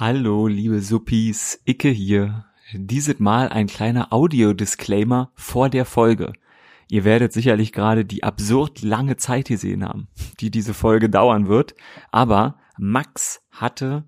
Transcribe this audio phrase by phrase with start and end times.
[0.00, 2.44] Hallo, liebe Suppis, Icke hier.
[2.72, 6.34] Dieses Mal ein kleiner Audio-Disclaimer vor der Folge.
[6.88, 10.06] Ihr werdet sicherlich gerade die absurd lange Zeit gesehen haben,
[10.38, 11.74] die diese Folge dauern wird,
[12.12, 14.04] aber Max hatte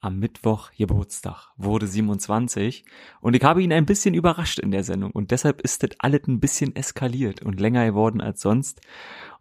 [0.00, 2.84] am Mittwoch Geburtstag, wurde 27
[3.20, 6.28] und ich habe ihn ein bisschen überrascht in der Sendung und deshalb ist das alles
[6.28, 8.82] ein bisschen eskaliert und länger geworden als sonst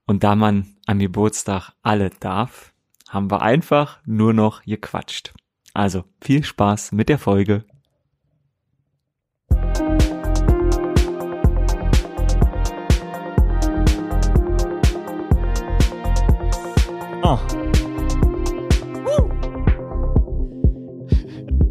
[0.08, 2.74] und da man am Geburtstag alle darf,
[3.10, 5.36] haben wir einfach nur noch gequatscht.
[5.74, 7.66] Also viel Spaß mit der Folge.
[17.24, 17.40] Oh.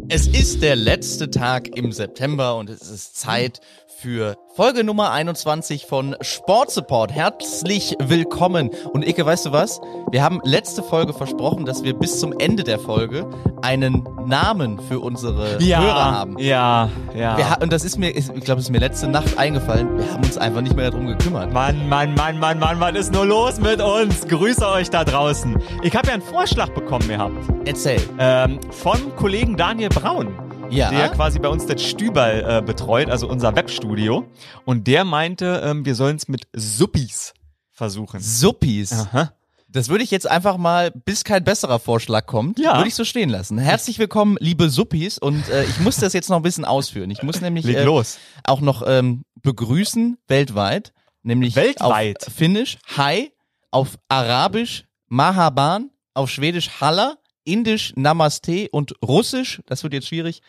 [0.09, 3.61] Es ist der letzte Tag im September und es ist Zeit
[4.03, 7.13] für Folge Nummer 21 von Sport Support.
[7.13, 8.69] Herzlich willkommen.
[8.91, 9.79] Und Ike, weißt du was?
[10.11, 13.25] Wir haben letzte Folge versprochen, dass wir bis zum Ende der Folge
[13.61, 16.37] einen Namen für unsere ja, Hörer haben.
[16.37, 17.37] Ja, ja.
[17.37, 19.97] Wir, und das ist mir, ich glaube, es ist mir letzte Nacht eingefallen.
[19.97, 21.53] Wir haben uns einfach nicht mehr darum gekümmert.
[21.53, 24.27] Mann, Mann, Mann, Mann, Mann, was ist nur los mit uns?
[24.27, 25.57] Grüße euch da draußen.
[25.81, 27.37] Ich habe ja einen Vorschlag bekommen gehabt.
[27.63, 28.01] Erzähl.
[28.19, 30.42] Ähm, von Kollegen Daniel Braun
[30.73, 30.89] Ja.
[30.91, 34.25] der quasi bei uns das Stüberl äh, betreut, also unser Webstudio.
[34.65, 37.33] Und der meinte, ähm, wir sollen es mit Suppis
[37.71, 38.19] versuchen.
[38.19, 38.91] Suppis.
[38.93, 39.33] Aha.
[39.67, 42.75] Das würde ich jetzt einfach mal, bis kein besserer Vorschlag kommt, Ja.
[42.77, 43.57] würde ich so stehen lassen.
[43.57, 45.17] Herzlich willkommen, liebe Suppis.
[45.17, 47.09] Und äh, ich muss das jetzt noch ein bisschen ausführen.
[47.09, 48.19] Ich muss nämlich äh, los.
[48.45, 52.27] auch noch ähm, begrüßen weltweit, nämlich Weltweit?
[52.27, 53.31] auf Finnisch Hi,
[53.71, 60.41] auf Arabisch Mahaban, auf Schwedisch Halla, Indisch Namaste und Russisch, das wird jetzt schwierig,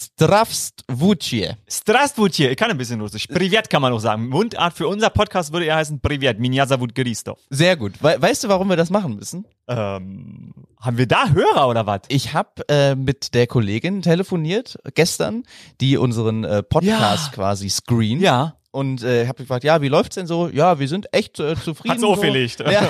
[0.00, 1.56] Stravstvucie.
[1.68, 3.26] Strastwutje, ich kann ein bisschen Russisch.
[3.26, 4.28] Privet kann man auch sagen.
[4.28, 7.38] Mundart für unser Podcast würde er heißen Privet, Minja Geristov.
[7.50, 8.00] Sehr gut.
[8.00, 9.44] We weißt du, warum wir das machen müssen?
[9.66, 12.02] Ähm, haben wir da Hörer oder was?
[12.08, 15.42] Ich habe äh, mit der Kollegin telefoniert gestern,
[15.80, 17.32] die unseren äh, Podcast Ja.
[17.34, 18.22] quasi screent.
[18.22, 18.54] Ja.
[18.70, 20.48] Und äh, habe gefragt, ja, wie läuft's denn so?
[20.48, 21.92] Ja, wir sind echt äh, zufrieden.
[21.92, 22.08] Hat's so.
[22.08, 22.60] aufgelegt.
[22.60, 22.82] Ja.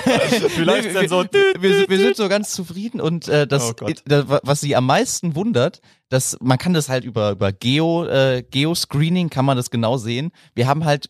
[0.57, 1.23] Wie läuft's denn so?
[1.31, 4.01] Wir, wir, wir sind so ganz zufrieden und äh, das, Oh Gott.
[4.05, 8.43] da- was sie am meisten wundert, dass man kann das halt über über Geo äh,
[8.49, 10.31] Geo-Screening kann man das genau sehen.
[10.53, 11.09] Wir haben halt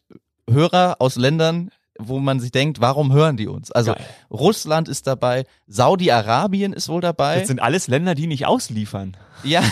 [0.49, 3.71] Hörer aus Ländern, wo man sich denkt, warum hören die uns?
[3.71, 4.05] Also Geil.
[4.31, 7.39] Russland ist dabei, Saudi-Arabien ist wohl dabei.
[7.39, 9.15] Das sind alles Länder, die nicht ausliefern.
[9.43, 9.63] Ja.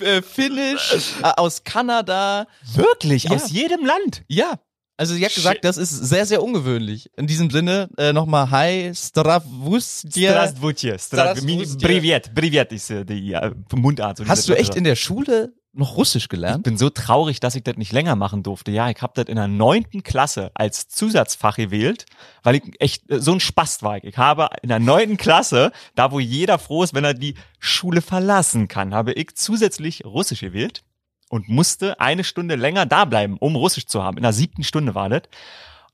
[0.00, 2.46] Äh, Finnisch, äh, aus Kanada.
[2.74, 3.24] Wirklich?
[3.24, 3.32] Ja.
[3.32, 4.22] Aus jedem Land?
[4.28, 4.58] Ja.
[4.96, 5.64] Also sie hat gesagt, Shit.
[5.64, 7.10] das ist sehr, sehr ungewöhnlich.
[7.16, 10.30] In diesem Sinne äh, nochmal Hi, Stravustje.
[10.30, 10.98] Strastwutje.
[10.98, 11.78] Strastwutje.
[11.78, 12.34] Privet.
[12.34, 14.18] Privet ist äh, die äh, Mundart.
[14.18, 16.62] so Hast du echt in der Schule noch Russisch Ich gelernt?
[16.64, 18.70] bin so traurig, dass ich das nicht länger machen durfte.
[18.70, 22.06] Ja, ich habe das in der neunten Klasse als Zusatzfach gewählt,
[22.42, 23.96] weil ich echt äh, so ein Spast war.
[23.98, 24.04] Ich.
[24.04, 28.00] Ich habe in der neunten Klasse, da wo jeder froh ist, wenn er die Schule
[28.02, 30.84] verlassen kann, habe ich zusätzlich Russisch gewählt
[31.28, 34.16] und musste eine Stunde länger da bleiben, um Russisch zu haben.
[34.16, 35.22] In der siebten Stunde war das.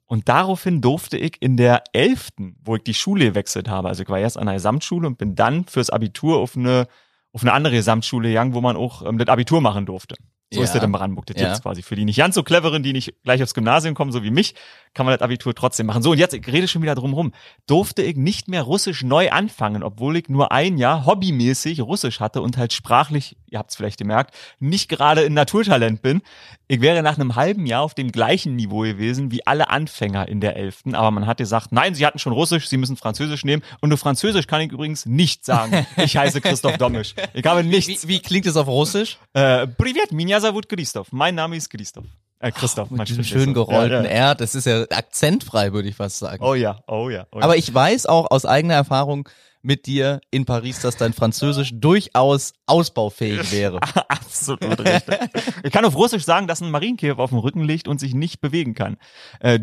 [0.06, 4.08] Und daraufhin durfte ich in der elften, wo ich die Schule gewechselt habe, also ich
[4.08, 6.88] war erst an einer Gesamtschule und bin dann fürs Abitur auf eine,
[7.32, 10.16] auf eine andere Gesamtschule gegangen, wo man auch ähm, das Abitur machen durfte.
[10.52, 10.64] So Ja.
[10.64, 11.26] ist das in Brandenburg.
[11.26, 11.46] Das Ja.
[11.46, 11.82] gibt's quasi.
[11.82, 14.54] Für die nicht ganz so cleveren, die nicht gleich aufs Gymnasium kommen, so wie mich,
[14.95, 16.01] kann man das Abitur trotzdem machen.
[16.01, 17.33] So, und jetzt, ich rede schon wieder drum rum.
[17.67, 22.41] Durfte ich nicht mehr Russisch neu anfangen, obwohl ich nur ein Jahr hobbymäßig Russisch hatte
[22.41, 26.21] und halt sprachlich, ihr habt es vielleicht gemerkt, nicht gerade ein Naturtalent bin.
[26.67, 30.39] Ich wäre nach einem halben Jahr auf dem gleichen Niveau gewesen wie alle Anfänger in
[30.39, 33.61] der Elften, aber man hat gesagt, nein, sie hatten schon Russisch, sie müssen Französisch nehmen.
[33.81, 35.85] Und auf Französisch kann ich übrigens nicht sagen.
[35.97, 37.15] Ich heiße Christoph Domisch.
[37.33, 38.07] Ich habe nichts.
[38.07, 39.17] Wie, wie klingt es auf Russisch?
[39.33, 41.11] Äh, Privet, меня зовут Christoph.
[41.11, 42.05] Mein Name ist Christoph.
[42.40, 44.28] Äh, Christoph, oh, mit Max diesem schön gerollten ja, ja.
[44.30, 46.42] R, das ist ja akzentfrei, würde ich fast sagen.
[46.42, 47.26] Oh ja, oh ja.
[47.30, 47.44] Oh ja.
[47.44, 49.28] Aber ich weiß auch aus eigener Erfahrung
[49.62, 53.78] mit dir in Paris, dass dein Französisch durchaus ausbaufähig wäre.
[54.08, 55.18] Absolut richtig.
[55.62, 58.40] Ich kann auf Russisch sagen, dass ein Marienkäfer auf dem Rücken liegt und sich nicht
[58.40, 58.96] bewegen kann.
[59.40, 59.58] Äh,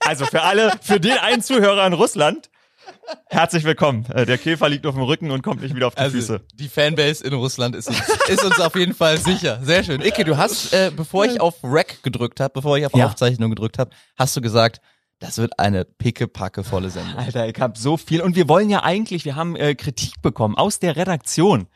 [0.00, 2.48] also für alle, für den einen Zuhörer in Russland,
[3.28, 4.06] herzlich willkommen.
[4.12, 6.40] Äh, Der Käfer liegt auf dem Rücken und kommt nicht wieder auf die Also Füße.
[6.54, 7.98] die Fanbase in Russland ist uns,
[8.28, 9.60] ist uns auf jeden Fall sicher.
[9.62, 10.00] Sehr schön.
[10.00, 13.06] Icke, du hast, äh, bevor ich auf Rec gedrückt habe, bevor ich auf Ja.
[13.06, 14.80] Aufzeichnung gedrückt habe, hast du gesagt,
[15.18, 17.16] das wird eine pickepackevolle Sendung.
[17.16, 18.22] Alter, ich hab so viel.
[18.22, 21.68] Und wir wollen ja eigentlich, wir haben äh, Kritik bekommen aus der Redaktion.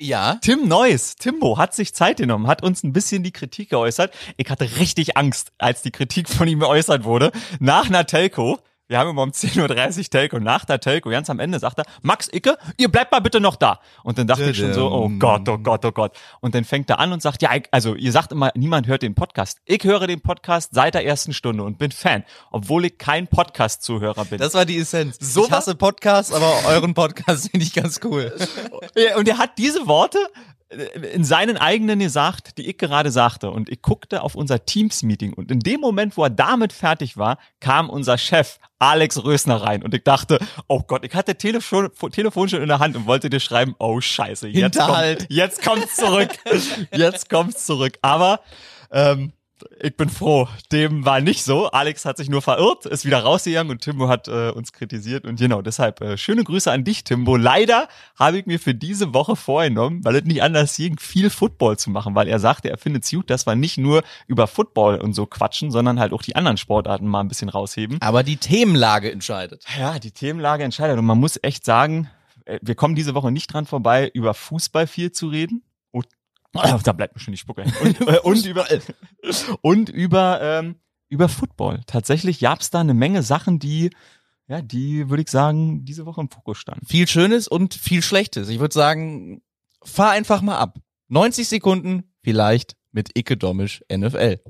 [0.00, 0.38] Ja.
[0.42, 4.14] Tim Neuss, Timbo, hat sich Zeit genommen, hat uns ein bisschen die Kritik geäußert.
[4.36, 7.32] Ich hatte richtig Angst, als die Kritik von ihm geäußert wurde.
[7.58, 10.38] Nach einer Telco, Wir haben immer um 10.30 Uhr Telco.
[10.38, 13.56] Nach der Telco, ganz am Ende, sagt er, Max Icke, ihr bleibt mal bitte noch
[13.56, 13.80] da.
[14.02, 16.16] Und dann dachte ich schon so, oh Gott, oh Gott, oh Gott.
[16.40, 19.14] Und dann fängt er an und sagt, ja, also ihr sagt immer, niemand hört den
[19.14, 19.58] Podcast.
[19.66, 24.24] Ich höre den Podcast seit der ersten Stunde und bin Fan, obwohl ich kein Podcast-Zuhörer
[24.24, 24.38] bin.
[24.38, 25.18] Das war die Essenz.
[25.20, 28.34] So ich hasse Podcasts, aber euren Podcast finde ich ganz cool.
[29.16, 30.18] und er hat diese Worte
[31.12, 33.50] in seinen eigenen gesagt, die ich gerade sagte.
[33.50, 37.38] Und ich guckte auf unser Teams-Meeting und in dem Moment, wo er damit fertig war,
[37.60, 40.38] kam unser Chef Alex Rösner rein und ich dachte,
[40.68, 44.00] oh Gott, ich hatte Telefon, Telefon schon in der Hand und wollte dir schreiben, oh
[44.00, 46.30] Scheiße, jetzt kommt, jetzt kommt's zurück,
[46.92, 47.98] jetzt kommt's zurück.
[48.02, 48.40] Aber
[48.92, 49.32] ähm,
[49.80, 50.48] ich bin froh.
[50.72, 51.70] Dem war nicht so.
[51.70, 55.24] Alex hat sich nur verirrt, ist wieder rausgegangen und Timbo hat äh, uns kritisiert.
[55.24, 57.36] Und genau, deshalb äh, schöne Grüße an dich, Timbo.
[57.36, 57.88] Leider
[58.18, 61.90] habe ich mir für diese Woche vorgenommen, weil es nicht anders ging, viel Football zu
[61.90, 65.14] machen, weil er sagte, er findet es gut, dass wir nicht nur über Football und
[65.14, 67.98] so quatschen, sondern halt auch die anderen Sportarten mal ein bisschen rausheben.
[68.00, 69.64] Aber die Themenlage entscheidet.
[69.78, 70.98] Ja, die Themenlage entscheidet.
[70.98, 72.10] Und man muss echt sagen,
[72.44, 75.62] äh, wir kommen diese Woche nicht dran vorbei, über Fußball viel zu reden.
[76.54, 77.64] Oh, da bleibt mir schon die Spucke.
[77.82, 78.66] Und, äh, und über,
[79.62, 80.76] und über, ähm,
[81.08, 81.80] über Football.
[81.86, 83.90] Tatsächlich gab's da eine Menge Sachen, die,
[84.46, 86.86] ja, die, würde ich sagen, diese Woche im Fokus standen.
[86.86, 88.48] Viel Schönes und viel Schlechtes.
[88.48, 89.42] Ich würde sagen,
[89.82, 90.78] fahr einfach mal ab.
[91.08, 94.40] 90 Sekunden, vielleicht mit Icke Domisch NFL.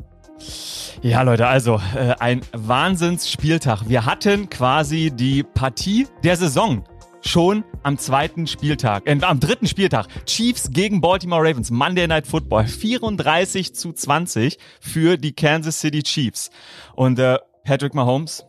[1.03, 3.89] Ja, Leute, also äh, ein Wahnsinnsspieltag.
[3.89, 6.85] Wir hatten quasi die Partie der Saison
[7.29, 10.07] schon am zweiten Spieltag, äh, am dritten Spieltag.
[10.25, 16.51] Chiefs gegen Baltimore Ravens, Monday Night Football, 34 zu 20 für die Kansas City Chiefs.
[16.95, 18.45] Und äh, Patrick Mahomes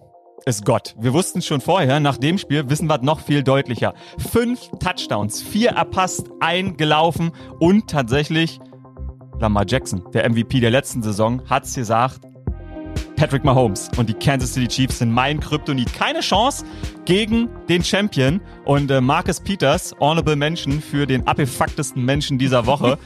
[0.45, 0.95] ist Gott.
[0.97, 3.93] Wir wussten schon vorher, nach dem Spiel wissen wir noch viel deutlicher.
[4.17, 8.59] Fünf Touchdowns, vier erpasst, ein gelaufen und tatsächlich
[9.39, 12.21] Lamar Jackson, der MVP der letzten Saison, hat's gesagt,
[13.19, 15.93] Patrick Mahomes und die Kansas City Chiefs sind mein Kryptonit.
[15.93, 16.63] Keine Chance
[17.03, 22.97] gegen den Champion und äh, Marcus Peters, Honorable Mention für den abgefucktesten Menschen dieser Woche.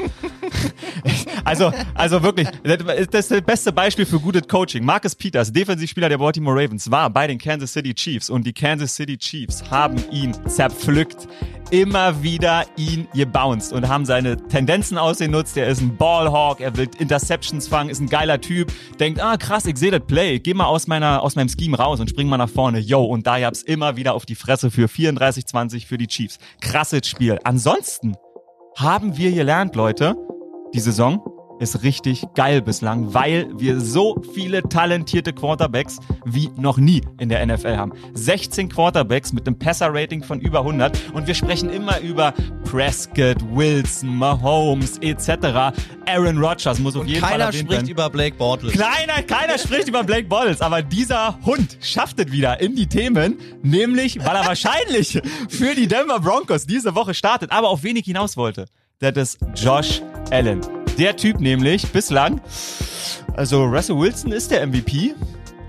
[1.46, 2.82] also, also wirklich, das
[3.20, 4.86] ist das beste Beispiel für gutes Coaching.
[4.86, 8.94] Marcus Peters, Defensivspieler der Baltimore Ravens, war bei den Kansas City Chiefs und die Kansas
[8.96, 11.28] City Chiefs haben ihn zerpflückt
[11.74, 15.58] immer wieder ihn gebounced und haben seine Tendenzen ausgenutzt.
[15.58, 19.66] Er ist ein Ballhawk, er will Interceptions fangen, ist ein geiler Typ, denkt, ah krass,
[19.66, 22.38] ich sehe das Play, geh mal aus meiner aus meinem Scheme raus und spring mal
[22.38, 22.78] nach vorne.
[22.78, 26.38] Yo, und da gab's immer wieder auf die Fresse für 34-20 für die Chiefs.
[26.62, 27.40] Krasses Spiel.
[27.44, 28.16] Ansonsten
[28.78, 30.16] haben wir gelernt, Leute,
[30.76, 31.26] die Saison
[31.60, 37.46] ist richtig geil bislang, weil wir so viele talentierte Quarterbacks wie noch nie in der
[37.46, 37.94] NFL haben.
[38.14, 42.34] 16 Quarterbacks mit einem Passer-Rating von über 100 und wir sprechen immer über
[42.70, 45.74] Prescott, Wilson, Mahomes etc.
[46.06, 48.74] Aaron Rodgers muss auf und jeden keiner Fall Keiner spricht über Blake Bortles.
[48.74, 53.38] Keiner, keiner spricht über Blake Bortles, aber dieser Hund schafft es wieder in die Themen,
[53.62, 58.38] nämlich weil er wahrscheinlich für die Denver Broncos diese Woche startet, aber auf wenig hinaus
[58.38, 58.66] wollte.
[59.00, 60.02] Das ist Josh
[60.32, 60.83] Allen.
[60.98, 62.40] Der Typ nämlich bislang,
[63.34, 65.16] also Russell Wilson ist der MVP.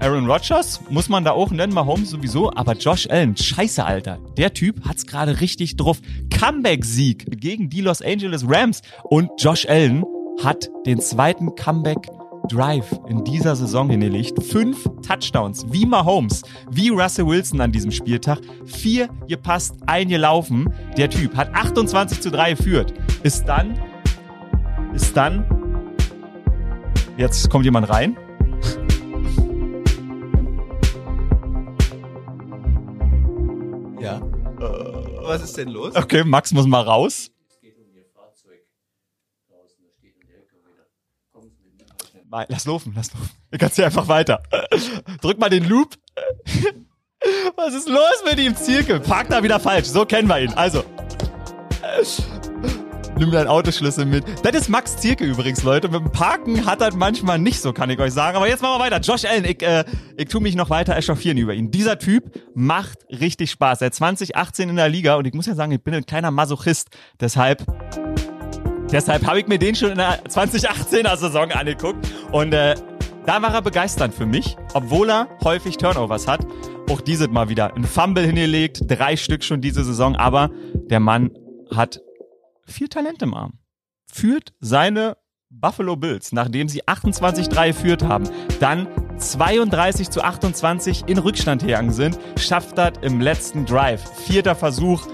[0.00, 4.18] Aaron Rodgers muss man da auch nennen, Mahomes sowieso, aber Josh Allen, scheiße, Alter.
[4.36, 5.98] Der Typ hat's gerade richtig drauf.
[6.30, 10.04] Comeback-Sieg gegen die Los Angeles Rams und Josh Allen
[10.42, 12.06] hat den zweiten Comeback
[12.50, 14.42] Drive in dieser Saison hingelegt.
[14.42, 18.40] Fünf Touchdowns, wie Mahomes, wie Russell Wilson an diesem Spieltag.
[18.66, 20.70] Vier gepasst, ein gelaufen.
[20.98, 22.92] Der Typ hat 28 zu 3 geführt.
[23.22, 23.78] Ist dann
[24.94, 25.44] ist dann.
[27.16, 28.16] Jetzt kommt jemand rein.
[34.00, 34.18] Ja.
[34.18, 35.94] Äh, Was ist denn los?
[35.94, 37.30] Okay, Max muss mal raus.
[42.48, 43.30] Lass laufen, lass laufen.
[43.52, 44.42] Ich kannst hier einfach weiter.
[45.20, 45.94] Drück mal den Loop.
[47.56, 48.98] Was ist los mit ihm, Zirkel?
[48.98, 49.86] Park da wieder falsch.
[49.86, 50.52] So kennen wir ihn.
[50.54, 50.84] Also.
[53.18, 54.24] Nimm deinen Autoschlüssel mit.
[54.42, 55.88] Das ist Max Zierke übrigens, Leute.
[55.88, 58.36] Mit dem Parken hat das manchmal nicht so, kann ich euch sagen.
[58.36, 59.00] Aber jetzt machen wir weiter.
[59.00, 59.84] Josh Allen, ich, äh,
[60.16, 61.70] ich tu mich noch weiter echauffieren über ihn.
[61.70, 63.78] Dieser Typ macht richtig Spaß.
[63.78, 66.88] Seit 2018 in der Liga und ich muss ja sagen, ich bin ein kleiner Masochist.
[67.20, 67.64] Deshalb
[68.90, 72.74] Deshalb habe ich mir den schon in der 2018er Saison angeguckt und äh,
[73.26, 76.46] da war er begeisternd für mich, obwohl er häufig Turnovers hat.
[76.90, 80.50] Auch dieses mal wieder ein Fumble hingelegt, drei Stück schon diese Saison, aber
[80.90, 81.30] der Mann
[81.74, 82.00] hat
[82.66, 83.58] viel Talent im Arm.
[84.06, 85.16] Führt seine
[85.50, 88.28] Buffalo Bills, nachdem sie 28-3 geführt haben,
[88.60, 94.02] dann 32 zu 28 in Rückstand gegangen sind, schafft das im letzten Drive.
[94.26, 95.06] Vierter Versuch,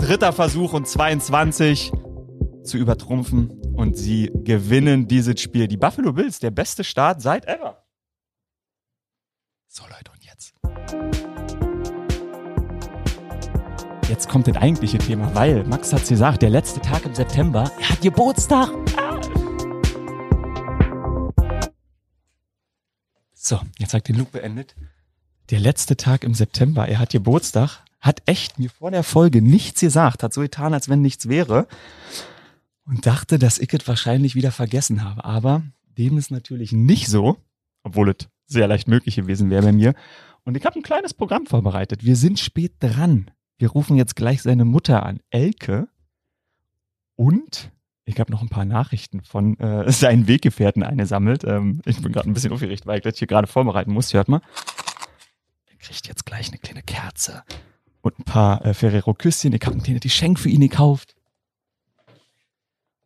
[0.00, 1.92] dritter Versuch und 22
[2.64, 5.68] zu übertrumpfen und sie gewinnen dieses Spiel.
[5.68, 7.84] Die Buffalo Bills, der beste Start seit ever.
[9.68, 11.27] So Leute, und jetzt?
[14.08, 17.90] Jetzt kommt das eigentliche Thema, weil Max hat's gesagt, der letzte Tag im September, er
[17.90, 18.70] hat Geburtstag.
[23.34, 24.74] So, jetzt hat den Loop beendet.
[25.50, 29.82] Der letzte Tag im September, er hat Geburtstag, hat echt mir vor der Folge nichts
[29.82, 31.68] gesagt, hat so getan, als wenn nichts wäre
[32.86, 35.22] und dachte, dass ich es wahrscheinlich wieder vergessen habe.
[35.26, 35.62] Aber
[35.98, 37.36] dem ist natürlich nicht so,
[37.82, 39.94] obwohl es sehr leicht möglich gewesen wäre bei mir.
[40.44, 42.06] Und ich habe ein kleines Programm vorbereitet.
[42.06, 43.30] Wir sind spät dran.
[43.58, 45.88] Wir rufen jetzt gleich seine Mutter an, Elke.
[47.16, 47.72] Und
[48.04, 51.44] ich habe noch ein paar Nachrichten von äh, seinen Weggefährten eingesammelt.
[51.44, 54.14] Ähm, ich bin gerade ein bisschen aufgeregt, weil ich das hier gerade vorbereiten muss.
[54.14, 54.40] Hört mal.
[55.66, 57.42] Er kriegt jetzt gleich eine kleine Kerze
[58.00, 59.52] und ein paar äh, Ferrero-Küsschen.
[59.52, 61.16] Ich habe ein kleines Geschenk für ihn gekauft.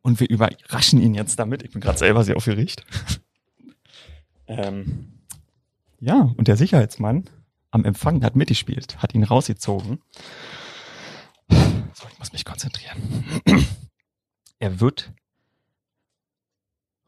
[0.02, 1.62] Und wir überraschen ihn jetzt damit.
[1.62, 2.84] Ich bin gerade selber sehr aufgeregt.
[4.48, 5.12] ähm,
[6.00, 7.30] ja, und der Sicherheitsmann
[7.72, 10.00] am Empfang hat mitgespielt, hat ihn rausgezogen.
[11.48, 13.24] So, ich muss mich konzentrieren.
[14.58, 15.12] er wird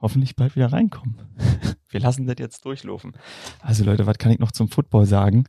[0.00, 1.16] hoffentlich bald wieder reinkommen.
[1.88, 3.12] Wir lassen das jetzt durchlaufen.
[3.60, 5.44] Also Leute, was kann ich noch zum Football sagen?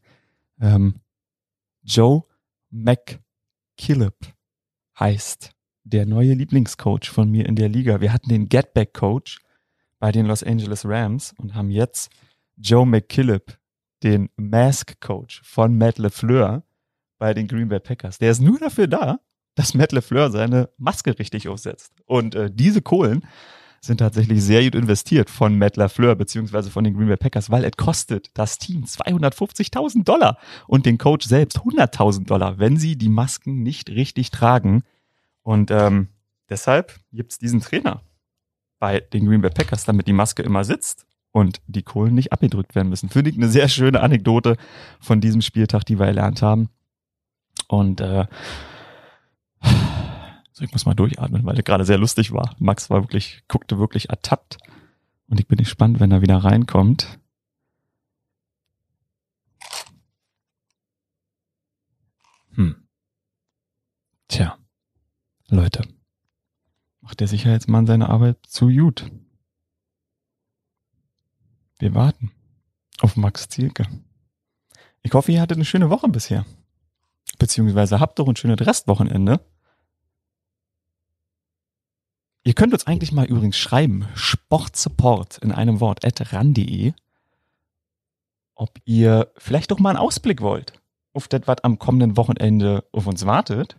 [0.62, 1.02] Ähm,
[1.82, 2.24] Joe
[2.70, 4.16] McKillop
[5.00, 5.52] heißt
[5.84, 8.02] der neue Lieblingscoach von mir in der Liga.
[8.02, 9.40] Wir hatten den Getback Coach
[10.00, 12.10] bei den Los Angeles Rams und haben jetzt
[12.58, 13.58] Joe McKillop,
[14.04, 16.64] den Mask Coach von Matt LeFleur
[17.18, 18.18] bei den Green Bay Packers.
[18.18, 19.20] Der ist nur dafür da,
[19.56, 21.94] dass Matt LeFleur seine Maske richtig aufsetzt.
[22.06, 23.26] Und äh, diese Kohlen
[23.82, 27.64] sind tatsächlich sehr gut investiert von Matt LaFleur beziehungsweise von den Green Bay Packers, weil
[27.64, 30.38] es kostet das Team 250.000 Dollar
[30.68, 34.84] und den Coach selbst 100.000 Dollar, wenn sie die Masken nicht richtig tragen.
[35.44, 36.10] Und ähm,
[36.50, 38.02] deshalb gibt's diesen Trainer
[38.80, 41.05] bei den Green Bay Packers, damit die Maske immer sitzt
[41.36, 43.10] und die Kohlen nicht abgedrückt werden müssen.
[43.10, 44.56] Finde ich eine sehr schöne Anekdote
[45.02, 46.70] von diesem Spieltag, die wir erlernt haben.
[47.68, 48.26] Und äh,
[50.54, 52.56] so, ich muss mal durchatmen, weil er gerade sehr lustig war.
[52.58, 54.60] Max war wirklich, guckte wirklich ertappt.
[55.28, 57.20] Und ich bin gespannt, wenn er wieder reinkommt.
[62.54, 62.88] Hm.
[64.30, 64.58] Tja.
[65.50, 65.86] Leute,
[67.02, 69.12] macht der Sicherheitsmann seine Arbeit zu gut.
[71.78, 72.32] Wir warten
[73.02, 73.86] auf Max Zielke.
[75.02, 76.46] Ich hoffe, ihr hattet eine schöne Woche bisher.
[77.38, 79.42] Beziehungsweise habt doch ein schönes Restwochenende.
[82.44, 86.94] Ihr könnt uns eigentlich mal übrigens schreiben, Sportsupport in einem Wort, at ran.de,
[88.54, 90.74] ob ihr vielleicht doch mal einen Ausblick wollt
[91.14, 93.78] auf das, was am kommenden Wochenende auf uns wartet.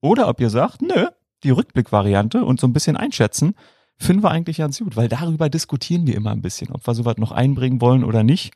[0.00, 1.08] Oder ob ihr sagt, nö,
[1.42, 3.54] die Rückblickvariante und so ein bisschen einschätzen,
[4.00, 7.18] finden wir eigentlich ganz gut, weil darüber diskutieren wir immer ein bisschen, ob wir sowas
[7.18, 8.54] noch einbringen wollen oder nicht.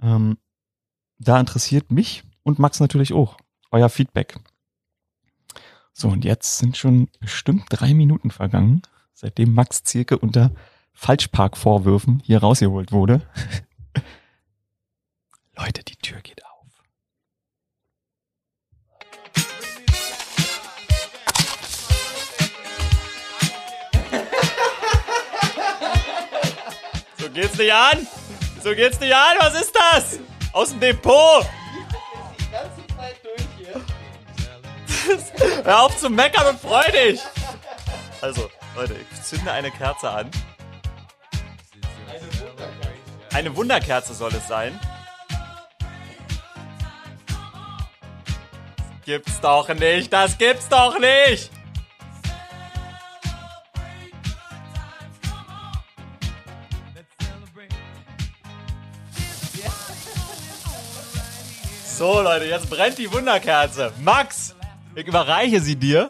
[0.00, 0.36] Ähm,
[1.18, 3.38] da interessiert mich und Max natürlich auch
[3.70, 4.38] euer Feedback.
[5.94, 8.82] So, und jetzt sind schon bestimmt drei Minuten vergangen,
[9.14, 10.52] seitdem Max Zirke unter
[10.92, 13.26] Falschparkvorwürfen hier rausgeholt wurde.
[15.56, 16.41] Leute, die Tür geht
[27.32, 28.06] geht's nicht an!
[28.62, 29.36] So geht's nicht an!
[29.38, 30.18] Was ist das?
[30.52, 31.46] Aus dem Depot!
[35.64, 37.20] Hör auf zu meckern und freu dich!
[38.20, 40.30] Also, Leute, ich zünde eine Kerze an.
[43.32, 44.78] Eine Wunderkerze soll es sein.
[49.04, 51.51] Gibt's doch nicht, das gibt's doch nicht!
[62.02, 63.92] So, Leute, jetzt brennt die Wunderkerze.
[64.00, 64.56] Max,
[64.96, 66.08] ich überreiche sie dir.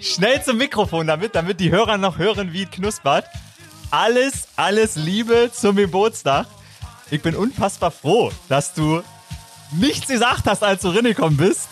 [0.00, 3.26] Schnell zum Mikrofon damit, damit die Hörer noch hören, wie es knuspert.
[3.90, 6.46] Alles, alles Liebe zum Geburtstag.
[7.10, 9.02] Ich bin unfassbar froh, dass du
[9.72, 11.70] nichts gesagt hast, als du reingekommen bist,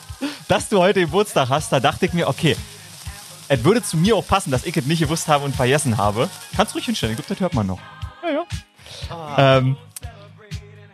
[0.49, 1.70] dass du heute Geburtstag hast.
[1.70, 2.56] Da dachte ich mir, okay,
[3.46, 6.28] es würde zu mir auch passen, dass ich es nicht gewusst habe und vergessen habe.
[6.56, 7.78] Kannst ruhig hinstellen, ich glaube, das hört man noch.
[8.25, 8.44] Ja, ja.
[9.11, 9.58] Ah.
[9.58, 9.76] Ähm,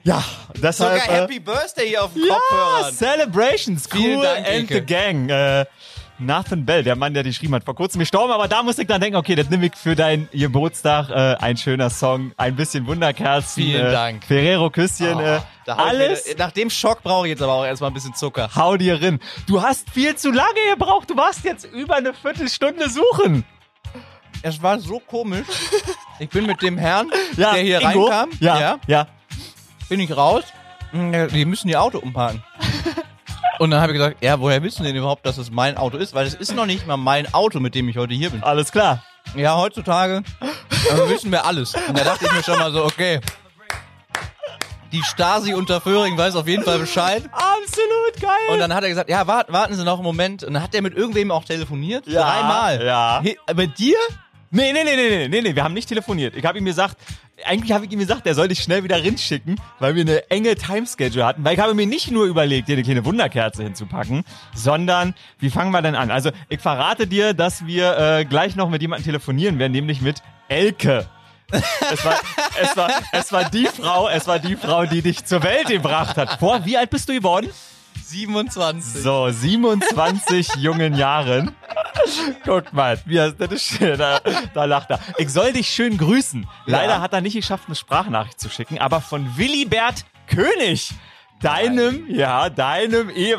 [0.02, 0.22] ja,
[0.62, 1.00] deshalb.
[1.00, 2.94] Sogar äh, Happy Birthday hier auf den ja, Kopfhörern.
[2.94, 4.74] Celebrations, cool Dank, and Ike.
[4.74, 5.28] the gang.
[5.28, 5.64] Äh,
[6.22, 8.88] Nathan Bell, der Mann, der die geschrieben hat, vor kurzem gestorben, aber da musste ich
[8.88, 12.86] dann denken, okay, das nehme ich für deinen Geburtstag, äh, ein schöner Song, ein bisschen
[12.86, 14.24] Wunderkerzen, Vielen äh, Dank.
[14.26, 17.88] Ferrero Küsschen, Oh, äh, alles Mir, nach dem Schock brauche ich jetzt aber auch erstmal
[17.90, 18.50] ein bisschen Zucker.
[18.54, 19.18] hau dir rein.
[19.46, 23.44] Du hast viel zu lange gebraucht, du warst jetzt über eine Viertelstunde suchen.
[24.42, 25.46] Es war so komisch.
[26.18, 29.06] Ich bin mit dem Herrn, Ja, der hier Ingo, reinkam, ja, ja,
[29.90, 30.44] bin ich raus.
[30.92, 32.42] "Mm, die müssen ihr Auto umparken.
[33.58, 36.14] Und dann habe ich gesagt, ja, woher wissen denn überhaupt, dass es mein Auto ist?
[36.14, 38.42] Weil es ist noch nicht mal mein Auto, mit dem ich heute hier bin.
[38.42, 39.04] Alles klar.
[39.34, 41.74] Ja, heutzutage äh, wissen wir alles.
[41.74, 43.20] Und da dachte ich mir schon mal so, okay.
[44.92, 47.22] Die Stasi unter Föhring weiß auf jeden Fall Bescheid.
[47.32, 48.30] Absolut geil.
[48.52, 50.42] Und dann hat er gesagt, ja, wart, warten Sie noch einen Moment.
[50.42, 52.06] Und dann hat er mit irgendwem auch telefoniert.
[52.06, 52.84] Dreimal.
[52.84, 53.20] Ja.
[53.22, 53.96] He, mit dir?
[54.52, 56.34] Nee, nee, nee, nee, nee, nee, nee, wir haben nicht telefoniert.
[56.34, 56.96] Ich habe ihm gesagt,
[57.46, 60.56] eigentlich habe ich ihm gesagt, er soll dich schnell wieder rinschicken, weil wir eine enge
[60.56, 61.44] Timeschedule hatten.
[61.44, 65.70] Weil ich habe mir nicht nur überlegt, dir eine kleine Wunderkerze hinzupacken, sondern wie fangen
[65.70, 66.10] wir denn an?
[66.10, 70.20] Also ich verrate dir, dass wir äh, gleich noch mit jemandem telefonieren werden, nämlich mit
[70.48, 71.06] Elke.
[71.52, 72.20] es war,
[72.60, 76.16] es war, es war die Frau, es war die Frau, die dich zur Welt gebracht
[76.16, 76.40] hat.
[76.40, 77.50] Vor, wie alt bist du geworden?
[78.10, 79.02] 27.
[79.02, 81.54] So, 27 jungen Jahren.
[82.44, 84.20] Guck mal, wie, das ist schön, da,
[84.52, 84.98] da lacht er.
[85.18, 86.46] Ich soll dich schön grüßen.
[86.66, 87.00] Leider Ja.
[87.00, 90.90] hat er nicht geschafft, eine Sprachnachricht zu schicken, aber von Willibert König.
[91.40, 93.38] Deinem, ja, deinem Ehe.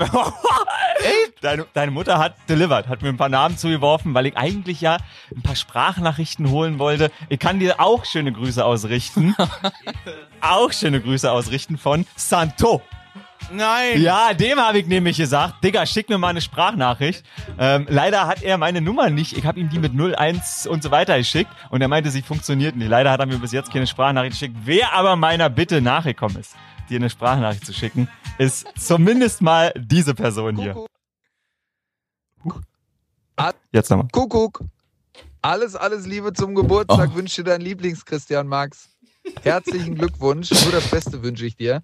[1.42, 4.98] deine, deine Mutter hat delivered, hat mir ein paar Namen zugeworfen, weil ich eigentlich ja
[5.36, 7.12] ein paar Sprachnachrichten holen wollte.
[7.30, 9.36] Ich kann dir auch schöne Grüße ausrichten.
[10.42, 12.82] auch schöne Grüße ausrichten von Santo.
[13.54, 14.02] Nein.
[14.02, 17.26] Ja, dem habe ich nämlich gesagt, Digga, schick mir mal eine Sprachnachricht.
[17.60, 19.38] Ähm, leider hat er meine Nummer nicht.
[19.38, 22.76] Ich habe ihm die mit 01 und so weiter geschickt und er meinte, sie funktioniert
[22.76, 22.90] nicht.
[22.90, 24.56] Leider hat er mir bis jetzt keine Sprachnachricht geschickt.
[24.64, 26.56] Wer aber meiner Bitte nachgekommen ist,
[26.90, 30.74] dir eine Sprachnachricht zu schicken, ist zumindest mal diese Person hier.
[32.44, 32.62] Kuckuck.
[33.72, 34.08] Jetzt nochmal.
[34.12, 34.64] Kuckuck.
[35.42, 37.16] Alles, alles Liebe zum Geburtstag.
[37.16, 38.90] Wünsche dir dein Lieblings-Christian Max.
[39.42, 40.52] Herzlichen Glückwunsch.
[40.52, 41.84] Nur das Beste wünsche ich dir.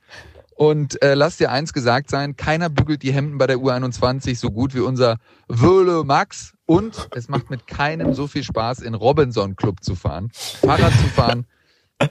[0.57, 4.49] Und äh, lass dir eins gesagt sein, keiner bügelt die Hemden bei der U21 so
[4.49, 6.55] gut wie unser Wöhle Max.
[6.65, 11.07] Und es macht mit keinem so viel Spaß, in Robinson Club zu fahren, Fahrrad zu
[11.09, 11.45] fahren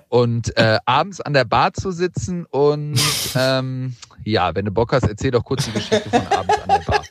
[0.08, 2.46] und äh, abends an der Bar zu sitzen.
[2.46, 3.00] Und
[3.34, 6.84] ähm, ja, wenn du Bock hast, erzähl doch kurz die Geschichte von abends an der
[6.86, 7.04] Bar.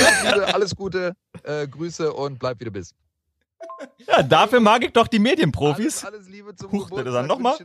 [0.00, 2.94] Alles Gute, alles Gute äh, Grüße und bleib wie du bist.
[4.06, 6.04] Ja, dafür mag ich doch die Medienprofis.
[6.04, 7.26] Alles, alles Liebe zum Huch, das ist er Geburtstag.
[7.26, 7.56] noch mal.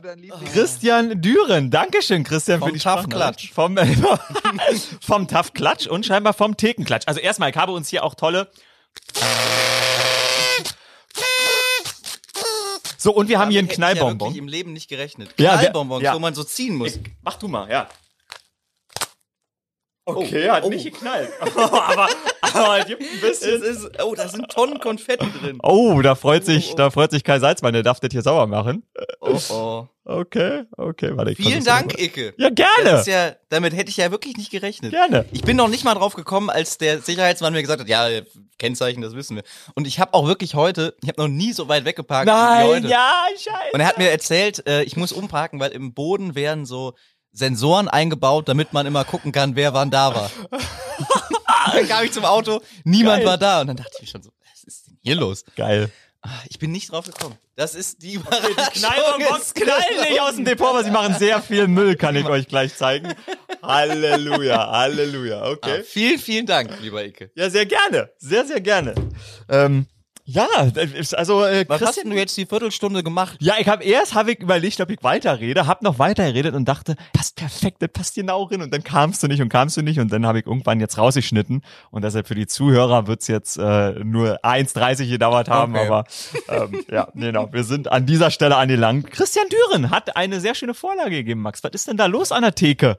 [0.52, 1.70] Christian Düren.
[1.70, 3.54] Dankeschön, Christian, Vom für die Tough Sprachnachricht.
[3.54, 3.86] Vom, äh,
[5.00, 7.04] vom Tough Klatsch und scheinbar vom Thekenklatsch.
[7.06, 8.50] Also erstmal, ich habe uns hier auch tolle...
[12.98, 14.34] So, und wir haben hier einen hätte ich Ja Knallbonbon.
[14.34, 15.30] im Leben nicht gerechnet.
[15.38, 16.14] Ja, Knallbonbons, ja.
[16.14, 16.98] wo man so ziehen muss.
[17.22, 17.86] Mach du mal, ja.
[20.06, 20.68] Okay, hat oh.
[20.68, 21.30] nicht geknallt.
[21.40, 22.08] aber,
[22.42, 23.62] aber es gibt ein Es bisschen...
[23.62, 25.58] ist, oh, da sind Tonnen Konfetti drin.
[25.62, 28.82] Oh, da freut sich, da freut sich Kai Salzmann, der darf das hier sauer machen.
[29.20, 29.86] Oh, oh.
[30.06, 31.30] Okay, okay, warte.
[31.30, 31.98] Ich Vielen Dank.
[31.98, 32.34] Icke.
[32.36, 32.98] Ja, Das gerne.
[33.00, 34.90] ist ja, damit hätte ich ja wirklich nicht gerechnet.
[34.90, 35.24] Gerne.
[35.32, 38.06] Ich bin noch nicht mal drauf gekommen, als der Sicherheitsmann mir gesagt hat, ja,
[38.58, 39.44] Kennzeichen, das wissen wir.
[39.74, 42.66] Und ich habe auch wirklich heute, ich habe noch nie so weit weggeparkt wie Nein,
[42.66, 42.88] heute.
[42.88, 43.70] ja, scheiße.
[43.72, 46.92] Und er hat mir erzählt, äh, ich muss umparken, weil im Boden werden so
[47.34, 50.30] Sensoren eingebaut, damit man immer gucken kann, wer wann da war.
[51.72, 53.26] dann kam ich zum Auto, niemand Geil.
[53.26, 53.60] war da.
[53.60, 55.44] Und dann dachte ich mir schon so, was ist denn hier los?
[55.56, 55.90] Geil.
[56.22, 57.36] Ah, Ich bin nicht drauf gekommen.
[57.56, 58.54] Das ist die Überraschung.
[58.56, 62.24] Knallbonbons ist knallen nicht aus dem Depot, aber sie machen sehr viel Müll, kann ich
[62.24, 63.12] euch gleich zeigen.
[63.62, 65.82] Halleluja, Halleluja, Ah, okay.
[65.82, 67.30] vielen, vielen Dank, lieber Icke.
[67.34, 68.94] Ja, sehr gerne, sehr, sehr gerne.
[69.48, 69.86] Ähm,
[70.26, 70.46] ja,
[70.94, 73.36] ist also äh, Was hast Christian, denn du jetzt die Viertelstunde gemacht?
[73.40, 76.96] Ja, ich habe erst habe ich überlegt, ob ich weiterrede, hab noch weitergeredet und dachte,
[77.12, 80.00] passt perfekt, das passt genau rein und dann kamst du nicht und kamst du nicht
[80.00, 83.92] und dann habe ich irgendwann jetzt rausgeschnitten und deshalb für die Zuhörer wird's jetzt äh,
[84.02, 85.86] nur 1,30 gedauert haben, Okay.
[85.86, 86.04] aber
[86.48, 89.10] ähm, ja, genau, wir sind an dieser Stelle angelangt.
[89.10, 91.62] Christian Düren hat eine sehr schöne Vorlage gegeben, Max.
[91.62, 92.96] Was ist denn da los an der Theke?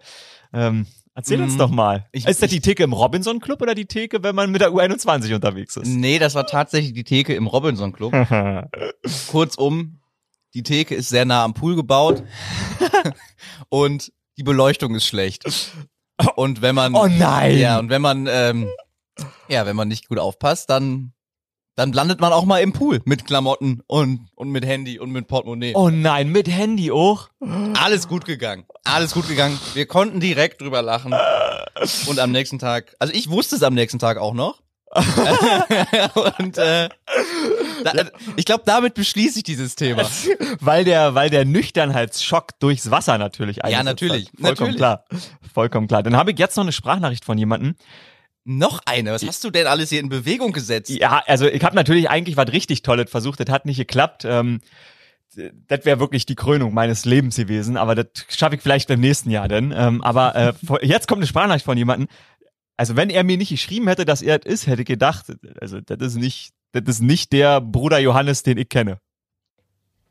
[0.53, 0.85] Ähm,
[1.15, 2.05] erzähl uns Mm, doch mal.
[2.11, 4.69] ich- ist das die Theke im Robinson Club oder die Theke, wenn man mit der
[4.71, 5.87] U21 unterwegs ist?
[5.87, 8.13] Nee, das war tatsächlich die Theke im Robinson Club.
[9.27, 9.99] Kurzum,
[10.53, 12.23] die Theke ist sehr nah am Pool gebaut
[13.69, 15.43] und die Beleuchtung ist schlecht.
[16.35, 17.57] Und wenn man oh nein!
[17.57, 18.67] ja und wenn man ähm,
[19.49, 21.11] ja wenn man nicht gut aufpasst, dann
[21.75, 25.27] dann landet man auch mal im Pool mit Klamotten und und mit Handy und mit
[25.27, 25.73] Portemonnaie.
[25.75, 27.29] Oh nein, mit Handy auch?
[27.79, 29.59] Alles gut gegangen, alles gut gegangen.
[29.73, 31.13] Wir konnten direkt drüber lachen
[32.07, 34.61] und am nächsten Tag, also ich wusste es am nächsten Tag auch noch.
[36.39, 36.87] und äh,
[37.83, 37.91] da,
[38.37, 40.09] ich glaube, damit beschließe ich dieses Thema.
[40.61, 44.39] weil der, weil der Nüchternheitsschock durchs Wasser natürlich eingesetzt natürlich, hat.
[44.39, 44.77] Vollkommen natürlich.
[44.77, 45.05] klar.
[45.53, 46.03] Vollkommen klar.
[46.03, 47.75] Dann habe ich jetzt noch eine Sprachnachricht von jemandem.
[48.47, 49.11] Noch eine.
[49.11, 50.91] Was hast du denn alles hier in Bewegung gesetzt?
[50.91, 54.23] Ja, also ich habe natürlich eigentlich was richtig Tolles versucht, das hat nicht geklappt.
[54.23, 54.61] Ähm,
[55.67, 59.31] das wäre wirklich die Krönung meines Lebens gewesen, aber das schaffe ich vielleicht im nächsten
[59.31, 59.73] Jahr denn.
[59.75, 60.53] Ähm, aber äh,
[60.85, 62.07] jetzt kommt eine Sprachnachricht von jemandem.
[62.77, 65.25] Also wenn er mir nicht geschrieben hätte, dass er es ist, hätte ich gedacht,
[65.59, 68.99] also das ist nicht, das ist nicht der Bruder Johannes, den ich kenne.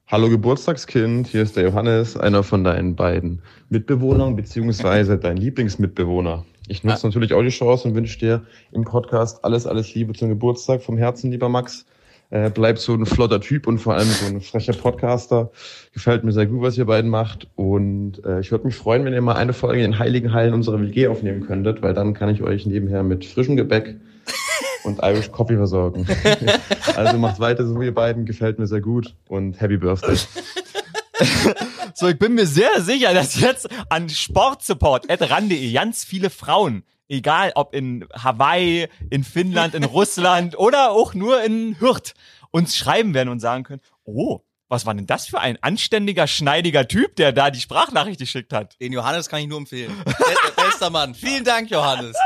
[0.09, 6.44] Hallo Geburtstagskind, hier ist der Johannes, einer von deinen beiden Mitbewohnern beziehungsweise dein Lieblingsmitbewohner.
[6.68, 10.29] Ich nutze natürlich auch die Chance und wünsche dir im Podcast alles, alles Liebe zum
[10.29, 11.85] Geburtstag vom Herzen, lieber Max.
[12.31, 15.50] Äh, bleib so ein flotter Typ und vor allem so ein frecher Podcaster.
[15.92, 17.48] Gefällt mir sehr gut, was ihr beiden macht.
[17.55, 20.55] Und äh, ich würde mich freuen, wenn ihr mal eine Folge in den Heiligen Hallen
[20.55, 23.96] unserer WG aufnehmen könntet, weil dann kann ich euch nebenher mit frischem Gebäck
[24.85, 26.07] und Irish Coffee versorgen.
[26.96, 28.24] also macht weiter so, ihr beiden.
[28.24, 30.16] Gefällt mir sehr gut und Happy Birthday.
[31.94, 36.85] So, ich bin mir sehr sicher, dass jetzt an Sportsupport at ran.de ganz viele Frauen,
[37.09, 42.14] egal ob in Hawaii, in Finnland, in Russland oder auch nur in Hürth,
[42.50, 46.88] uns schreiben werden und sagen können, oh, was war denn das für ein anständiger, schneidiger
[46.88, 48.81] Typ, der da die Sprachnachricht geschickt hat?
[48.81, 49.92] Den Johannes kann ich nur empfehlen.
[50.05, 50.14] Be-
[50.57, 51.14] Bester Mann.
[51.14, 52.16] Vielen Dank, Johannes.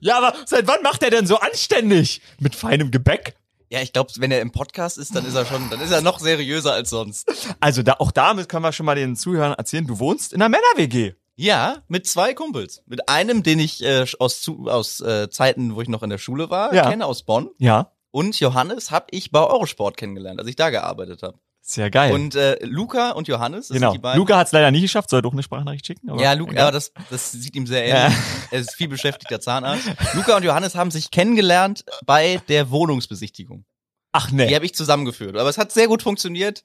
[0.00, 2.20] Ja, aber seit wann macht er denn so anständig?
[2.40, 3.34] Mit feinem Gebäck?
[3.74, 6.00] Ja, ich glaube, wenn er im Podcast ist, dann ist er schon, dann ist er
[6.00, 7.28] noch seriöser als sonst.
[7.58, 10.48] Also da, auch damit können wir schon mal den Zuhörern erzählen, du wohnst in einer
[10.48, 11.14] Männer-WG.
[11.34, 12.84] Ja, mit zwei Kumpels.
[12.86, 16.18] Mit einem, den ich äh, aus, zu, aus äh, Zeiten, wo ich noch in der
[16.18, 16.88] Schule war, Ja.
[16.88, 17.50] kenne aus Bonn.
[17.58, 17.90] Ja.
[18.12, 21.36] Und Johannes habe ich bei Eurosport kennengelernt, als ich da gearbeitet habe.
[21.66, 22.12] Sehr geil.
[22.12, 23.92] Und äh, Luca und Johannes, das genau.
[23.92, 24.18] sind die beiden.
[24.18, 26.10] Luca hat es leider nicht geschafft, soll doch eine Sprachnachricht schicken.
[26.10, 26.64] Aber ja, Luca, egal.
[26.64, 28.18] aber das, das sieht ihm sehr ähnlich.
[28.50, 29.86] Er ist viel beschäftigter Zahnarzt.
[30.12, 33.64] Luca und Johannes haben sich kennengelernt bei der Wohnungsbesichtigung.
[34.12, 34.46] Ach nee.
[34.46, 35.38] Die habe ich zusammengeführt.
[35.38, 36.62] Aber es hat sehr gut funktioniert.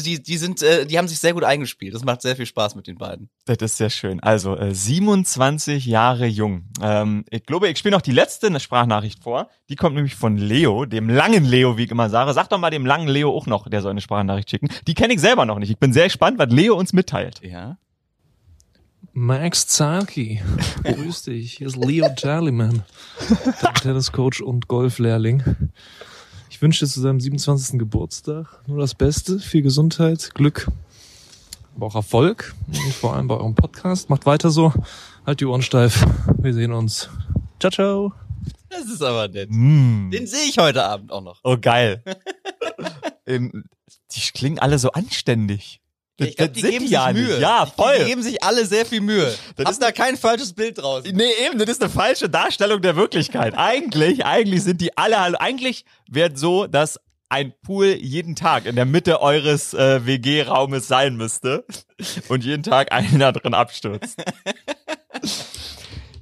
[0.00, 1.94] Die, die sind, äh, die haben sich sehr gut eingespielt.
[1.94, 3.28] Das macht sehr viel Spaß mit den beiden.
[3.44, 4.20] Das ist sehr schön.
[4.20, 6.64] Also äh, 27 Jahre jung.
[6.80, 9.48] Ähm, ich glaube, ich spiele noch die letzte Sprachnachricht vor.
[9.68, 12.32] Die kommt nämlich von Leo, dem langen Leo, wie ich immer sage.
[12.32, 14.68] Sag doch mal dem langen Leo auch noch, der soll eine Sprachnachricht schicken.
[14.86, 15.70] Die kenne ich selber noch nicht.
[15.70, 17.40] Ich bin sehr gespannt, was Leo uns mitteilt.
[17.42, 17.76] Ja.
[19.14, 20.40] Max Zarki,
[20.84, 21.58] grüß dich.
[21.58, 25.42] Hier ist Leo der Tenniscoach und Golflehrling.
[26.62, 27.76] Ich wünsche dir zu seinem 27.
[27.76, 30.70] Geburtstag nur das Beste, viel Gesundheit, Glück,
[31.74, 32.54] aber auch Erfolg.
[32.68, 34.08] Und vor allem bei eurem Podcast.
[34.10, 34.72] Macht weiter so.
[35.26, 36.06] Halt die Ohren steif.
[36.38, 37.10] Wir sehen uns.
[37.58, 38.12] Ciao, ciao.
[38.70, 39.50] Das ist aber nett.
[39.50, 40.12] Mm.
[40.12, 41.40] Den sehe ich heute Abend auch noch.
[41.42, 42.04] Oh, geil.
[43.26, 43.64] ähm,
[44.12, 45.81] die klingen alle so anständig.
[46.28, 47.22] Ich glaube, die sind geben die sich ja Mühe.
[47.28, 47.40] nicht.
[47.40, 47.98] Ja, voll.
[48.00, 49.32] Die geben sich alle sehr viel Mühe.
[49.56, 51.04] Das Hab ist- da kein falsches Bild draus.
[51.04, 53.54] Nee, eben, das ist eine falsche Darstellung der Wirklichkeit.
[53.56, 58.84] Eigentlich, eigentlich sind die alle, eigentlich wäre so, dass ein Pool jeden Tag in der
[58.84, 61.64] Mitte eures äh, WG-Raumes sein müsste
[62.28, 64.22] und jeden Tag einer drin abstürzt.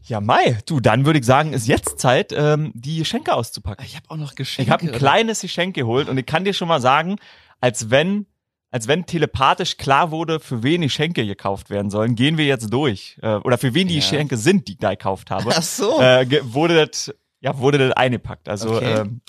[0.05, 3.85] Ja, Mai, du, dann würde ich sagen, ist jetzt Zeit, ähm, die Geschenke auszupacken.
[3.87, 4.67] Ich habe auch noch Geschenke.
[4.69, 7.17] Ich habe ein kleines Geschenk geholt und ich kann dir schon mal sagen,
[7.61, 8.27] als wenn
[8.71, 12.73] als wenn telepathisch klar wurde, für wen die Geschenke gekauft werden sollen, gehen wir jetzt
[12.73, 13.19] durch.
[13.23, 14.01] Äh, oder für wen die Ja.
[14.01, 15.51] Geschenke sind, die ich da gekauft habe.
[15.55, 16.01] Ach so.
[16.01, 18.49] Äh, wurde das, ja, wurde das eingepackt.
[18.49, 19.01] Also Okay.
[19.01, 19.21] ähm,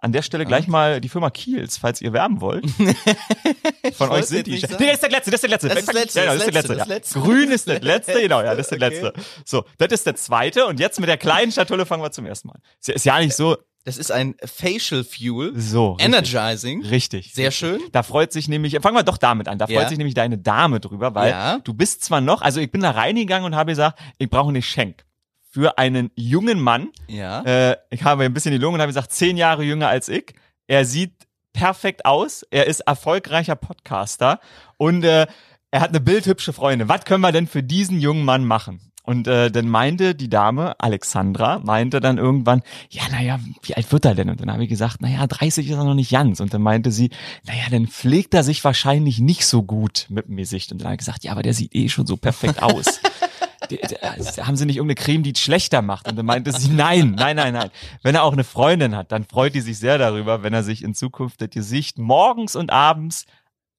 [0.00, 2.64] an der Stelle gleich mal die Firma Kiels, falls ihr werben wollt.
[3.94, 4.52] Von euch sind die.
[4.52, 5.68] Nee, das ist der letzte, das ist der letzte.
[5.68, 6.76] Das ist das letzte, Ja, das ist der letzte, letzte.
[6.78, 6.94] das ja.
[6.94, 7.20] letzte.
[7.20, 9.00] Grün ist das letzte, genau, ja, das ist der Okay.
[9.00, 9.20] letzte.
[9.44, 12.48] So, das ist der zweite und jetzt mit der kleinen Schatulle fangen wir zum ersten
[12.48, 12.58] Mal.
[12.80, 13.56] Ist ja- Ist ja nicht so,
[13.88, 15.58] Das ist ein Facial Fuel.
[15.58, 15.92] so.
[15.92, 16.06] richtig.
[16.06, 16.82] Energizing.
[16.84, 17.32] Richtig.
[17.32, 17.80] Sehr schön.
[17.92, 19.88] Da freut sich nämlich, fangen wir doch damit an, da freut Ja.
[19.88, 21.58] sich nämlich deine Dame drüber, weil Ja.
[21.60, 24.54] du bist zwar noch, also ich bin da reingegangen und habe gesagt, ich brauche ein
[24.54, 25.06] Geschenk
[25.50, 26.88] für einen jungen Mann.
[27.06, 27.40] Ja.
[27.44, 30.34] Äh, ich habe ein bisschen die Lunge und habe gesagt, zehn Jahre jünger als ich.
[30.66, 31.14] Er sieht
[31.54, 34.38] perfekt aus, er ist erfolgreicher Podcaster
[34.76, 35.26] und äh,
[35.70, 36.88] er hat eine bildhübsche Freundin.
[36.90, 38.87] Was können wir denn für diesen jungen Mann machen?
[39.08, 44.04] Und äh, dann meinte die Dame, Alexandra, meinte dann irgendwann, ja, naja, wie alt wird
[44.04, 44.28] er denn?
[44.28, 46.40] Und dann habe ich gesagt, naja, 30 ist er noch nicht ganz.
[46.40, 47.08] Und dann meinte sie,
[47.46, 50.72] naja, dann pflegt er sich wahrscheinlich nicht so gut mit dem Gesicht.
[50.72, 53.00] Und dann habe ich gesagt, ja, aber der sieht eh schon so perfekt aus.
[53.70, 56.06] Die- also, haben sie nicht irgendeine Creme, die es schlechter macht?
[56.06, 57.70] Und dann meinte sie, nein, nein, nein, nein.
[58.02, 60.84] Wenn er auch eine Freundin hat, dann freut die sich sehr darüber, wenn er sich
[60.84, 63.24] in Zukunft das Gesicht morgens und abends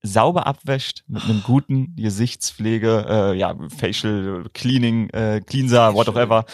[0.01, 6.45] sauber abwäscht mit einem guten Gesichtspflege, äh, ja, Facial Cleaning, äh, Cleanser, whatever.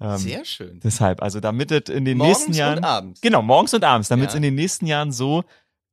[0.00, 0.80] Ähm, Sehr schön.
[0.82, 3.20] deshalb, also damit es in den Morgens nächsten Jahren, und abends.
[3.20, 4.36] genau, morgens und abends, damit es Ja.
[4.36, 5.42] in den nächsten Jahren so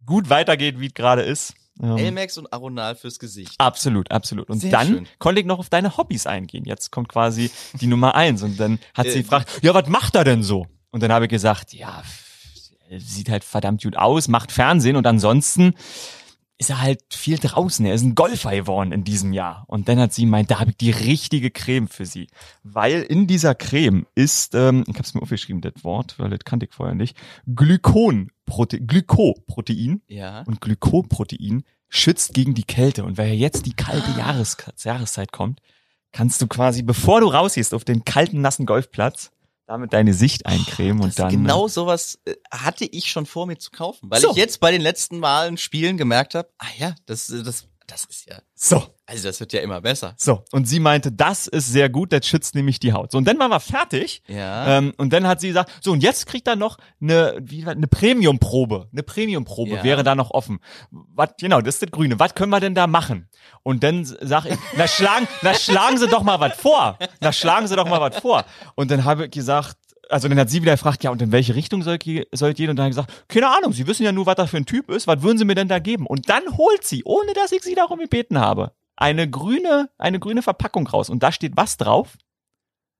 [0.05, 1.53] gut weitergeht, wie es gerade ist.
[1.81, 3.53] Ähm, Elmex und Aronal fürs Gesicht.
[3.57, 4.49] Absolut, absolut.
[4.49, 5.07] Und Sehr dann schön.
[5.17, 6.65] konnte ich noch auf deine Hobbys eingehen.
[6.65, 8.43] Jetzt kommt quasi die Nummer eins.
[8.43, 10.67] Und dann hat sie Äh, gefragt, ja, was macht er denn so?
[10.91, 12.03] Und dann habe ich gesagt, ja,
[12.97, 15.73] sieht halt verdammt gut aus, macht Fernsehen und ansonsten
[16.59, 17.85] ist er halt viel draußen.
[17.85, 19.63] Er ist ein Golfer geworden in diesem Jahr.
[19.67, 22.27] Und dann hat sie gemeint, da habe ich die richtige Creme für sie.
[22.63, 26.41] Weil in dieser Creme ist, ähm, ich habe es mir aufgeschrieben, das Wort, weil das
[26.43, 27.15] kannte ich vorher nicht,
[27.47, 30.01] Glykonprotein, Glykoprotein.
[30.07, 30.41] Ja.
[30.41, 33.05] Und Glykoprotein schützt gegen die Kälte.
[33.05, 35.61] Und weil ja jetzt die kalte Jahres Jahreszeit kommt,
[36.11, 39.31] kannst du quasi, bevor du rausgehst auf den kalten, nassen Golfplatz,
[39.69, 41.29] damit deine Sicht eincremen und Das- dann.
[41.29, 44.31] genau sowas äh, hatte ich schon vor, mir zu kaufen, weil So.
[44.31, 48.05] ich jetzt bei den letzten Malen Spielen gemerkt habe, ah ja, das, äh, das, das
[48.05, 48.83] ist ja, So.
[49.05, 50.13] also das wird ja immer besser.
[50.17, 50.43] So.
[50.51, 53.11] Und sie meinte, das ist sehr gut, das schützt nämlich die Haut.
[53.11, 54.21] So, und dann waren wir fertig.
[54.27, 54.77] Ja.
[54.77, 57.87] Ähm, und dann hat sie gesagt, so und jetzt kriegt er noch eine, wie, eine
[57.87, 58.87] Premium-Probe.
[58.91, 59.83] Eine Premium-Probe Ja.
[59.83, 60.59] wäre da noch offen.
[60.91, 62.19] Was, genau, das ist das Grüne.
[62.19, 63.27] Was können wir denn da machen?
[63.63, 66.97] Und dann sag ich, na schlagen, na schlagen Sie doch mal was vor.
[67.21, 68.45] Na schlagen Sie doch mal was vor.
[68.75, 69.77] Und dann habe ich gesagt,
[70.09, 71.97] also dann hat sie wieder gefragt, ja, und in welche Richtung soll
[72.31, 72.69] soll gehen?
[72.69, 74.89] Und dann ich gesagt, keine Ahnung, Sie wissen ja nur, was das für ein Typ
[74.89, 75.07] ist.
[75.07, 76.05] Was würden Sie mir denn da geben?
[76.05, 80.41] Und dann holt sie, ohne dass ich sie darum gebeten habe, eine grüne, eine grüne
[80.41, 81.09] Verpackung raus.
[81.09, 82.17] Und da steht was drauf?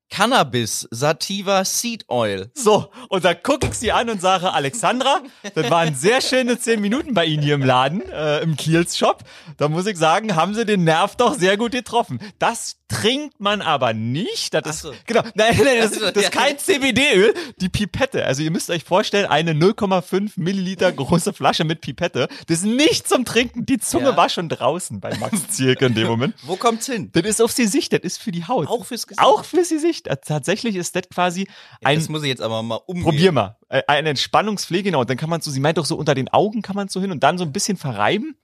[0.10, 2.50] Cannabis Sativa Seed Oil.
[2.56, 5.22] So, und dann gucke ich sie an und sage, Alexandra,
[5.56, 9.24] das waren sehr schöne zehn Minuten bei Ihnen hier im Laden, äh, im Kiels Shop.
[9.58, 12.20] Da muss ich sagen, haben Sie den Nerv doch sehr gut getroffen.
[12.40, 14.52] Das trinkt man aber nicht.
[14.54, 14.94] Das ist, so.
[15.06, 18.26] genau, nein, nein, das, Also, ist- das ist kein CBD-Öl, die Pipette.
[18.26, 22.28] Also ihr müsst euch vorstellen, eine 0,5 Milliliter große Flasche mit Pipette.
[22.48, 23.66] Das ist nicht zum Trinken.
[23.68, 24.18] Die Zunge Ja.
[24.18, 26.34] war schon draußen bei Max Zierke in dem Moment.
[26.44, 27.10] Wo kommt's hin?
[27.14, 28.68] Das ist auf die Sicht, das ist für die Haut.
[28.68, 29.24] Auch fürs Gesicht.
[29.24, 30.26] Auch für die Sicht.
[30.26, 31.48] Tatsächlich ist das quasi
[31.84, 33.04] ein das muss ich jetzt aber mal umgehen.
[33.04, 33.58] Probier mal.
[33.70, 35.02] Äh, Eine Entspannungspflege, genau.
[35.02, 37.00] Und dann kann man so, sie meint doch so unter den Augen kann man so
[37.02, 38.36] hin und dann so ein bisschen verreiben.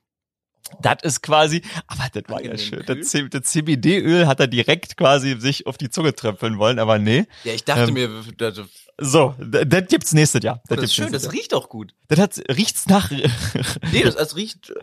[0.81, 2.83] Das ist quasi, aber das war ja schön.
[2.87, 7.25] Das, das CBD-Öl hat er direkt quasi sich auf die Zunge tröpfeln wollen, aber nee.
[7.43, 8.59] Ja, ich dachte Ähm, mir, das,
[8.99, 10.61] So, das gibt's nächstes Jahr.
[10.67, 11.33] das ist gibt's schön, nächstes das Jahr.
[11.39, 11.93] riecht auch gut.
[12.07, 14.73] Das hat, riecht's nach, Nee, das, das riecht,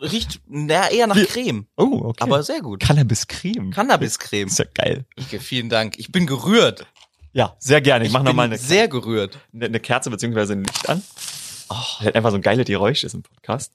[0.00, 1.66] riecht na, eher nach Creme.
[1.76, 2.22] oh, okay.
[2.24, 2.80] Aber sehr gut.
[2.80, 3.70] Cannabis-Creme.
[3.70, 4.48] Cannabiscreme.
[4.48, 5.04] Ist ja geil.
[5.18, 5.98] Ike, vielen Dank.
[5.98, 6.86] Ich bin gerührt.
[7.32, 8.06] Ja, sehr gerne.
[8.06, 9.38] Ich, mach bin noch mal eine, sehr gerührt.
[9.52, 11.02] eine, eine Kerze beziehungsweise ein Licht an.
[11.68, 13.72] Oh, Halt einfach so ein geiles Geräusch ist im Podcast.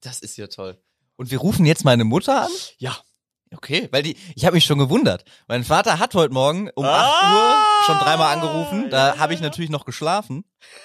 [0.00, 0.78] das ist ja toll.
[1.16, 2.50] Und wir rufen jetzt meine Mutter an?
[2.78, 2.96] Ja.
[3.56, 5.24] Okay, weil die, ich habe mich schon gewundert.
[5.48, 8.90] Mein Vater hat heute Morgen um 8 Ah, Uhr schon dreimal angerufen.
[8.90, 9.18] Da ja.
[9.18, 10.44] habe ich natürlich noch geschlafen.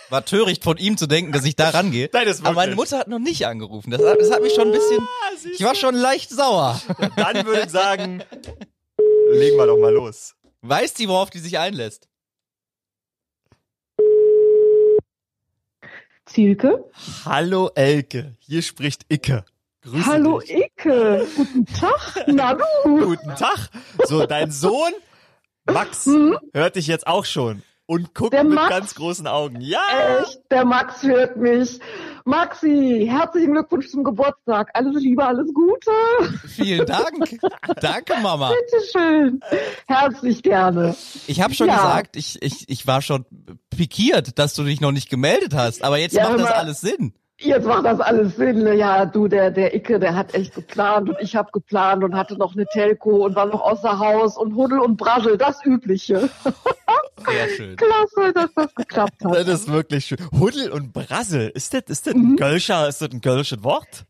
[0.10, 2.10] War töricht von ihm zu denken, dass ich da rangehe.
[2.12, 3.92] Nein, das ist Aber meine Mutter hat noch nicht angerufen.
[3.92, 6.82] Das, hat- das hat mich schon ein bisschen, Ah, ich war schon leicht sauer.
[7.16, 8.24] Dann würde ich sagen,
[9.32, 10.34] legen wir doch mal los.
[10.62, 12.10] Weiß die, worauf die sich einlässt?
[16.26, 16.84] Zielke?
[17.26, 19.46] Hallo Elke, hier spricht Icke.
[19.86, 20.52] Grüße Hallo dich.
[20.52, 22.26] Icke, guten Tag.
[22.28, 22.64] Na du?
[23.06, 23.70] Guten Tag.
[24.06, 24.92] So, dein Sohn
[25.72, 26.38] Max Hm?
[26.54, 28.70] hört dich jetzt auch schon und guckt Der mit Max?
[28.70, 29.62] ganz großen Augen.
[29.62, 29.80] Ja.
[30.22, 31.80] Echt, der Max hört mich.
[32.28, 34.72] Maxi, herzlichen Glückwunsch zum Geburtstag.
[34.74, 35.92] Alles Liebe, alles Gute.
[36.48, 37.40] Vielen Dank.
[37.80, 38.52] Danke, Mama.
[38.72, 39.40] Bitteschön.
[39.86, 40.96] Herzlich gerne.
[41.28, 41.76] Ich habe schon Ja.
[41.76, 43.26] gesagt, ich, ich, ich war schon
[43.70, 45.84] pikiert, dass du dich noch nicht gemeldet hast.
[45.84, 47.14] Aber jetzt Ja, macht das alles Sinn.
[47.38, 48.64] Jetzt macht das alles Sinn.
[48.64, 48.76] ne?
[48.76, 52.38] Ja, du, der, der Icke, der hat echt geplant und ich habe geplant und hatte
[52.38, 56.30] noch eine Telco und war noch außer Haus und Huddel und Brassel, das Übliche.
[57.28, 57.76] Sehr schön.
[57.76, 59.34] Klasse, dass das geklappt hat.
[59.36, 60.18] Das ist wirklich schön.
[60.40, 61.50] Huddel und Brassel.
[61.50, 62.36] Ist das, ist das ein Mhm.
[62.38, 64.06] Gölscher, ist das ein Gölsches Wort?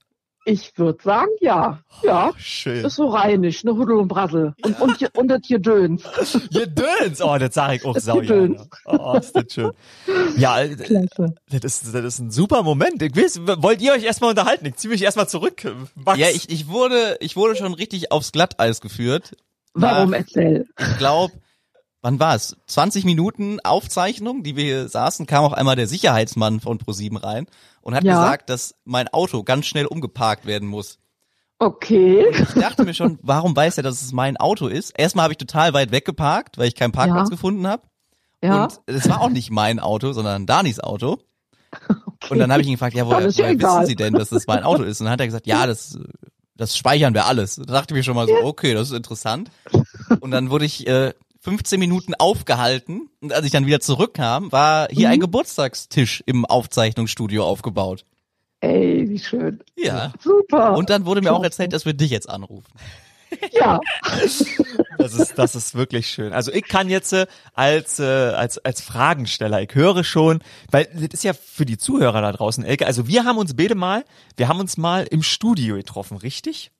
[0.47, 1.79] Ich würde sagen, ja.
[2.03, 2.85] Ja, Schön.
[2.85, 4.53] ist so rheinisch, ne Huddel und Brassel.
[4.63, 6.03] Und, und, hier- und das hier Döns.
[6.51, 7.19] Ihr Döns.
[7.19, 8.57] Oh, das sage ich auch sau Gedöns.
[8.85, 9.01] gerne.
[9.03, 9.71] Oh, ist das schön.
[10.37, 11.33] Ja, äh, Klasse.
[11.49, 13.01] das ist, das ist ein super Moment.
[13.01, 14.67] Ich weiß, wollt ihr euch erstmal unterhalten?
[14.67, 15.65] Ich ziehe mich erstmal zurück.
[15.95, 16.19] Max.
[16.19, 19.35] Ja, ich, ich wurde, ich wurde schon richtig aufs Glatteis geführt.
[19.73, 20.67] Warum Nach, erzähl?
[20.79, 21.33] ich glaube,
[22.03, 22.55] wann war es?
[22.67, 27.47] 20 Minuten Aufzeichnung, die wir hier saßen, kam auch einmal der Sicherheitsmann von ProSieben rein
[27.85, 28.15] und hat Ja.
[28.21, 30.97] gesagt, dass mein Auto ganz schnell umgeparkt werden muss.
[31.59, 32.25] Okay.
[32.31, 34.89] Ich dachte mir schon, warum weiß er, dass es mein Auto ist?
[34.99, 37.35] Erstmal habe ich total weit weggeparkt, weil ich keinen Parkplatz Ja.
[37.35, 37.83] gefunden habe.
[38.43, 38.63] Ja.
[38.65, 41.19] Und es war auch nicht mein Auto, sondern Danis Auto.
[42.29, 43.81] Und dann habe ich ihn gefragt, ja, woher, woher egal.
[43.81, 44.99] wissen Sie denn, dass das mein Auto ist?
[44.99, 45.97] Und dann hat er gesagt, ja, das,
[46.55, 47.55] das speichern wir alles.
[47.55, 49.49] Da dachte ich mir schon mal so, okay, das ist interessant.
[50.19, 53.09] Und dann wurde ich äh, 15 Minuten aufgehalten.
[53.25, 55.13] Und als ich dann wieder zurückkam, war hier Mhm.
[55.13, 58.05] ein Geburtstagstisch im Aufzeichnungsstudio aufgebaut.
[58.61, 59.63] Ey, wie schön.
[59.75, 60.13] Ja.
[60.23, 60.75] Super.
[60.77, 62.71] Und dann wurde mir auch erzählt, dass wir dich jetzt anrufen.
[63.51, 63.79] ja.
[64.97, 66.33] Das ist, das ist wirklich schön.
[66.33, 70.39] Also ich kann jetzt äh, als, äh, als, als Fragensteller, ich höre schon,
[70.71, 73.75] weil das ist ja für die Zuhörer da draußen, Elke, also wir haben uns beide
[73.75, 74.03] mal,
[74.37, 76.71] wir haben uns mal im Studio getroffen, richtig?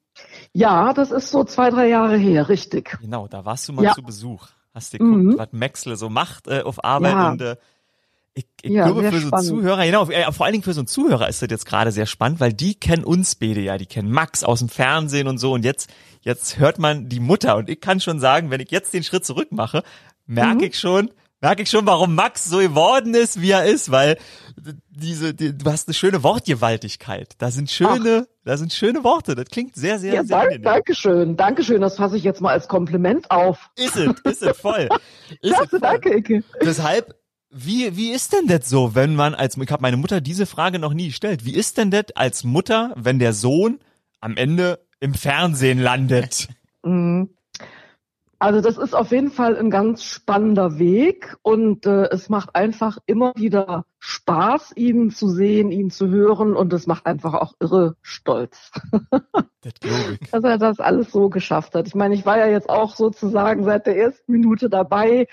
[0.53, 2.97] Ja, das ist so zwei, drei Jahre her, richtig.
[3.01, 3.93] Genau, da warst du mal Ja.
[3.93, 4.47] zu Besuch.
[4.75, 5.37] Hast dir geguckt, Mhm.
[5.37, 7.31] was Maxle so macht äh, auf Arbeit Ja.
[7.31, 7.55] und äh,
[8.35, 9.45] ich, ich Ja, glaube für so einen.
[9.45, 12.05] Zuhörer, genau, äh, vor allen Dingen für so einen Zuhörer ist das jetzt gerade sehr
[12.05, 15.53] spannend, weil die kennen uns beide ja, die kennen Max aus dem Fernsehen und so
[15.53, 15.89] und jetzt,
[16.21, 19.25] jetzt hört man die Mutter und ich kann schon sagen, wenn ich jetzt den Schritt
[19.25, 19.83] zurück mache,
[20.25, 20.63] merke Mhm.
[20.63, 21.11] ich schon,
[21.45, 24.17] merke ich schon, warum Max so geworden ist, wie er ist, weil
[24.89, 27.35] diese, die, du hast eine schöne Wortgewaltigkeit.
[27.37, 29.35] Da sind schöne, da sind schöne Worte.
[29.35, 30.63] Das klingt sehr, sehr, Ja, sehr dank, angenehm.
[30.63, 31.81] Dankeschön, Dankeschön.
[31.81, 33.69] Das fasse ich jetzt mal als Kompliment auf.
[33.75, 34.89] Ist es, ist es voll.
[35.41, 35.79] Es Klasse, voll.
[35.81, 36.43] danke, Icke.
[36.63, 37.13] Deshalb,
[37.51, 40.79] wie, wie ist denn das so, wenn man als, ich habe meine Mutter diese Frage
[40.79, 41.45] noch nie gestellt.
[41.45, 43.79] Wie ist denn das als Mutter, wenn der Sohn
[44.19, 46.47] am Ende im Fernsehen landet?
[46.83, 47.34] Mhm.
[48.37, 52.97] Also das ist auf jeden Fall ein ganz spannender Weg und äh, es macht einfach
[53.05, 57.95] immer wieder Spaß, ihn zu sehen, ihn zu hören und es macht einfach auch irre
[58.01, 58.71] stolz,
[60.31, 61.87] dass er das alles so geschafft hat.
[61.87, 65.27] Ich meine, ich war ja jetzt auch sozusagen seit der ersten Minute dabei.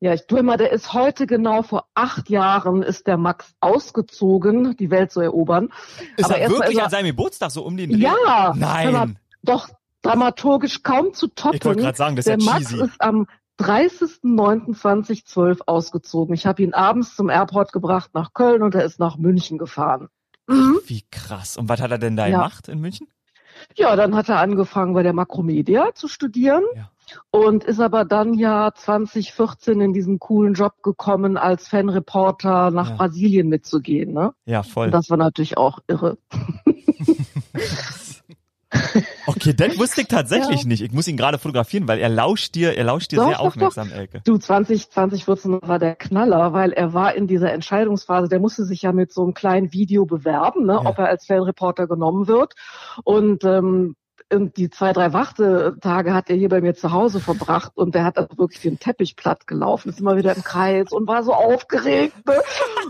[0.00, 4.76] Ja, ich tue mal, der ist heute genau vor acht Jahren ist der Max ausgezogen,
[4.76, 5.68] die Welt zu erobern.
[6.16, 7.98] Ist Aber er wirklich er- an seinem Geburtstag so um den Dreh?
[7.98, 9.16] Ja, Nein.
[9.42, 9.68] doch
[10.02, 11.56] dramaturgisch kaum zu toppen.
[11.58, 12.84] Ich wollte gerade sagen, das ist Der ja Max cheesy.
[12.84, 13.26] ist am
[13.60, 16.34] 30.09.2012 ausgezogen.
[16.34, 20.08] Ich habe ihn abends zum Airport gebracht nach Köln und er ist nach München gefahren.
[20.48, 20.78] Mhm.
[20.86, 21.56] Wie krass.
[21.56, 22.38] Und was hat er denn da Ja.
[22.38, 23.06] gemacht in München?
[23.76, 26.90] Ja, dann hat er angefangen bei der Makromedia zu studieren Ja.
[27.30, 32.96] und ist aber dann ja 2014 in diesen coolen Job gekommen, als Fanreporter nach Ja.
[32.96, 34.12] Brasilien mitzugehen.
[34.14, 34.32] Ne?
[34.46, 34.86] Ja, voll.
[34.86, 36.16] Und das war natürlich auch irre.
[39.26, 40.68] Okay, das wusste ich tatsächlich Ja.
[40.68, 40.82] nicht.
[40.82, 43.44] Ich muss ihn gerade fotografieren, weil er lauscht dir, er lauscht dir Doch, sehr doch,
[43.46, 44.20] aufmerksam, Elke.
[44.24, 48.82] Du, 20, 2014 war der Knaller, weil er war in dieser Entscheidungsphase, der musste sich
[48.82, 50.86] ja mit so einem kleinen Video bewerben, ne, Ja.
[50.90, 52.54] ob er als Fanreporter genommen wird.
[53.04, 53.94] Und ähm,
[54.32, 58.04] und die zwei, drei Wartetage hat er hier bei mir zu Hause verbracht und der
[58.04, 61.32] hat also wirklich den Teppich platt gelaufen, ist immer wieder im Kreis und war so
[61.32, 62.26] aufgeregt.
[62.26, 62.34] Ne?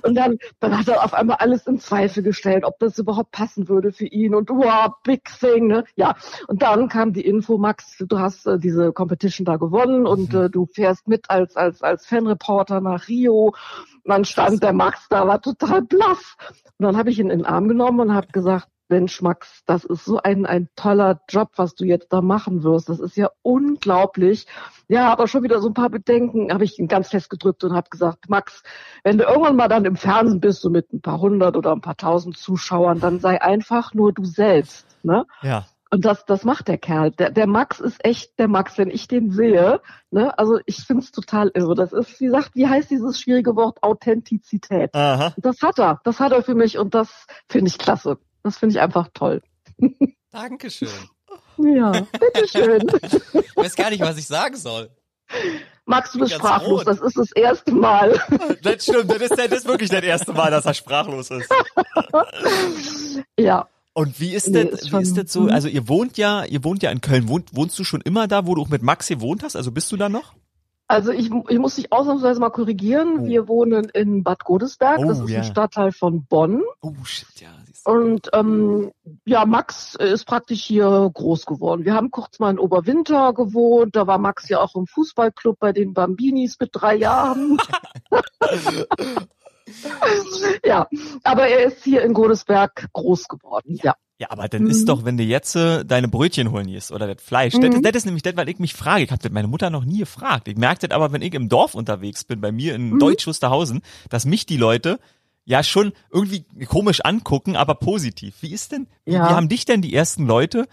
[0.02, 3.68] Und dann, dann hat er auf einmal alles in Zweifel gestellt, ob das überhaupt passen
[3.68, 5.84] würde für ihn und wow, big thing, ne?
[5.96, 6.16] Ja.
[6.48, 10.50] Und dann kam die Info, Max, du hast äh, diese Competition da gewonnen und äh,
[10.50, 13.54] du fährst mit als, als, als Fanreporter nach Rio.
[14.04, 16.36] Und dann stand der Max da, war total blass.
[16.78, 19.84] Und dann habe ich ihn in den Arm genommen und habe gesagt, Mensch, Max, das
[19.84, 22.90] ist so ein, ein toller Job, was du jetzt da machen wirst.
[22.90, 24.46] Das ist ja unglaublich.
[24.86, 27.72] Ja, aber schon wieder so ein paar Bedenken habe ich ihn ganz fest gedrückt und
[27.72, 28.62] habe gesagt, Max,
[29.02, 31.80] wenn du irgendwann mal dann im Fernsehen bist, so mit ein paar hundert oder ein
[31.80, 34.86] paar tausend Zuschauern, dann sei einfach nur du selbst.
[35.02, 35.24] Ne?
[35.40, 35.64] Ja.
[35.92, 37.10] Und das, das macht der Kerl.
[37.10, 39.80] Der, der Max ist echt der Max, wenn ich den sehe.
[40.10, 40.38] Ne?
[40.38, 41.74] Also ich finde es total irre.
[41.74, 44.94] Das ist, wie sagt, wie heißt dieses schwierige Wort Authentizität?
[44.94, 45.34] Aha.
[45.36, 46.00] Das hat er.
[46.04, 48.18] Das hat er für mich und das finde ich klasse.
[48.42, 49.42] Das finde ich einfach toll.
[50.30, 50.88] Dankeschön.
[51.58, 52.90] Ja, bitteschön.
[53.34, 54.90] Ich weiß gar nicht, was ich sagen soll.
[55.84, 56.80] Max, du bist sprachlos.
[56.80, 56.86] rot.
[56.86, 58.20] Das ist das erste Mal.
[58.62, 61.50] Das stimmt, das ist, das ist wirklich das erste Mal, dass er sprachlos ist.
[63.38, 63.68] ja.
[63.94, 65.46] Und wie ist Nee, das, ist wie ist das so?
[65.48, 67.28] Also ihr wohnt ja, ihr wohnt ja in Köln.
[67.28, 69.56] Wohnt, wohnst du schon immer da, wo du auch mit Max gewohnt hast?
[69.56, 70.32] Also bist du da noch?
[70.88, 73.20] Also ich, ich muss dich ausnahmsweise mal korrigieren.
[73.20, 73.26] Oh.
[73.26, 74.98] Wir wohnen in Bad Godesberg.
[74.98, 75.38] Oh, das ist ja.
[75.38, 76.62] ein Stadtteil von Bonn.
[76.80, 77.50] Oh shit, ja.
[77.84, 78.92] Und ähm,
[79.24, 81.84] ja, Max ist praktisch hier groß geworden.
[81.84, 83.96] Wir haben kurz mal in Oberwinter gewohnt.
[83.96, 87.58] Da war Max ja auch im Fußballclub bei den Bambinis mit drei Jahren.
[90.64, 90.86] ja,
[91.24, 93.78] aber er ist hier in Godesberg groß geworden.
[93.82, 93.94] Ja.
[94.18, 94.70] Ja, aber dann Mhm.
[94.70, 97.76] ist doch, wenn du jetzt äh, deine Brötchen holen gehst oder das Fleisch, das, Mhm.
[97.76, 99.02] ist, das ist nämlich das, was ich mich frage.
[99.02, 100.46] Ich habe das meine Mutter noch nie gefragt.
[100.46, 102.98] Ich merke das aber, wenn ich im Dorf unterwegs bin, bei mir in Mhm.
[103.00, 105.00] Deutsch Wusterhausen, dass mich die Leute
[105.44, 108.36] ja schon irgendwie komisch angucken, aber positiv.
[108.40, 109.28] Wie ist denn, wie, Ja.
[109.28, 110.66] wie haben dich denn die ersten Leute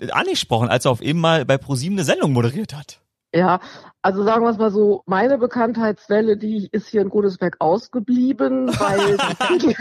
[0.00, 3.00] äh, angesprochen, als er auf eben mal bei ProSieben eine Sendung moderiert hat?
[3.34, 3.60] Ja,
[4.04, 9.16] also sagen wir es mal so, meine Bekanntheitswelle, die ist hier in Godesberg ausgeblieben, weil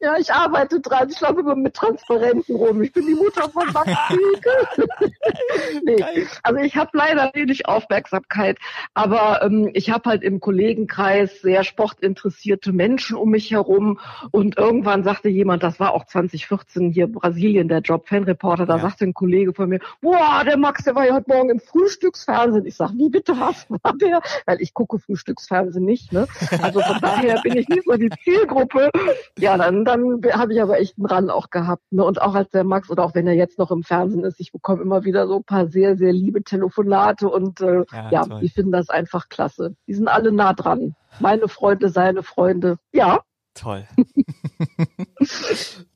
[0.00, 2.82] ja, ich arbeite dran, ich laufe immer mit Transparenten rum.
[2.82, 3.92] Ich bin die Mutter von Max
[5.84, 6.04] nee,
[6.42, 8.58] also ich habe leider wenig Aufmerksamkeit,
[8.94, 14.00] aber ähm, ich habe halt im Kollegenkreis sehr sportinteressierte Menschen um mich herum
[14.32, 18.82] und irgendwann sagte jemand, das war auch 2014 hier Brasilien, der Job Fanreporter, da Ja.
[18.82, 22.66] sagte ein Kollege von mir, boah, der Max, der war ja heute Morgen im Frühstücksfernsehen.
[22.66, 24.20] Ich sag, wie bitte was war der?
[24.46, 26.26] Weil ich gucke Frühstücksfernsehen nicht, ne?
[26.62, 28.90] Also von daher bin ich nicht so die Zielgruppe.
[29.38, 31.82] Ja, dann, dann habe ich aber echt einen Run auch gehabt.
[31.92, 32.04] Ne?
[32.04, 34.50] Und auch als der Max oder auch wenn er jetzt noch im Fernsehen ist, ich
[34.52, 38.40] bekomme immer wieder so ein paar sehr, sehr liebe Telefonate und äh, Ja, ja, toll.
[38.40, 39.76] die finden das einfach klasse.
[39.86, 40.94] Die sind alle nah dran.
[41.20, 42.78] Meine Freunde, seine Freunde.
[42.92, 43.20] Ja,
[43.54, 43.86] Toll.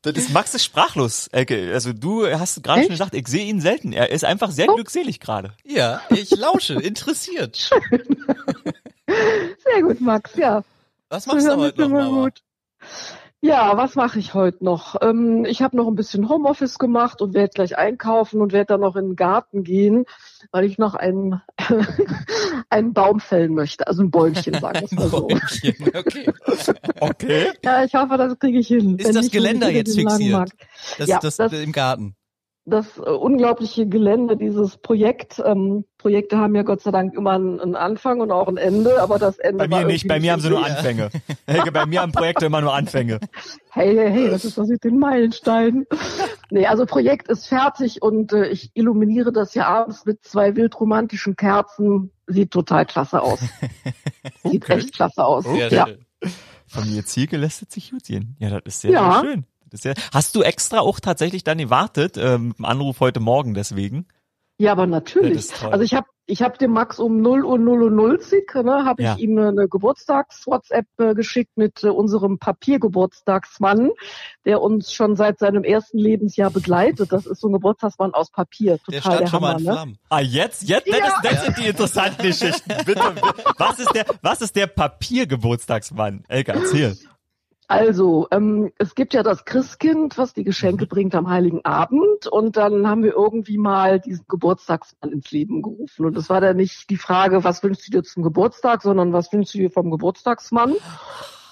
[0.03, 1.73] das ist Max ist sprachlos, Elke.
[1.73, 3.93] Also du hast gerade schon gesagt, ich sehe ihn selten.
[3.93, 4.75] Er ist einfach sehr Oh.
[4.75, 5.53] glückselig gerade.
[5.65, 7.57] Ja, ich lausche, interessiert.
[9.07, 10.63] sehr gut, Max, ja.
[11.09, 12.25] Was machst du heute noch, immer Mama?
[12.25, 12.43] gut.
[13.47, 14.97] Ja, was mache ich heute noch?
[15.01, 18.81] Ähm, ich habe noch ein bisschen Homeoffice gemacht und werde gleich einkaufen und werde dann
[18.81, 20.05] noch in den Garten gehen,
[20.51, 21.41] weil ich noch einen,
[22.71, 23.87] einen Baum fällen möchte.
[23.87, 25.29] Also ein Bäumchen, sagen wir es mal so.
[25.29, 26.33] Bäumchen, okay.
[27.01, 27.47] Okay.
[27.65, 28.99] Ja, ich hoffe, das kriege ich hin.
[28.99, 30.51] Ist Wenn das Geländer jetzt fixiert?
[30.99, 32.17] Das, Ja, das, das- im Garten.
[32.67, 35.41] Das äh, unglaubliche Gelände, dieses Projekt.
[35.45, 39.19] Ähm, Projekte haben ja Gott sei Dank immer einen, Anfang und auch ein Ende, aber
[39.19, 41.11] das Ende Bei war mir nicht, bei mir haben sie nur Anfänge.
[41.47, 43.21] Helge, bei mir haben Projekte immer nur Anfänge.
[43.71, 45.87] Hey, hey, hey, das ist das mit den Meilensteinen.
[46.51, 51.37] nee, also Projekt ist fertig und äh, ich illuminiere das ja abends mit zwei wildromantischen
[51.37, 52.11] Kerzen.
[52.27, 53.39] Sieht total klasse aus.
[54.45, 54.79] Sieht Okay.
[54.79, 55.45] echt klasse aus.
[55.45, 55.87] Sehr ja.
[55.87, 56.05] schön.
[56.67, 58.37] Familie Zielke lässt sich gut gehen.
[58.41, 59.21] Ja, das ist sehr, Ja.
[59.21, 59.47] sehr schön.
[59.71, 63.55] Das sehr, hast du extra auch tatsächlich dann gewartet, ähm, mit dem Anruf heute Morgen
[63.55, 64.07] deswegen?
[64.59, 65.53] ja, aber Das natürlich.
[65.65, 68.19] Also ich habe ich hab dem Max um 0 Uhr 0 Uhr 0
[68.65, 69.15] ne, habe Ja.
[69.15, 73.91] ich ihm eine, Geburtstags-WhatsApp äh, geschickt mit äh, unserem Papiergeburtstagsmann,
[74.45, 77.13] der uns schon seit seinem ersten Lebensjahr begleitet.
[77.13, 78.79] Das ist so ein Geburtstagsmann aus Papier.
[78.89, 79.73] Der Total stand schon mal Hammer, in ne?
[79.73, 79.99] Flammen.
[80.09, 80.69] Ah, jetzt?
[80.69, 80.89] Jetzt?
[80.89, 81.07] Das, Ja.
[81.07, 82.73] ist, das sind die interessanten Geschichten.
[82.85, 83.15] Bitte,
[83.59, 86.25] was ist der, was ist der Papiergeburtstagsmann?
[86.29, 86.97] Elke, erzähl.
[87.69, 92.27] Also, ähm, es gibt ja das Christkind, was die Geschenke bringt am Heiligen Abend.
[92.29, 96.07] Und dann haben wir irgendwie mal diesen Geburtstagsmann ins Leben gerufen.
[96.07, 99.33] Und es war dann nicht die Frage, was wünschst du dir zum Geburtstag, sondern was
[99.33, 100.75] wünschst du dir vom Geburtstagsmann?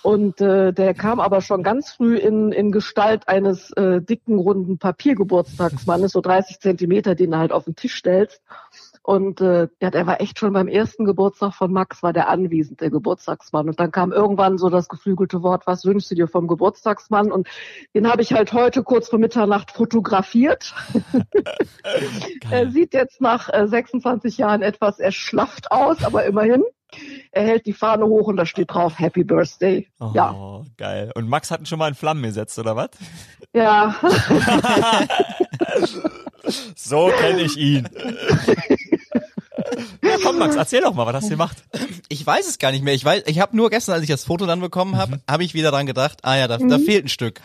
[0.05, 4.79] Und äh, der kam aber schon ganz früh in, in Gestalt eines äh, dicken, runden
[4.79, 8.43] Papiergeburtstagsmannes, so 30 Zentimeter, den du halt auf den Tisch stellst.
[9.07, 12.80] Und äh, ja, der war echt schon beim ersten Geburtstag von Max, war der anwesend,
[12.80, 13.68] der Geburtstagsmann.
[13.68, 17.30] Und dann kam irgendwann so das geflügelte Wort, was wünschst du dir vom Geburtstagsmann?
[17.30, 17.46] Und
[17.94, 20.74] den habe ich halt heute kurz vor Mitternacht fotografiert.
[22.50, 26.64] er sieht jetzt nach äh, 26 Jahren etwas erschlafft aus, aber immerhin.
[27.30, 29.86] Er hält die Fahne hoch und da steht drauf Happy Birthday.
[30.00, 31.12] Oh, Ja, geil.
[31.14, 32.88] Und Max hat ihn schon mal in Flammen gesetzt, oder was?
[33.52, 33.94] ja.
[36.76, 37.86] so kenne ich ihn.
[40.03, 41.62] ja, komm, Max, erzähl doch mal, was hast du gemacht?
[42.09, 42.95] Ich weiß es gar nicht mehr.
[42.95, 45.55] Ich weiß, ich habe nur gestern, als ich das Foto dann bekommen habe, habe ich
[45.55, 46.85] wieder dran gedacht, ah ja, da, da Mhm.
[46.85, 47.41] fehlt ein Stück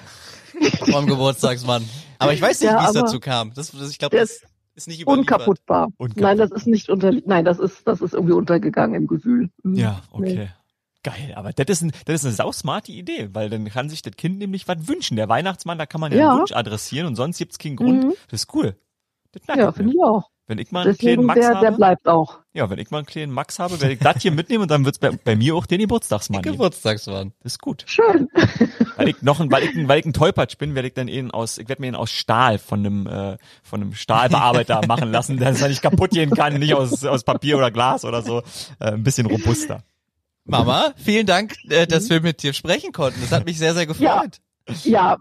[0.91, 1.87] vom Geburtstagsmann.
[2.17, 3.53] Aber ich weiß nicht, Ja, wie es dazu kam.
[3.53, 4.41] Das, das, ich glaube, das
[4.75, 5.07] ist nicht.
[5.07, 5.89] Unkaputtbar.
[5.97, 9.49] Unkaputt- Nein, das ist nicht unter, nein, das ist, das ist irgendwie untergegangen im Gewühl.
[9.63, 9.75] Mhm.
[9.75, 10.35] Ja, okay.
[10.35, 10.49] Nee.
[11.01, 14.17] Geil, aber das ist, ein, das ist eine sausmarte Idee, weil dann kann sich das
[14.17, 15.15] Kind nämlich was wünschen.
[15.15, 16.29] Der Weihnachtsmann, da kann man ja, Ja.
[16.31, 18.03] einen Wunsch adressieren und sonst gibt's keinen Grund.
[18.03, 18.13] Mhm.
[18.29, 18.75] Das ist cool.
[19.31, 20.29] Das Ja, finde ich auch.
[20.49, 22.39] Wenn ich mal einen Deswegen, kleinen Max der, habe, der bleibt auch.
[22.53, 24.83] ja, wenn ich mal einen kleinen Max habe, werde ich das hier mitnehmen und dann
[24.83, 26.41] wird's bei, bei mir auch den Geburtstagsmann.
[26.41, 27.33] Geburtstagsmann.
[27.43, 27.83] Das ist gut.
[27.85, 28.27] Schön.
[28.97, 31.07] Weil ich noch ein, weil ich, ein- weil ich ein Tollpatsch bin, werde ich dann
[31.07, 35.11] ihn aus, ich werde mir ihn aus Stahl von einem, äh, von einem Stahlbearbeiter machen
[35.11, 38.39] lassen, dass er nicht kaputt gehen kann, nicht aus, aus Papier oder Glas oder so.
[38.79, 39.83] Äh, ein bisschen robuster.
[40.45, 43.21] Mama, vielen Dank, äh, dass wir mit dir sprechen konnten.
[43.21, 44.03] Das hat mich sehr, sehr gefreut.
[44.03, 44.23] Ja,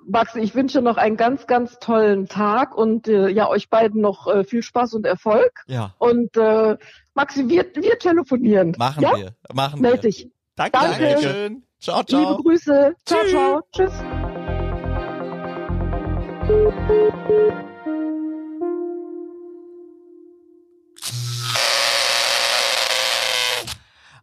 [0.06, 4.26] Max, ich wünsche noch einen ganz, ganz tollen Tag und äh, ja, euch beiden noch
[4.26, 5.64] äh, viel Spaß und Erfolg.
[5.66, 5.94] Ja.
[5.98, 6.76] Und äh,
[7.14, 8.74] Maxi, wir, wir telefonieren.
[8.78, 9.16] Machen ja?
[9.16, 9.34] wir.
[9.52, 10.10] Machen Meld wir.
[10.10, 10.30] dich.
[10.56, 10.72] Danke.
[10.72, 11.06] Danke.
[11.06, 11.22] Elke.
[11.22, 11.62] Dankeschön.
[11.80, 12.36] Ciao, Liebe ciao.
[12.42, 12.94] Grüße.
[13.04, 13.30] Ciao, Tschüss.
[13.30, 13.60] ciao.
[13.72, 13.92] Tschüss.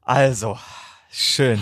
[0.01, 0.59] Also,
[1.09, 1.61] schön.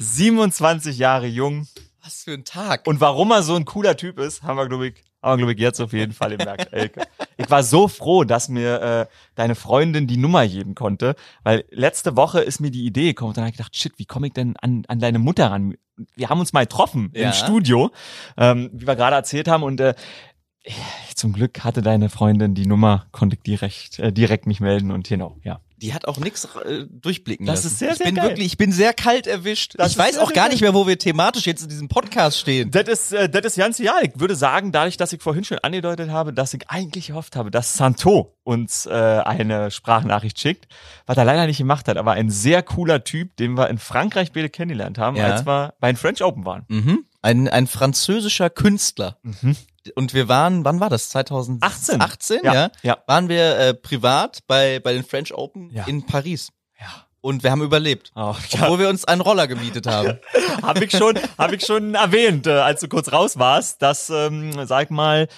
[0.00, 1.66] 27 Jahre jung.
[2.04, 2.86] Was für ein Tag.
[2.86, 5.52] Und warum er so ein cooler Typ ist, haben wir, glaube ich, haben wir, glaube
[5.54, 7.06] ich, jetzt auf jeden Fall gemerkt, Elke.
[7.38, 12.14] Ich war so froh, dass mir äh, deine Freundin die Nummer geben konnte, weil letzte
[12.14, 14.34] Woche ist mir die Idee gekommen und dann habe ich gedacht, shit, wie komme ich
[14.34, 15.76] denn an, an deine Mutter ran?
[16.14, 17.28] Wir haben uns mal getroffen Ja.
[17.28, 17.90] im Studio,
[18.36, 19.94] ähm, wie wir gerade erzählt haben und äh,
[21.14, 25.08] zum Glück hatte deine Freundin die Nummer, konnte ich direkt, äh, direkt mich melden und
[25.08, 25.60] genau, ja.
[25.84, 27.66] Die hat auch nix äh, durchblicken Das lassen.
[27.66, 28.28] ist sehr, ich sehr bin geil.
[28.30, 29.74] wirklich, ich bin sehr kalt erwischt.
[29.76, 30.52] Das ich weiß auch gar geil.
[30.52, 32.70] nicht mehr, wo wir thematisch jetzt in diesem Podcast stehen.
[32.70, 33.94] Das ist, äh, das ist ganz ja.
[34.02, 37.50] Ich würde sagen, dadurch, dass ich vorhin schon angedeutet habe, dass ich eigentlich gehofft habe,
[37.50, 40.66] dass Santo uns äh, eine Sprachnachricht schickt,
[41.06, 44.32] was er leider nicht gemacht hat, aber ein sehr cooler Typ, den wir in Frankreich
[44.32, 45.26] beide kennengelernt haben, Ja.
[45.26, 46.64] als wir bei den French Open waren.
[46.68, 47.04] Mhm.
[47.22, 49.18] Ein, ein französischer Künstler.
[49.22, 49.56] Mhm.
[49.94, 51.10] Und wir waren, wann war das?
[51.10, 52.00] 2018?
[52.00, 52.54] 18, ja.
[52.54, 52.98] Ja, ja.
[53.06, 55.84] Waren wir äh, privat bei, bei den French Open Ja.
[55.86, 56.48] in Paris.
[56.80, 56.86] Ja.
[57.20, 58.12] Und wir haben überlebt.
[58.14, 58.62] Oh, ja.
[58.64, 60.18] Obwohl wir uns einen Roller gemietet haben.
[60.62, 64.66] Habe ich schon, habe ich schon erwähnt, äh, als du kurz raus warst, dass, ähm,
[64.66, 65.28] sag mal,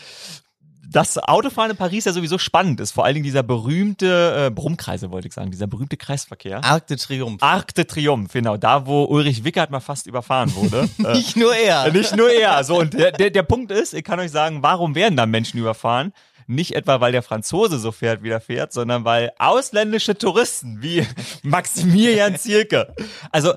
[0.91, 2.93] das Autofahren in Paris ja sowieso spannend ist.
[2.93, 6.63] Vor allen Dingen dieser berühmte äh, Brummkreise, wollte ich sagen, dieser berühmte Kreisverkehr.
[6.65, 7.45] Arc de Triomphe.
[7.45, 10.89] Arc de Triomphe, genau, da wo Ulrich Wickert mal fast überfahren wurde.
[11.05, 11.93] äh, Nicht nur er.
[11.93, 12.63] nicht nur er.
[12.65, 15.59] So, und der, der, der Punkt ist, ich kann euch sagen, warum werden da Menschen
[15.59, 16.13] überfahren?
[16.47, 21.05] Nicht etwa, weil der Franzose so fährt, wie der fährt, sondern weil ausländische Touristen wie
[21.43, 22.95] Maximilian Zielke.
[23.33, 23.55] Also,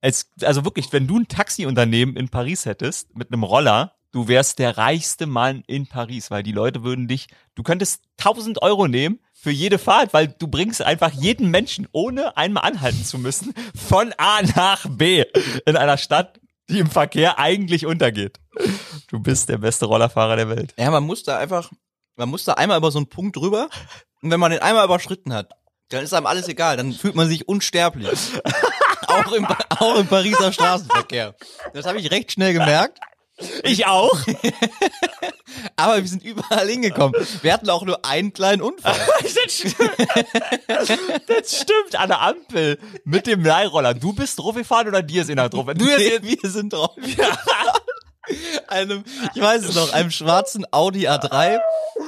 [0.00, 4.58] es, also wirklich, wenn du ein Taxiunternehmen in Paris hättest mit einem Roller, du wärst
[4.58, 9.20] der reichste Mann in Paris, weil die Leute würden dich, du könntest 1000 Euro nehmen
[9.34, 14.14] für jede Fahrt, weil du bringst einfach jeden Menschen, ohne einmal anhalten zu müssen, von
[14.16, 15.22] A nach B
[15.66, 16.40] in einer Stadt,
[16.70, 18.40] die im Verkehr eigentlich untergeht.
[19.08, 20.72] Du bist der beste Rollerfahrer der Welt.
[20.78, 21.70] Ja, man muss da einfach,
[22.16, 23.68] man muss da einmal über so einen Punkt drüber
[24.22, 25.50] und wenn man den einmal überschritten hat,
[25.90, 28.08] dann ist einem alles egal, dann fühlt man sich unsterblich.
[29.08, 29.46] auch, im,
[29.78, 31.34] auch im Pariser Straßenverkehr.
[31.74, 32.98] Das habe ich recht schnell gemerkt.
[33.64, 34.18] Ich auch.
[35.76, 37.14] Aber wir sind überall hingekommen.
[37.42, 38.94] Wir hatten auch nur einen kleinen Unfall.
[39.22, 39.78] das, stimmt.
[41.26, 43.94] das stimmt, an der Ampel mit dem Leihroller.
[43.94, 45.66] Du bist drauf gefahren oder dir ist einer drauf?
[45.74, 46.96] Du wir, wir sind drauf.
[47.16, 47.38] Ja.
[48.68, 51.58] einem, ich weiß es noch, einem schwarzen Audi A3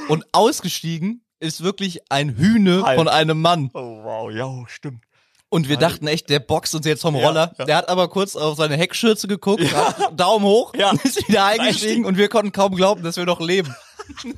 [0.08, 2.98] und ausgestiegen ist wirklich ein Hühne Halt.
[2.98, 3.70] von einem Mann.
[3.74, 5.04] Oh wow, ja, stimmt.
[5.50, 7.52] Und wir dachten echt, der boxt uns jetzt vom Roller.
[7.58, 7.64] ja.
[7.64, 10.92] Der hat aber kurz auf seine Heckschürze geguckt, hat Daumen hoch, Ja.
[11.04, 13.74] ist wieder eingestiegen und wir konnten kaum glauben, dass wir noch leben.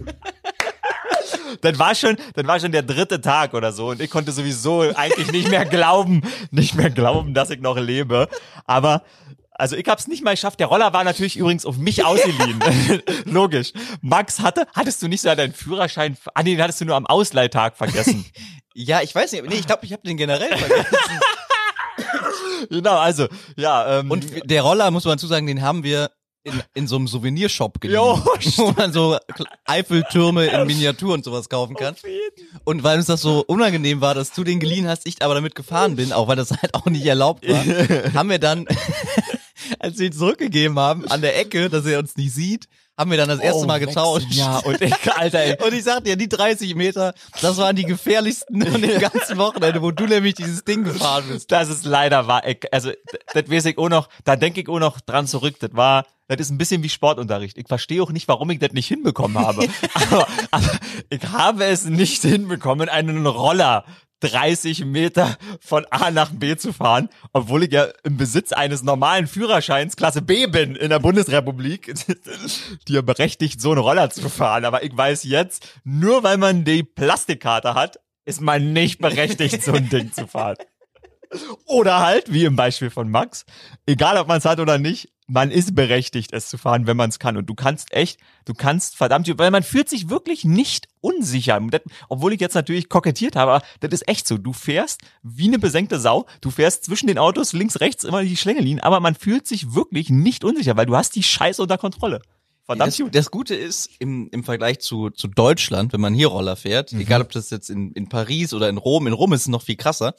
[1.63, 4.83] Das war schon, das war schon der dritte Tag oder so und ich konnte sowieso
[4.95, 8.29] eigentlich nicht mehr glauben, nicht mehr glauben, dass ich noch lebe.
[8.67, 9.03] Aber
[9.53, 10.59] also ich hab's nicht mal geschafft.
[10.61, 12.61] Der Roller war natürlich übrigens auf mich ausgeliehen.
[13.25, 13.73] Logisch.
[14.01, 16.17] Max hatte, hattest du nicht so deinen Führerschein?
[16.35, 18.25] Ah nee, den hattest du nur am Ausleihtag vergessen.
[18.75, 20.97] Ja, ich weiß nicht, nee, ich glaube, ich habe den generell vergessen.
[22.71, 24.01] genau, also ja.
[24.01, 26.11] Ähm, Und der Roller, muss man dazu sagen, den haben wir
[26.43, 28.19] in, in so einem Souvenirshop geliehen, Jo,
[28.57, 29.19] wo man so
[29.67, 31.95] Eiffeltürme in Miniatur und sowas kaufen kann.
[32.65, 35.55] Und weil uns das so unangenehm war, dass du den geliehen hast, ich aber damit
[35.55, 38.67] gefahren bin, auch weil das halt auch nicht erlaubt war, haben wir dann,
[39.79, 42.69] als wir ihn zurückgegeben haben, an der Ecke, dass er uns nicht sieht,
[43.01, 44.27] haben wir dann das erste Oh, Mal getauscht.
[44.31, 47.85] Ja, und ich, Alter, ey, Und ich sag dir, die 30 Meter, das waren die
[47.85, 51.51] gefährlichsten von dem ganzen Wochenende, wo du nämlich dieses Ding gefahren bist.
[51.51, 52.43] Das ist leider wahr.
[52.71, 52.93] Also,
[53.33, 55.55] das weiß ich auch noch, da denke ich auch noch dran zurück.
[55.61, 57.57] Das war, das ist ein bisschen wie Sportunterricht.
[57.57, 59.67] Ich verstehe auch nicht, warum ich das nicht hinbekommen habe.
[59.95, 60.71] aber, aber
[61.09, 63.87] ich habe es nicht hinbekommen, einen Roller
[64.21, 69.27] 30 Meter von A nach B zu fahren, obwohl ich ja im Besitz eines normalen
[69.27, 71.95] Führerscheins Klasse B bin in der Bundesrepublik,
[72.89, 74.65] die ja berechtigt, so einen Roller zu fahren.
[74.65, 79.73] Aber ich weiß jetzt, nur weil man die Plastikkarte hat, ist man nicht berechtigt, so
[79.73, 80.57] ein Ding zu fahren.
[81.67, 83.45] Oder halt, wie im Beispiel von Max,
[83.87, 87.09] egal ob man es hat oder nicht, man ist berechtigt, es zu fahren, wenn man
[87.11, 87.37] es kann.
[87.37, 91.61] Und du kannst echt, du kannst verdammt, weil man fühlt sich wirklich nicht unsicher.
[91.71, 94.39] Das, obwohl ich jetzt natürlich kokettiert habe, aber das ist echt so.
[94.39, 96.27] Du fährst wie eine besenkte Sau.
[96.41, 100.11] Du fährst zwischen den Autos links, rechts immer die Schlängelin, aber man fühlt sich wirklich
[100.11, 102.21] nicht unsicher, weil du hast die Scheiße unter Kontrolle.
[102.67, 103.15] Verdammt Das, gut.
[103.15, 107.01] das Gute ist, im, im Vergleich zu, zu Deutschland, wenn man hier Roller fährt, Mhm.
[107.01, 109.63] egal ob das jetzt in, in Paris oder in Rom, in Rom ist es noch
[109.63, 110.15] viel krasser,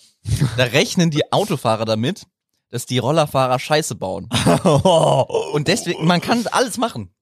[0.58, 2.26] da rechnen die Autofahrer damit,
[2.72, 4.28] dass die Rollerfahrer Scheiße bauen.
[5.54, 7.14] Und deswegen, man kann alles machen.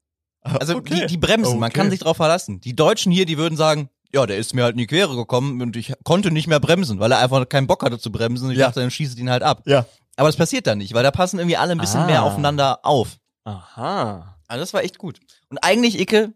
[0.41, 1.01] Also Okay.
[1.01, 1.79] die, die bremsen, man Okay.
[1.79, 2.61] kann sich drauf verlassen.
[2.61, 5.61] Die Deutschen hier, die würden sagen, ja, der ist mir halt in die Quere gekommen
[5.61, 8.45] und ich konnte nicht mehr bremsen, weil er einfach keinen Bock hatte zu bremsen.
[8.45, 8.67] Und ich Ja.
[8.67, 9.63] dachte, dann schießt ihn halt ab.
[9.65, 9.85] Ja.
[10.15, 12.05] Aber das passiert da nicht, weil da passen irgendwie alle ein bisschen Ah.
[12.05, 13.17] mehr aufeinander auf.
[13.43, 14.37] Aha.
[14.47, 15.19] Also das war echt gut.
[15.49, 16.33] Und eigentlich, Icke,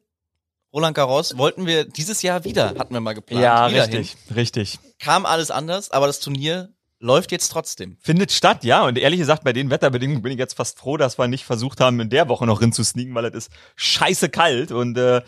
[0.73, 3.43] Roland Garros, wollten wir dieses Jahr wieder, hatten wir mal geplant.
[3.43, 4.71] Ja, richtig, richtig.
[4.71, 4.79] Hin.
[4.99, 6.69] Kam alles anders, aber das Turnier
[7.03, 7.97] läuft jetzt trotzdem.
[7.99, 8.85] Findet statt, ja.
[8.85, 11.81] Und ehrlich gesagt, bei den Wetterbedingungen bin ich jetzt fast froh, dass wir nicht versucht
[11.81, 14.71] haben, in der Woche noch rinzusneaken, weil es ist scheiße kalt.
[14.71, 15.21] Und äh,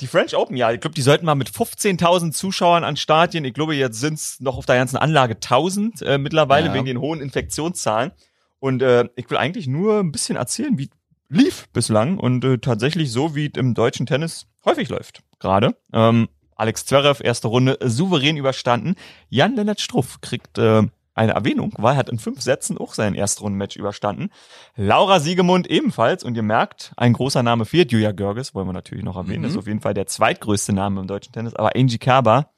[0.00, 3.54] die French Open, ja, ich glaube, die sollten mal mit 15.000 Zuschauern an Stadien, ich
[3.54, 6.74] glaube, jetzt sind's noch auf der ganzen Anlage 1.000 äh, mittlerweile Ja.
[6.74, 8.10] wegen den hohen Infektionszahlen.
[8.58, 10.90] Und äh, ich will eigentlich nur ein bisschen erzählen, wie
[11.28, 15.22] lief bislang und äh, tatsächlich so, wie es im deutschen Tennis häufig läuft.
[15.38, 15.76] Gerade.
[15.92, 18.96] Ähm, Alex Zverev, erste Runde, souverän überstanden.
[19.28, 20.82] Jan-Lennart Struff kriegt äh,
[21.14, 24.30] eine Erwähnung, weil er hat in fünf Sätzen auch sein Erstrundenmatch überstanden.
[24.76, 27.92] Laura Siegemund ebenfalls und ihr merkt, ein großer Name fehlt.
[27.92, 29.40] Julia Görges wollen wir natürlich noch erwähnen.
[29.40, 29.42] Mhm.
[29.42, 31.54] Das ist auf jeden Fall der zweitgrößte Name im deutschen Tennis.
[31.54, 32.50] Aber Angie Kerber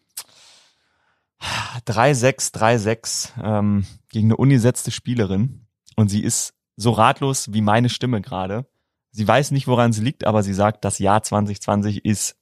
[1.86, 5.66] 3-6, 3-6 ähm, gegen eine unisetzte Spielerin.
[5.96, 8.66] Und sie ist so ratlos wie meine Stimme gerade.
[9.10, 12.36] Sie weiß nicht, woran sie liegt, aber sie sagt, das Jahr 2020 ist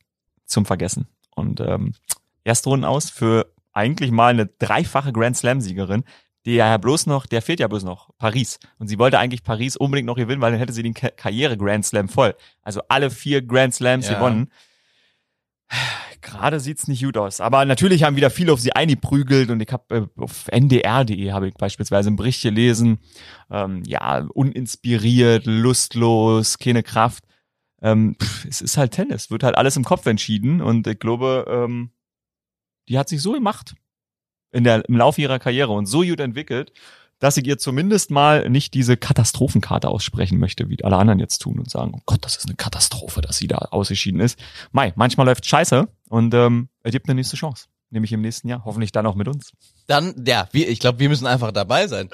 [0.45, 1.09] zum Vergessen.
[1.35, 1.95] Und ähm,
[2.45, 6.05] Erstrunden aus für eigentlich mal eine dreifache Grand Slam-Siegerin,
[6.47, 8.59] die ja bloß noch, der fehlt ja bloß noch, Paris.
[8.79, 11.85] Und sie wollte eigentlich Paris unbedingt noch gewinnen, weil dann hätte sie den Ka- Karriere-Grand
[11.85, 12.35] Slam voll.
[12.63, 14.15] Also alle vier Grand Slams Ja.
[14.15, 14.51] gewonnen.
[16.23, 17.41] Gerade sieht's nicht gut aus.
[17.41, 21.49] Aber natürlich haben wieder viele auf sie eingeprügelt und ich habe äh, auf ndr.de habe
[21.49, 22.99] ich beispielsweise einen Bericht gelesen.
[23.51, 27.25] Ähm, ja, uninspiriert, lustlos, keine Kraft.
[27.83, 31.47] Ähm, pff, es ist halt Tennis, wird halt alles im Kopf entschieden und ich glaube,
[31.49, 31.91] ähm,
[32.91, 33.75] die hat sich so gemacht
[34.53, 36.73] in der, im Laufe ihrer Karriere und so gut entwickelt,
[37.21, 41.59] dass ich ihr zumindest mal nicht diese Katastrophenkarte aussprechen möchte, wie alle anderen jetzt tun
[41.59, 44.39] und sagen, oh Gott, das ist eine Katastrophe, dass sie da ausgeschieden ist.
[44.73, 47.67] Mai, manchmal läuft scheiße und ähm, er gibt eine nächste Chance.
[47.91, 48.65] Nämlich im nächsten Jahr.
[48.65, 49.53] Hoffentlich dann auch mit uns.
[49.89, 52.09] Dann, ja, wir, ich glaube, wir müssen einfach dabei sein.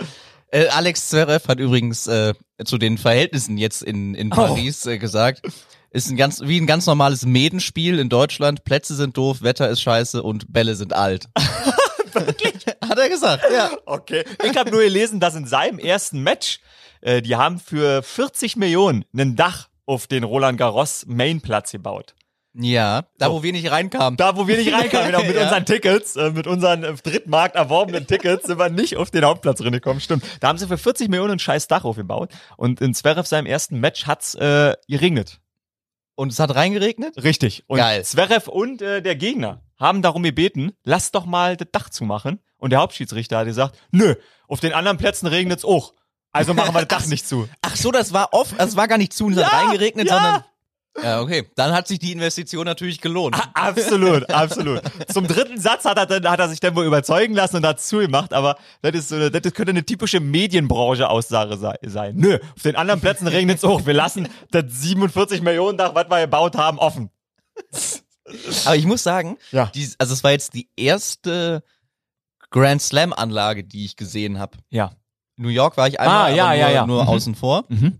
[0.50, 2.32] Äh, Alex Zverev hat übrigens äh,
[2.64, 5.42] zu den Verhältnissen jetzt in, in Paris äh, gesagt,
[5.96, 8.64] ist ein ganz, wie ein ganz normales Medenspiel in Deutschland.
[8.64, 11.26] Plätze sind doof, Wetter ist scheiße und Bälle sind alt.
[12.12, 12.54] Wirklich?
[12.88, 13.70] Hat er gesagt, ja.
[13.86, 14.24] Okay.
[14.44, 16.60] Ich habe nur gelesen, dass in seinem ersten Match,
[17.00, 22.14] äh, die haben für 40 Millionen ein Dach auf den Roland Garros Mainplatz gebaut.
[22.58, 23.32] Ja, da So.
[23.34, 24.16] wo wir nicht reinkamen.
[24.16, 25.42] Da, wo wir nicht reinkamen, genau, mit Ja.
[25.42, 29.60] unseren Tickets, äh, mit unseren äh, Drittmarkt erworbenen Tickets sind wir nicht auf den Hauptplatz
[29.62, 30.00] reingekommen.
[30.00, 30.24] Stimmt.
[30.40, 32.30] Da haben sie für 40 Millionen ein scheiß Dach aufgebaut.
[32.56, 35.38] Und in Zverev seinem ersten Match hat's äh, geregnet.
[36.16, 37.22] Und es hat reingeregnet?
[37.22, 37.62] Richtig.
[37.68, 38.04] Und Geil.
[38.04, 42.40] Zverev und äh, der Gegner haben darum gebeten, lass doch mal das Dach zumachen.
[42.56, 44.14] Und der Hauptschiedsrichter hat gesagt, nö,
[44.48, 45.92] auf den anderen Plätzen regnet's auch.
[46.32, 47.48] Also machen wir das Dach nicht zu.
[47.62, 50.08] Ach so, das war off, das war gar nicht zu und es hat Ja, reingeregnet,
[50.08, 50.14] ja.
[50.14, 50.44] sondern.
[51.02, 51.46] Ja, okay.
[51.56, 53.36] Dann hat sich die Investition natürlich gelohnt.
[53.54, 54.80] Absolut, absolut.
[55.12, 57.80] Zum dritten Satz hat er, dann, hat er sich dann wohl überzeugen lassen und hat
[57.80, 62.16] zugemacht, aber das ist so eine, das könnte eine typische Medienbranche-Aussage sei- sein.
[62.16, 63.84] Nö, auf den anderen Plätzen regnet's hoch.
[63.84, 67.10] Wir lassen das 47 Millionen Dach, was wir gebaut haben, offen.
[68.64, 69.66] Aber ich muss sagen, Ja.
[69.74, 71.62] die, also es war jetzt die erste
[72.50, 74.58] Grand Slam Anlage, die ich gesehen habe.
[74.70, 74.92] Ja.
[75.36, 76.86] New York war ich einmal, Ah, ja, aber nur, ja, ja.
[76.86, 77.08] nur Mhm.
[77.08, 77.64] außen vor.
[77.68, 77.98] Mhm.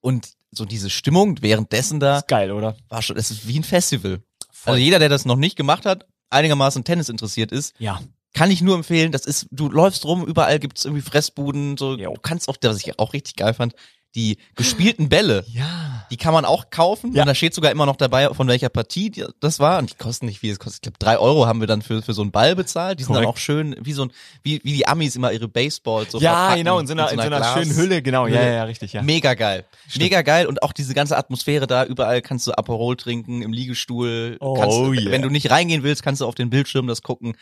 [0.00, 2.76] Und so diese Stimmung währenddessen da Ist geil, oder?
[2.88, 4.20] war schon, es ist wie ein Festival.
[4.64, 8.00] Also jeder, der das noch nicht gemacht hat, einigermaßen Tennis interessiert ist, Ja.
[8.34, 9.10] kann ich nur empfehlen.
[9.12, 12.14] Das ist, du läufst rum, überall gibt's irgendwie Fressbuden, so, Jo.
[12.14, 13.74] du kannst auch, was ich auch richtig geil fand,
[14.14, 16.04] die gespielten Bälle, Ja.
[16.10, 17.12] die kann man auch kaufen.
[17.14, 17.22] Ja.
[17.22, 19.78] Und da steht sogar immer noch dabei, von welcher Partie das war.
[19.78, 20.50] Und die kosten nicht viel.
[20.50, 22.98] Das kostet, ich glaube, drei Euro haben wir dann für, für so einen Ball bezahlt.
[22.98, 23.38] Die sind dann Korrekt.
[23.38, 26.78] auch schön, wie so ein, wie, wie die Amis immer ihre Baseballs so ja, genau,
[26.80, 28.26] in so einer, in so einer Glas- schönen Hülle, genau.
[28.26, 29.02] Ja, ja, ja, richtig, ja.
[29.02, 29.64] Mega geil.
[29.96, 30.46] Mega geil.
[30.46, 34.36] Und auch diese ganze Atmosphäre da, überall kannst du Aperol trinken, im Liegestuhl.
[34.40, 35.10] Oh, kannst, yeah.
[35.12, 37.36] Wenn du nicht reingehen willst, kannst du auf den Bildschirm das gucken.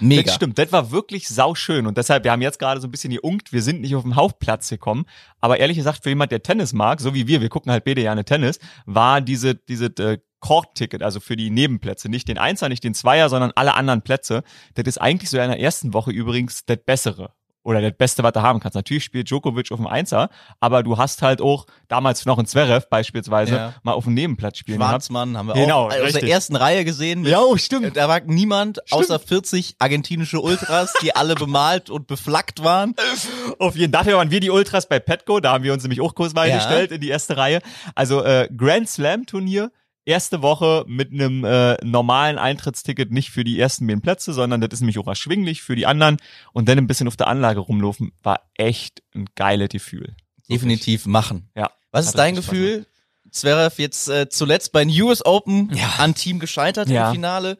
[0.00, 0.22] Mega.
[0.22, 3.12] Das stimmt, das war wirklich sauschön und deshalb, wir haben jetzt gerade so ein bisschen
[3.12, 5.06] geunkt, wir sind nicht auf dem Hauptplatz gekommen,
[5.40, 8.02] aber ehrlich gesagt, für jemand, der Tennis mag, so wie wir, wir gucken halt beide
[8.02, 12.84] gerne Tennis, war diese, diese äh, Court-Ticket, also für die Nebenplätze, nicht den Einser, nicht
[12.84, 14.42] den Zweier, sondern alle anderen Plätze,
[14.74, 17.32] das ist eigentlich so in der ersten Woche übrigens das Bessere.
[17.64, 18.74] Oder das Beste, was du haben kannst.
[18.74, 22.86] Natürlich spielt Djokovic auf dem Einser, aber du hast halt auch damals noch in Zverev
[22.90, 23.74] beispielsweise Ja.
[23.84, 24.92] mal auf dem Nebenplatz spielen gehabt.
[24.92, 27.24] Schwarzmann haben wir Genau, auch aus der ersten Reihe gesehen.
[27.24, 27.96] Ja, oh, stimmt.
[27.96, 32.94] Da war niemand außer 40 argentinische Ultras, die alle bemalt und beflaggt waren.
[33.60, 36.14] Auf jeden Dafür waren wir die Ultras bei Petco, da haben wir uns nämlich auch
[36.16, 36.56] kurzweil Ja.
[36.56, 37.60] gestellt in die erste Reihe.
[37.94, 39.70] Also äh, Grand Slam Turnier,
[40.04, 44.70] erste Woche mit einem äh, normalen Eintrittsticket nicht für die ersten beiden Plätze, sondern das
[44.72, 46.16] ist nämlich auch erschwinglich für die anderen
[46.52, 50.14] und dann ein bisschen auf der Anlage rumlaufen, war echt ein geiles Gefühl.
[50.50, 51.50] Definitiv machen.
[51.56, 51.70] Ja.
[51.92, 52.86] Was ist dein Gefühl?
[53.30, 55.94] Zverev jetzt äh, zuletzt bei den US Open Ja.
[55.98, 57.08] an Team gescheitert Ja.
[57.08, 57.58] im Finale.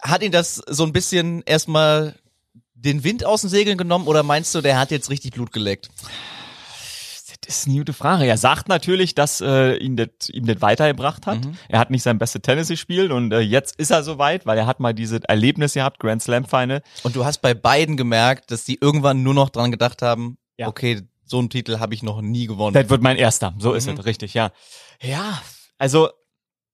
[0.00, 2.14] Hat ihn das so ein bisschen erstmal
[2.74, 5.90] den Wind aus den Segeln genommen oder meinst du, der hat jetzt richtig Blut geleckt?
[7.50, 8.26] Das ist eine gute Frage.
[8.26, 11.44] Er sagt natürlich, dass äh, ihn das ihm das weitergebracht hat.
[11.44, 11.54] Mhm.
[11.68, 14.66] Er hat nicht sein bestes Tennis gespielt und äh, jetzt ist er soweit, weil er
[14.66, 16.80] hat mal dieses Erlebnis gehabt, Grand Slam Final.
[17.02, 20.68] Und du hast bei beiden gemerkt, dass die irgendwann nur noch dran gedacht haben, Ja.
[20.68, 22.74] okay, so einen Titel habe ich noch nie gewonnen.
[22.74, 23.52] Das wird mein erster.
[23.58, 23.98] So ist Mhm.
[23.98, 24.52] es, richtig, ja.
[25.02, 25.42] Ja,
[25.76, 26.08] also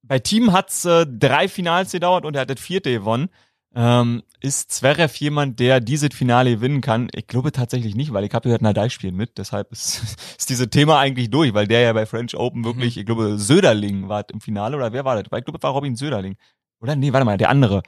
[0.03, 3.31] bei Team hat's äh, drei Finals gedauert und er hat das vierte gewonnen.
[3.75, 7.09] Ähm, ist Zverev jemand, der dieses Finale gewinnen kann?
[7.14, 9.39] Ich glaube tatsächlich nicht, weil ich habe gehört, Nadal spielt mit.
[9.39, 10.03] Deshalb ist,
[10.39, 14.09] ist dieses Thema eigentlich durch, weil der ja bei French Open wirklich, ich glaube, Söderling
[14.09, 15.25] war im Finale oder wer war das?
[15.25, 16.37] Ich glaube, es war Robin Söderling.
[16.81, 16.95] Oder?
[16.95, 17.83] Nee, warte mal, der andere.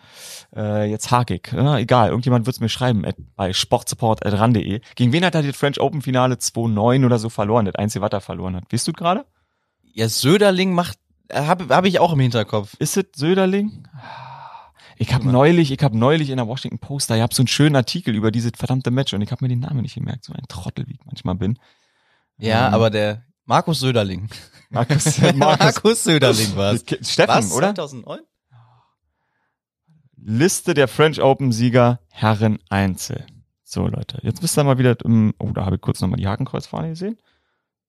[0.57, 1.53] Äh, jetzt Hakig.
[1.53, 4.81] Ja, egal, irgendjemand wird's mir schreiben at, bei sportsupport.ran.de.
[4.95, 7.67] Gegen wen hat er das French Open Finale 2-9 oder so verloren?
[7.67, 8.65] Das einzige, was er verloren hat.
[8.73, 9.27] Weißt du gerade?
[9.93, 10.99] Ja, Söderling macht,
[11.33, 12.75] habe hab ich auch im Hinterkopf.
[12.79, 13.87] Ist es Söderling?
[14.99, 17.49] Ich habe neulich, ich habe neulich in der Washington Post, da ich hab so einen
[17.49, 20.33] schönen Artikel über dieses verdammte Match und ich habe mir den Namen nicht gemerkt, so
[20.33, 21.59] ein Trottel, wie ich manchmal bin.
[22.39, 24.29] Ja, Ähm, aber der Markus Söderling.
[24.71, 26.85] Markus, Markus Söderling war's.
[27.03, 27.53] Steffen, Was?
[27.53, 27.75] oder?
[27.75, 28.21] 2009?
[30.17, 33.25] Liste der French Open Sieger Herren Einzel.
[33.63, 36.27] So Leute, jetzt wisst ihr mal wieder, ähm, oh, da habe ich kurz nochmal die
[36.27, 37.19] Hakenkreuzfahne gesehen.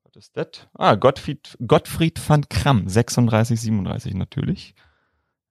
[0.04, 0.68] Was ist das?
[0.74, 4.76] Ah, Gottfried, Gottfried van Kramm, 36, 37 natürlich.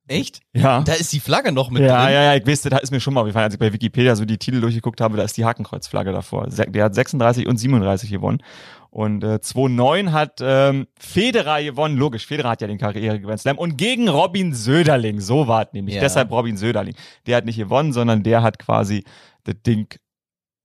[0.09, 0.40] Echt?
[0.54, 0.82] Ja.
[0.82, 2.14] Da ist die Flagge noch mit ja, drin.
[2.14, 4.24] ja, ja, ich weiß, da ist mir schon mal aufgefallen, als ich bei Wikipedia so
[4.24, 6.48] die Titel durchgeguckt habe, da ist die Hakenkreuzflagge davor.
[6.48, 8.42] Der hat 36 und 37 gewonnen.
[8.90, 11.96] Und äh, 2-9 hat ähm, Federer gewonnen.
[11.96, 13.59] Logisch, Federer hat ja den Karriere Grand Slam.
[13.59, 15.96] Und gegen Robin Söderling, so war es nämlich.
[15.96, 16.00] Ja.
[16.00, 16.94] Deshalb Robin Söderling.
[17.26, 19.04] Der hat nicht gewonnen, sondern der hat quasi
[19.44, 19.94] das Ding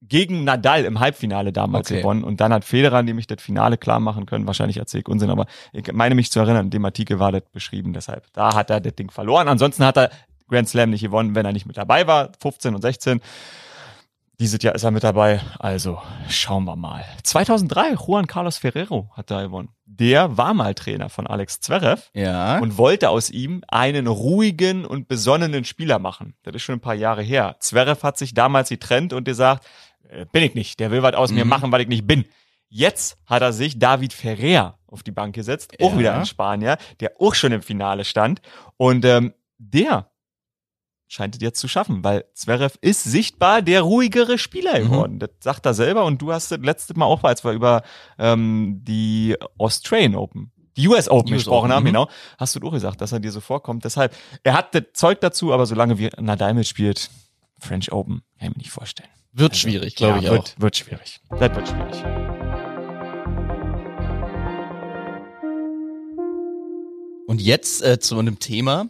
[0.07, 2.01] gegen Nadal im Halbfinale damals Okay.
[2.01, 4.45] gewonnen und dann hat Federer nämlich das Finale klar machen können.
[4.47, 7.43] Wahrscheinlich erzähle ich Unsinn, aber ich meine mich zu erinnern, in dem Artikel war das
[7.51, 8.25] beschrieben, deshalb.
[8.33, 9.47] Da hat er das Ding verloren.
[9.47, 10.09] Ansonsten hat er
[10.49, 13.21] Grand Slam nicht gewonnen, wenn er nicht mit dabei war, 15 und 16.
[14.39, 17.05] Dieses Jahr ist er mit dabei, also schauen wir mal.
[17.21, 19.69] 2003, Juan Carlos Ferrero hat da gewonnen.
[19.85, 22.57] Der war mal Trainer von Alex Zverev Ja.
[22.59, 26.33] und wollte aus ihm einen ruhigen und besonnenen Spieler machen.
[26.43, 27.55] Das ist schon ein paar Jahre her.
[27.59, 29.65] Zverev hat sich damals getrennt und gesagt,
[30.31, 31.49] bin ich nicht, der will was aus mir Mhm.
[31.49, 32.25] machen, weil ich nicht bin.
[32.69, 35.99] Jetzt hat er sich David Ferrer auf die Bank gesetzt, auch Ja.
[35.99, 38.41] wieder ein Spanier, der auch schon im Finale stand.
[38.77, 40.09] Und ähm, der
[41.07, 44.83] scheint es jetzt zu schaffen, weil Zverev ist sichtbar der ruhigere Spieler Mhm.
[44.85, 45.19] geworden.
[45.19, 47.83] Das sagt er selber und du hast das letzte Mal auch, als wir über
[48.17, 51.87] ähm, die Australian Open, die US Open US gesprochen Open, haben, mhm.
[51.87, 52.09] genau,
[52.39, 53.85] hast du doch gesagt, dass er dir so vorkommt.
[53.85, 57.11] Deshalb, er hat das Zeug dazu, aber solange wie Nadal mitspielt,
[57.59, 59.09] French Open, kann ich mir nicht vorstellen.
[59.35, 60.61] Wird schwierig, glaube ja, ich wird, auch.
[60.61, 61.19] Wird schwierig.
[61.31, 62.03] Das wird schwierig.
[67.25, 68.85] Und jetzt äh, zu einem Thema,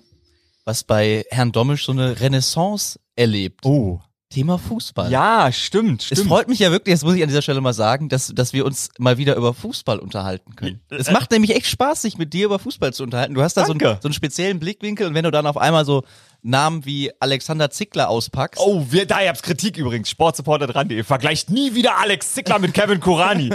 [0.66, 3.66] was bei Herrn Dommisch so eine Renaissance erlebt.
[3.66, 4.02] Oh.
[4.30, 5.12] Thema Fußball.
[5.12, 6.28] Ja, stimmt, Es stimmt.
[6.28, 8.66] freut mich ja wirklich, das muss ich an dieser Stelle mal sagen, dass, dass wir
[8.66, 10.82] uns mal wieder über Fußball unterhalten können.
[10.90, 13.36] Es macht nämlich echt Spaß, sich mit dir über Fußball zu unterhalten.
[13.36, 15.86] Du hast da so einen, so einen speziellen Blickwinkel und wenn du dann auf einmal
[15.86, 16.04] so
[16.44, 18.62] Namen wie Alexander Zickler auspackst.
[18.62, 20.10] Oh, wir, da gab's Kritik übrigens.
[20.10, 21.04] Sportsupporter.de.
[21.04, 23.50] Vergleicht nie wieder Alex Zickler mit Kevin Kurani.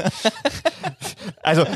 [1.43, 1.67] also,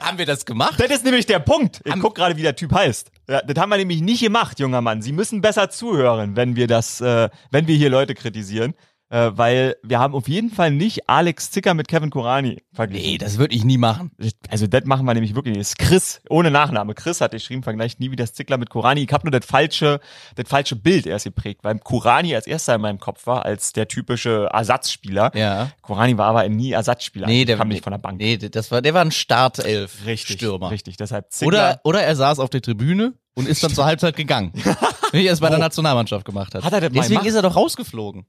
[0.00, 0.80] haben wir das gemacht?
[0.80, 1.80] das ist nämlich der Punkt.
[1.84, 3.10] Ich guck gerade, wie der Typ heißt.
[3.28, 5.02] Ja, das haben wir nämlich nicht gemacht, junger Mann.
[5.02, 8.74] Sie müssen besser zuhören, wenn wir das, äh, wenn wir hier Leute kritisieren.
[9.12, 13.10] Äh, weil wir haben auf jeden Fall nicht Alex Zicker mit Kevin Kurani verglichen.
[13.10, 14.10] Nee, das würde ich nie machen.
[14.48, 15.60] Also das machen wir nämlich wirklich nicht.
[15.60, 16.94] Das ist Chris, ohne Nachname.
[16.94, 19.02] Chris hat geschrieben, vergleicht nie wieder das Zickler mit Kurani.
[19.02, 20.00] Ich habe nur das falsche,
[20.36, 23.86] das falsche Bild erst geprägt, weil Kurani als erster in meinem Kopf war, als der
[23.86, 25.30] typische Ersatzspieler.
[25.36, 25.70] Ja.
[25.82, 27.26] Kurani war aber nie Ersatzspieler.
[27.26, 28.16] Nee, der kam nicht von der Bank.
[28.18, 30.70] Nee, das war, der war ein Startelf Richtig, Stürmer.
[30.70, 30.96] richtig.
[30.96, 31.48] Deshalb Zickler.
[31.48, 34.52] Oder, oder er saß auf der Tribüne und ist dann zur Halbzeit gegangen.
[35.12, 35.58] Wie er es bei der?
[35.58, 36.64] Nationalmannschaft gemacht hat.
[36.64, 38.24] Hat er das Deswegen ist er doch rausgeflogen.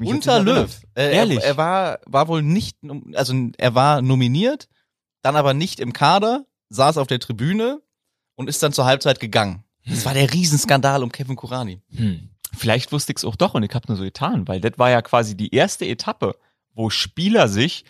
[0.00, 0.40] Unter.
[0.40, 0.80] Löw.
[0.94, 1.38] Äh, Ehrlich?
[1.40, 2.76] Er, er war, war wohl nicht,
[3.14, 4.68] also er war nominiert,
[5.22, 7.80] dann aber nicht im Kader, saß auf der Tribüne
[8.34, 9.64] und ist dann zur Halbzeit gegangen.
[9.86, 11.80] Das war der Riesenskandal um Kevin Kurani.
[11.94, 12.30] Hm.
[12.56, 14.90] Vielleicht wusste ich es auch doch und ich habe nur so getan, weil das war
[14.90, 16.36] ja quasi die erste Etappe,
[16.74, 17.84] wo Spieler sich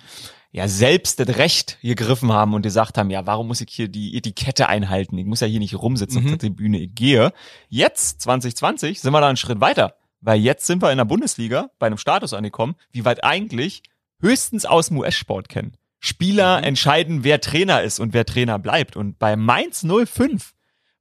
[0.52, 4.16] ja selbst das Recht gegriffen haben und gesagt haben, ja, warum muss ich hier die
[4.16, 5.16] Etikette einhalten?
[5.18, 6.26] Ich muss ja hier nicht rumsitzen Mhm.
[6.26, 7.32] auf der Tribüne, ich gehe.
[7.68, 11.70] Jetzt, 2020, sind wir da einen Schritt weiter, weil jetzt sind wir in der Bundesliga
[11.78, 13.82] bei einem Status angekommen, wie weit eigentlich
[14.20, 15.76] höchstens aus dem US-Sport kennen.
[16.00, 18.96] Spieler entscheiden, wer Trainer ist und wer Trainer bleibt.
[18.96, 20.52] Und bei Mainz 05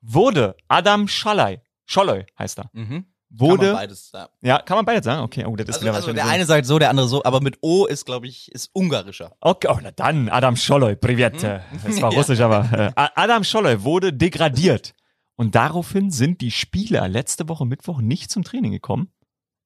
[0.01, 3.05] wurde Adam Schalay, Scholloy heißt er, Mhm.
[3.30, 4.32] wurde Kann man beides sagen.
[4.41, 5.23] ja, kann man beides sagen?
[5.23, 7.23] Okay, oh, das ist Also, wieder was also der eine sagt so, der andere so,
[7.23, 9.36] aber mit O ist, glaube ich, ist ungarischer.
[9.41, 11.43] Okay, oh, na dann, Adam Scholloy, privet.
[11.43, 12.17] äh, Das war Ja.
[12.19, 14.93] russisch, aber äh, Adam Scholloy wurde degradiert.
[15.38, 19.09] Und daraufhin sind die Spieler letzte Woche Mittwoch nicht zum Training gekommen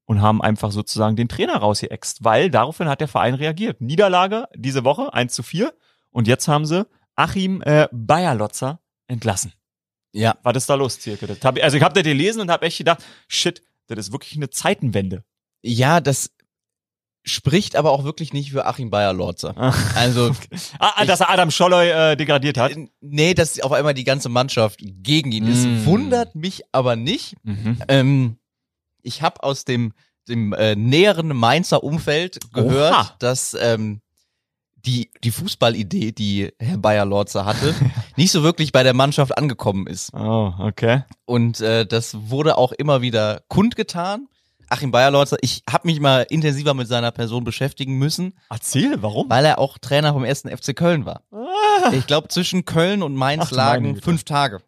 [0.10, 3.80] und haben einfach sozusagen den Trainer rausgeext, weil daraufhin hat der Verein reagiert.
[3.80, 5.72] Niederlage diese Woche, 1 zu 4.
[6.10, 9.54] Und jetzt haben sie Achim äh, Bayerlotzer entlassen.
[10.12, 10.36] Ja.
[10.42, 11.28] Was ist da los, Zirke?
[11.44, 14.50] Hab, also ich habe das gelesen und habe echt gedacht, shit, das ist wirklich eine
[14.50, 15.24] Zeitenwende.
[15.62, 16.32] Ja, das
[17.24, 19.56] spricht aber auch wirklich nicht für Achim Bayer-Lorzer.
[19.96, 20.32] Also,
[20.80, 22.72] Ah, ah, dass er Adam Scholloy äh, degradiert hat.
[23.02, 25.86] nee, dass auf einmal die ganze Mannschaft gegen ihn ist, Mm.
[25.86, 27.36] wundert mich aber nicht.
[27.44, 27.78] Mhm.
[27.88, 28.39] Ähm,
[29.10, 29.92] ich habe aus dem,
[30.30, 33.16] dem äh, näheren Mainzer Umfeld gehört, Oha.
[33.20, 34.02] dass ähm,
[34.86, 37.76] die, die Fußballidee, die Herr Bayer-Lorzer hatte,
[38.16, 40.14] nicht so wirklich bei der Mannschaft angekommen ist.
[40.14, 41.04] Oh, okay.
[41.26, 44.28] Und äh, das wurde auch immer wieder kundgetan.
[44.72, 49.28] Achim Bayerlorzer, ich habe mich mal intensiver mit seiner Person beschäftigen müssen, Erzähl, warum?
[49.28, 51.24] weil er auch Trainer vom ersten FC Köln war.
[51.32, 54.62] Ah, Ich glaube, zwischen Köln und Mainz Ach lagen fünf Tage.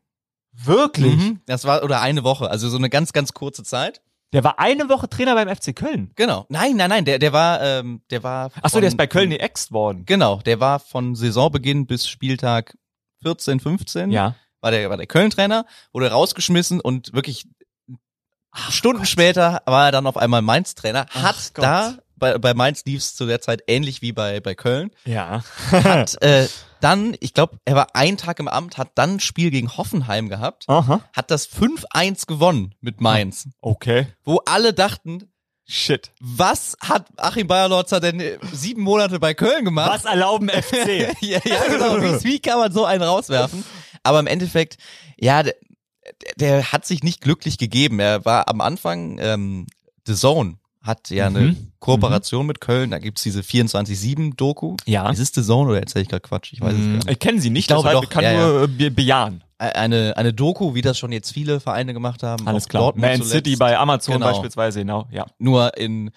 [0.53, 1.15] wirklich?
[1.15, 1.41] Mhm.
[1.45, 4.01] Das war oder eine Woche, also so eine ganz, ganz kurze Zeit.
[4.33, 6.11] Der war eine Woche Trainer beim FC Köln.
[6.15, 6.45] Genau.
[6.49, 8.49] Nein, nein, nein, der, der war, ähm, der war.
[8.61, 10.05] Ach so, von- der ist bei Köln geäxt worden.
[10.05, 12.77] Genau, der war von Saisonbeginn bis Spieltag
[13.23, 14.09] 14, 15.
[14.11, 14.35] Ja.
[14.61, 17.47] war der, war der Köln-Trainer, wurde rausgeschmissen und wirklich
[18.69, 21.63] Stunden später war er dann auf einmal Mainz-Trainer, Ach hat Gott.
[21.63, 25.43] da, bei, bei Mainz lief es zu der Zeit ähnlich wie bei, bei Köln, Ja.
[25.71, 26.47] hat äh,
[26.79, 30.29] dann, ich glaube, er war einen Tag im Amt, hat dann ein Spiel gegen Hoffenheim
[30.29, 31.01] gehabt, Aha.
[31.13, 34.07] hat das 5-1 gewonnen mit Mainz, Okay.
[34.23, 35.27] wo alle dachten,
[35.67, 36.11] Shit.
[36.19, 39.91] was hat Achim Bayerlotzer denn äh, sieben Monate bei Köln gemacht?
[39.93, 41.11] Was erlauben FC?
[41.21, 42.01] ja, ja, genau.
[42.01, 43.63] Wie, wie kann man so einen rauswerfen?
[44.03, 44.77] Aber im Endeffekt,
[45.17, 45.55] ja, der,
[46.37, 47.99] der hat sich nicht glücklich gegeben.
[47.99, 49.67] Er war am Anfang, ähm,
[50.07, 51.35] The Zone hat ja Mhm.
[51.35, 52.91] eine Kooperation mit Köln.
[52.91, 54.77] Da gibt's diese 24-7-Doku.
[54.85, 55.09] Ja.
[55.09, 56.53] Ist es The Zone oder erzähle ich gerade Quatsch?
[56.53, 57.09] Ich weiß es gar nicht.
[57.11, 59.43] Ich kenne sie nicht, Ich glaube deshalb doch, kann ja, nur äh, be bejahen.
[59.57, 62.47] Eine, eine Doku, wie das schon jetzt viele Vereine gemacht haben.
[62.47, 62.81] Alles klar.
[62.83, 63.31] Dortmund Man zuletzt.
[63.31, 64.25] City bei Amazon Genau.
[64.25, 65.07] beispielsweise, genau.
[65.11, 65.27] Ja.
[65.37, 66.09] Nur in,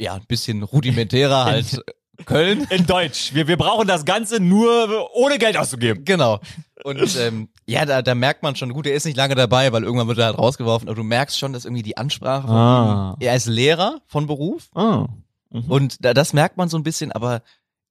[0.00, 1.80] ja, ein bisschen rudimentärer halt
[2.26, 2.66] Köln.
[2.70, 3.34] In Deutsch.
[3.34, 6.04] Wir, wir brauchen das Ganze nur ohne Geld auszugeben.
[6.04, 6.40] Genau.
[6.82, 9.84] Und ähm, ja, da, da merkt man schon, gut, er ist nicht lange dabei, weil
[9.84, 13.16] irgendwann wird er halt rausgeworfen, aber du merkst schon, dass irgendwie die Ansprache von Ah.
[13.20, 15.06] ihm, er ist Lehrer von Beruf Oh.
[15.50, 15.70] Mhm.
[15.70, 17.42] und da, das merkt man so ein bisschen, aber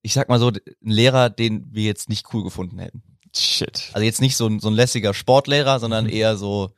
[0.02, 3.04] ich sag mal so, ein Lehrer, den wir jetzt nicht cool gefunden hätten.
[3.36, 3.90] Shit.
[3.94, 6.12] Also jetzt nicht so ein, so ein lässiger Sportlehrer, sondern Mhm.
[6.12, 6.72] eher so,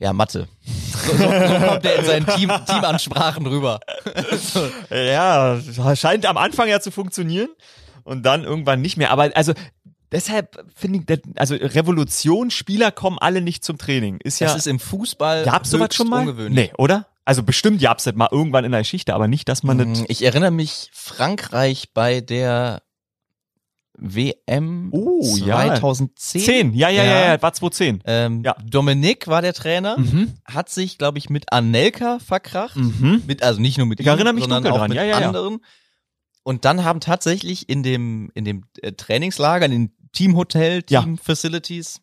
[0.00, 0.48] ja, Mathe.
[0.64, 3.80] So, so, so kommt er in seinen Team, Teamansprachen rüber.
[4.40, 5.60] so, Ja,
[5.94, 7.48] scheint am Anfang ja zu funktionieren
[8.04, 9.10] und dann irgendwann nicht mehr.
[9.10, 9.52] Aber also
[10.12, 14.18] deshalb finde ich, also Revolution, Spieler kommen alle nicht zum Training.
[14.22, 16.20] Ist ja, das ist im Fußball gab's sowas schon mal?
[16.20, 16.70] ungewöhnlich.
[16.70, 17.06] Nee, oder?
[17.24, 20.00] Also bestimmt gab's das mal irgendwann in der Geschichte, aber nicht, dass man das.
[20.00, 22.80] Mm, Ich erinnere mich Frankreich bei der
[24.00, 25.74] WM Oh, ja.
[25.74, 26.40] 2010.
[26.42, 28.00] 10, ja, ja, ja, ja, war 2010.
[28.06, 28.54] Ähm, Ja.
[28.64, 30.34] Dominik war der Trainer, Mhm.
[30.44, 32.76] hat sich, glaube ich, mit Anelka verkracht.
[32.76, 33.24] Mhm.
[33.26, 34.90] Mit, also nicht nur mit Ich ihm, erinnere mich sondern auch dran.
[34.90, 35.26] mit Ja, ja, ja.
[35.26, 35.58] anderen.
[36.44, 41.02] Und dann haben tatsächlich in dem, in dem äh, Trainingslager, in den Teamhotel, Ja.
[41.02, 42.00] Team Facilities,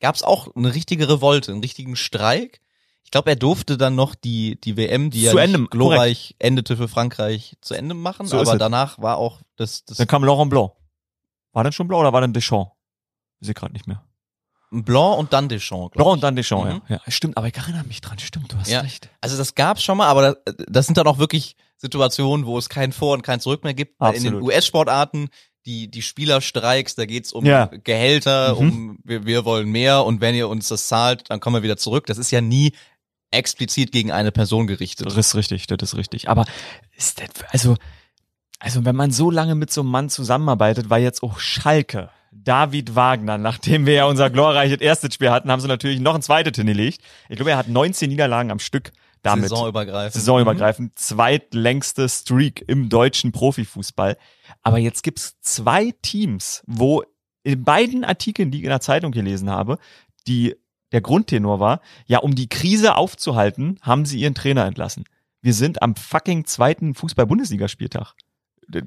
[0.00, 2.60] gab es auch eine richtige Revolte, einen richtigen Streik.
[3.04, 6.76] Ich glaube, er durfte dann noch die, die WM, die Zu ja Ende, glorreich endete
[6.76, 8.26] für Frankreich, zu Ende machen.
[8.26, 10.72] So aber danach war auch das, das Dann kam Laurent Blanc.
[11.52, 12.70] War dann schon Blanc oder war dann Deschamps?
[13.40, 14.04] Ich gerade nicht mehr.
[14.70, 15.94] Blanc und dann Deschamps.
[15.94, 16.12] Blanc ich.
[16.12, 16.82] und dann Deschamps, Mhm.
[16.88, 17.00] ja.
[17.04, 17.10] ja.
[17.10, 18.80] Stimmt, aber ich erinnere mich dran, stimmt, du hast Ja.
[18.80, 19.08] recht.
[19.22, 22.68] Also das gab's schon mal, aber das, das sind dann auch wirklich Situationen, wo es
[22.68, 23.98] kein Vor und kein Zurück mehr gibt.
[24.00, 24.48] Weil In den Absolut.
[24.52, 25.30] US-Sportarten,
[25.68, 27.66] die, die Spielerstreiks, da geht's um Ja.
[27.84, 28.58] Gehälter, Mhm.
[28.58, 31.76] um wir, wir wollen mehr und wenn ihr uns das zahlt, dann kommen wir wieder
[31.76, 32.06] zurück.
[32.06, 32.72] Das ist ja nie
[33.30, 35.06] explizit gegen eine Person gerichtet.
[35.06, 36.28] Das ist richtig, das ist richtig.
[36.30, 36.46] Aber
[36.96, 37.76] ist das, also,
[38.58, 42.94] also wenn man so lange mit so einem Mann zusammenarbeitet, war jetzt auch Schalke, David
[42.94, 46.56] Wagner, nachdem wir ja unser glorreiches erstes Spiel hatten, haben sie natürlich noch ein zweites
[46.56, 47.00] hingelegt.
[47.28, 48.92] Ich glaube, er hat 19 Niederlagen am Stück
[49.22, 49.50] damit.
[49.50, 50.14] Saisonübergreifend.
[50.14, 54.16] Saisonübergreifend, zweitlängste Streak im deutschen Profifußball.
[54.62, 57.02] Aber jetzt gibt's zwei Teams, wo
[57.42, 59.78] in beiden Artikeln, die ich in der Zeitung gelesen habe,
[60.26, 60.56] die
[60.92, 65.04] der Grundtenor war, ja, um die Krise aufzuhalten, haben sie ihren Trainer entlassen.
[65.40, 68.14] Wir sind am fucking zweiten Fußball-Bundesligaspieltag.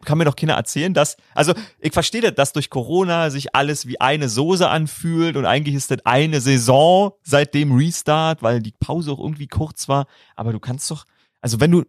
[0.06, 3.88] Kann mir doch keiner erzählen, dass, also ich verstehe das, dass durch Corona sich alles
[3.88, 8.74] wie eine Soße anfühlt und eigentlich ist das eine Saison seit dem Restart, weil die
[8.80, 10.06] Pause auch irgendwie kurz war.
[10.36, 11.06] Aber du kannst doch,
[11.42, 11.84] also wenn du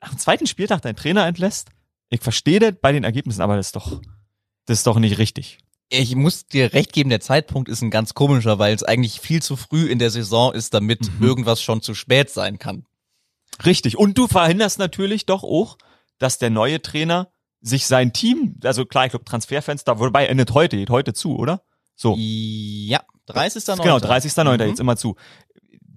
[0.00, 1.68] nach dem zweiten Spieltag deinen Trainer entlässt,
[2.08, 4.00] ich verstehe das bei den Ergebnissen, aber das ist doch,
[4.64, 5.58] das ist doch nicht richtig.
[5.90, 9.42] Ich muss dir recht geben, der Zeitpunkt ist ein ganz komischer, weil es eigentlich viel
[9.42, 11.26] zu früh in der Saison ist, damit Mhm.
[11.26, 12.86] irgendwas schon zu spät sein kann.
[13.64, 13.98] Richtig.
[13.98, 15.78] Und du verhinderst natürlich doch auch,
[16.18, 17.28] dass der neue Trainer
[17.60, 21.62] sich sein Team, also klar, ich glaube Transferfenster, wobei endet heute, geht heute zu, oder?
[21.96, 22.14] So.
[22.18, 23.82] Ja, 30.09.
[23.82, 24.54] Genau, 30.09.
[24.62, 24.68] Mhm.
[24.68, 25.16] jetzt immer zu.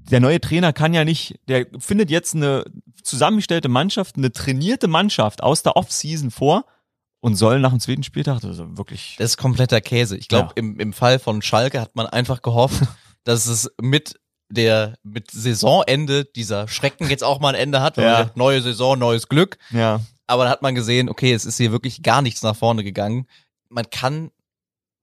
[0.10, 2.66] Der neue Trainer kann ja nicht, der findet jetzt eine
[3.04, 6.66] zusammengestellte Mannschaft, eine trainierte Mannschaft aus der Off-Season vor
[7.20, 9.16] und soll nach dem zweiten Spieltag, also wirklich.
[9.20, 10.18] Das ist kompletter Käse.
[10.18, 10.54] Ich glaube, Ja.
[10.56, 12.82] im, im Fall von Schalke hat man einfach gehofft,
[13.24, 14.20] dass es mit
[14.52, 17.98] der mit Saisonende dieser Schrecken jetzt auch mal ein Ende hat.
[17.98, 18.12] weil Ja.
[18.14, 19.58] man sagt, neue Saison, neues Glück.
[19.72, 20.02] Ja.
[20.28, 23.28] Aber dann hat man gesehen, okay, es ist hier wirklich gar nichts nach vorne gegangen.
[23.70, 24.32] Man kann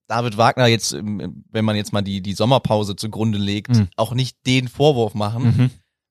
[0.07, 3.89] David Wagner jetzt, wenn man jetzt mal die, die Sommerpause zugrunde legt, Mhm.
[3.97, 5.71] auch nicht den Vorwurf machen, Mhm.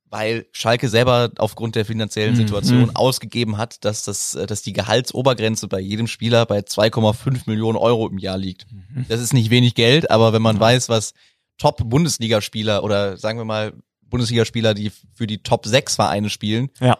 [0.09, 2.37] weil Schalke selber aufgrund der finanziellen Mhm.
[2.37, 2.95] Situation Mhm.
[2.95, 8.07] ausgegeben hat, dass das, äh, dass die Gehaltsobergrenze bei jedem Spieler bei 2,5 Millionen Euro
[8.07, 8.67] im Jahr liegt.
[8.71, 9.05] Mhm.
[9.09, 11.13] Das ist nicht wenig Geld, aber wenn man weiß, was
[11.57, 16.97] Top-Bundesligaspieler oder sagen wir mal Bundesligaspieler, die für die Top 6 Vereine spielen, Ja.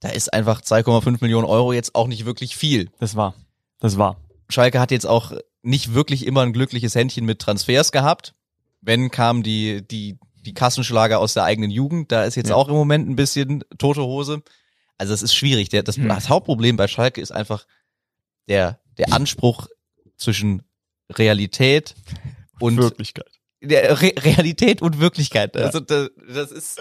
[0.00, 2.90] da ist einfach 2,5 Millionen Euro jetzt auch nicht wirklich viel.
[2.98, 3.34] Das war.
[3.78, 4.16] Das war.
[4.48, 5.32] Schalke hat jetzt auch
[5.62, 8.34] nicht wirklich immer ein glückliches Händchen mit Transfers gehabt.
[8.80, 12.56] Wenn kam die, die, die Kassenschlager aus der eigenen Jugend, da ist jetzt Ja.
[12.56, 14.42] auch im Moment ein bisschen tote Hose.
[14.98, 15.68] Also es ist schwierig.
[15.68, 16.08] Der, das, Hm.
[16.08, 17.66] das Hauptproblem bei Schalke ist einfach
[18.48, 19.68] der, der Anspruch
[20.16, 20.62] zwischen
[21.10, 21.94] Realität
[22.58, 23.39] und Wirklichkeit.
[23.62, 25.54] Re Realität und Wirklichkeit.
[25.56, 26.80] Also da, das ist,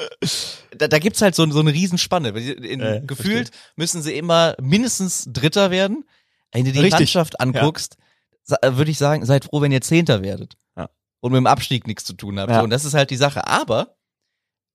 [0.77, 2.29] da, da gibt's halt so, so eine Riesenspanne.
[2.29, 6.05] In, Ja, gefühlt müssen sie immer mindestens Dritter werden.
[6.53, 6.99] Wenn du die Richtig.
[7.13, 7.97] Landschaft anguckst,
[8.43, 10.55] sa- würde ich sagen, seid froh, wenn ihr Zehnter werdet.
[10.77, 10.89] Ja.
[11.19, 12.49] Und mit dem Abstieg nichts zu tun habt.
[12.49, 12.59] Ja.
[12.59, 13.45] So, und das ist halt die Sache.
[13.45, 13.97] Aber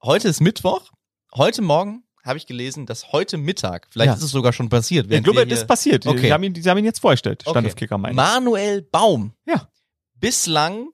[0.02, 0.90] heute ist Mittwoch.
[1.34, 4.14] Heute Morgen habe ich gelesen, dass heute Mittag, vielleicht Ja.
[4.14, 5.10] ist es sogar schon passiert.
[5.10, 6.06] Ich glaube, das ist passiert.
[6.06, 6.20] Okay.
[6.20, 7.42] Die, haben ihn, die haben ihn jetzt vorgestellt.
[7.48, 7.86] Stand Okay.
[8.12, 9.32] Manuel Baum.
[9.46, 9.68] Ja.
[10.14, 10.88] Bislang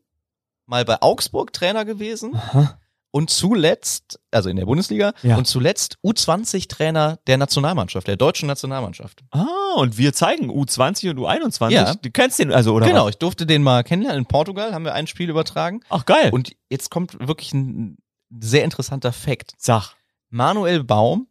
[0.70, 2.78] mal bei Augsburg Trainer gewesen Aha.
[3.10, 5.36] und zuletzt, also in der Bundesliga, Ja.
[5.36, 9.22] und zuletzt U20-Trainer der Nationalmannschaft, der deutschen Nationalmannschaft.
[9.32, 9.46] Ah,
[9.76, 11.70] und wir zeigen U20 und U21.
[11.70, 11.94] Ja.
[11.94, 13.10] Du kennst den also, oder genau, was?
[13.10, 14.20] ich durfte den mal kennenlernen.
[14.22, 15.80] In Portugal haben wir ein Spiel übertragen.
[15.90, 16.30] Ach, geil.
[16.32, 17.98] Und jetzt kommt wirklich ein
[18.40, 19.54] sehr interessanter Fakt.
[19.58, 19.94] Sag.
[20.28, 21.26] Manuel Baum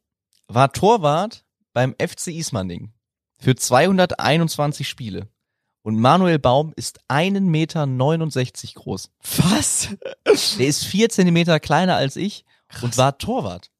[0.49, 2.91] war Torwart beim FC Ismaning
[3.37, 5.29] für 221 Spiele.
[5.89, 7.87] Und Manuel Baum ist 1,69 Meter
[8.75, 9.09] groß.
[9.37, 9.89] Was?
[10.59, 12.45] Der ist vier Zentimeter kleiner als ich
[12.83, 13.71] und war Torwart.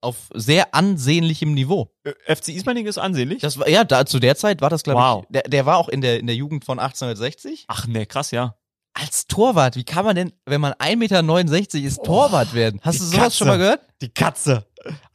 [0.00, 1.90] Auf sehr ansehnlichem Niveau.
[2.04, 3.40] Äh, FC Ismaning ist ansehnlich?
[3.40, 5.24] Das war, ja, da, zu der Zeit war das, glaube Wow.
[5.24, 7.64] ich, der, der war auch in der, in der Jugend von 1860.
[7.66, 8.54] Ach nee, krass, ja.
[8.94, 12.80] Als Torwart, wie kann man denn, wenn man 1,69 Meter ist, Torwart werden?
[12.84, 13.36] Hast du sowas Katze.
[13.36, 13.80] schon mal gehört?
[14.00, 14.64] Die Katze.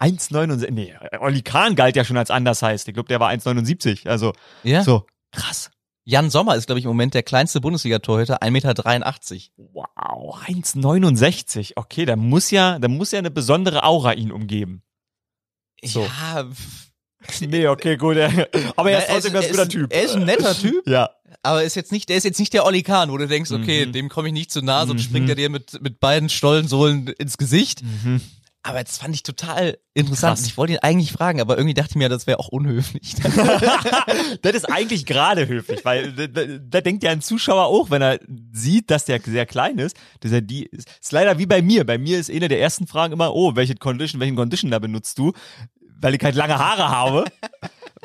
[0.02, 0.72] 1,69.
[0.72, 2.86] Nee, Olli Kahn galt ja schon als anders heißt.
[2.90, 4.10] Ich glaube, der war 1,79.
[4.10, 4.34] Also,
[4.64, 4.84] Ja.
[4.84, 5.06] so.
[5.32, 5.72] Krass.
[6.06, 9.52] Jan Sommer ist, glaube ich, im Moment der kleinste Bundesliga-Torhüter, 1,83 Meter.
[9.74, 11.74] Wow, 1,69.
[11.76, 14.84] Okay, da muss ja, da muss ja eine besondere Aura ihn umgeben.
[15.84, 16.02] So.
[16.04, 16.46] Ja,
[17.40, 18.18] Nee, okay, gut.
[18.76, 19.94] Aber er ist trotzdem ein ganz guter Typ.
[19.94, 21.10] Er ist ein netter Typ, Ja.
[21.42, 23.86] aber ist jetzt nicht, der ist jetzt nicht der Olli Kahn, wo du denkst, okay,
[23.86, 23.94] Mhm.
[23.94, 25.06] dem komme ich nicht zu nahe, sonst Mhm.
[25.06, 27.82] springt er dir mit, mit beiden Stollensohlen ins Gesicht.
[27.82, 28.20] Mhm.
[28.66, 30.38] Aber jetzt fand ich total interessant.
[30.38, 30.48] Krass.
[30.48, 33.14] Ich wollte ihn eigentlich fragen, aber irgendwie dachte ich mir, das wäre auch unhöflich.
[34.42, 38.02] das ist eigentlich gerade höflich, weil da, da, da denkt ja ein Zuschauer auch, wenn
[38.02, 38.20] er
[38.54, 41.86] sieht, dass der sehr klein ist, dass er die ist, ist leider wie bei mir.
[41.86, 45.34] Bei mir ist eine der ersten Fragen immer, oh, welche Condition, welchen Conditioner benutzt du?
[46.00, 47.26] Weil ich halt lange Haare habe,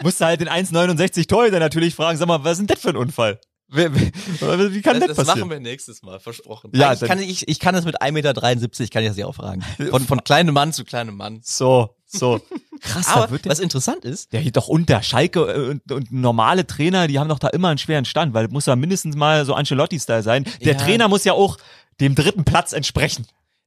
[0.02, 2.90] musst du halt den 1,69 Torhüter natürlich fragen, sag mal, was ist denn das für
[2.90, 3.40] ein Unfall?
[3.70, 5.40] Wie, wie, wie kann das, das passieren?
[5.40, 6.70] machen wir nächstes Mal, versprochen.
[6.74, 9.26] Ja, Ja, ich kann, ich, ich kann das mit 1,73 Meter, kann ich das ja
[9.26, 9.62] auch fragen.
[9.90, 11.40] Von, von kleinem Mann zu kleinem Mann.
[11.42, 12.40] So, so.
[12.80, 16.12] Krass, Aber wird der, was interessant ist, der hier doch unter Schalke äh, und, und
[16.12, 19.44] normale Trainer, die haben doch da immer einen schweren Stand, weil muss ja mindestens mal
[19.44, 20.44] so Ancelotti-Style sein.
[20.64, 20.78] Der Ja.
[20.78, 21.58] Trainer muss ja auch
[22.00, 23.26] dem dritten Platz entsprechen.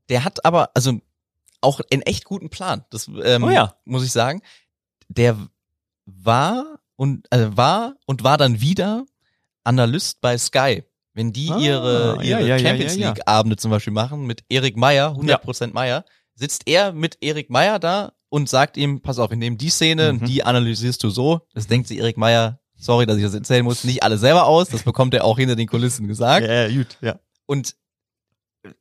[0.09, 0.99] der hat aber, also
[1.59, 2.85] auch einen echt guten Plan.
[2.89, 3.75] Das ähm, Oh ja.
[3.85, 4.41] muss ich sagen.
[5.09, 5.37] Der
[6.05, 9.05] war und also war und war dann wieder
[9.63, 10.83] Analyst bei Sky.
[11.13, 13.07] Wenn die Ah, ihre, ihre ja, ja, Champions ja, ja.
[13.09, 16.05] League Abende zum Beispiel machen mit Erik Meyer, 100% Meyer,
[16.35, 20.13] sitzt er mit Erik Meyer da und sagt ihm, pass auf, wir nehmen die Szene,
[20.13, 20.25] Mhm.
[20.25, 21.41] die analysierst du so.
[21.53, 24.69] Das denkt sich Erik Meyer, sorry, dass ich das erzählen muss, nicht alle selber aus.
[24.69, 26.47] Das bekommt er auch hinter den Kulissen gesagt.
[26.47, 27.19] Ja, ja, gut, ja.
[27.45, 27.75] Und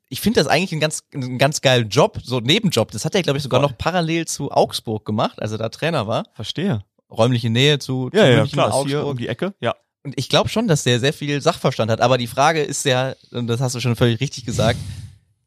[0.09, 2.93] ich finde das eigentlich ein ganz, ein ganz geilen Job, so Nebenjob.
[2.93, 3.71] Das hat er, glaube ich, sogar Voll.
[3.71, 6.27] noch parallel zu Augsburg gemacht, als er da Trainer war.
[6.35, 6.85] Verstehe.
[7.11, 9.11] Räumliche Nähe zu, Ja, zu ja, München, klar, ist hier Augsburg.
[9.11, 9.75] um die Ecke, ja.
[10.03, 12.01] Und ich glaube schon, dass der sehr viel Sachverstand hat.
[12.01, 14.79] Aber die Frage ist ja, und das hast du schon völlig richtig gesagt,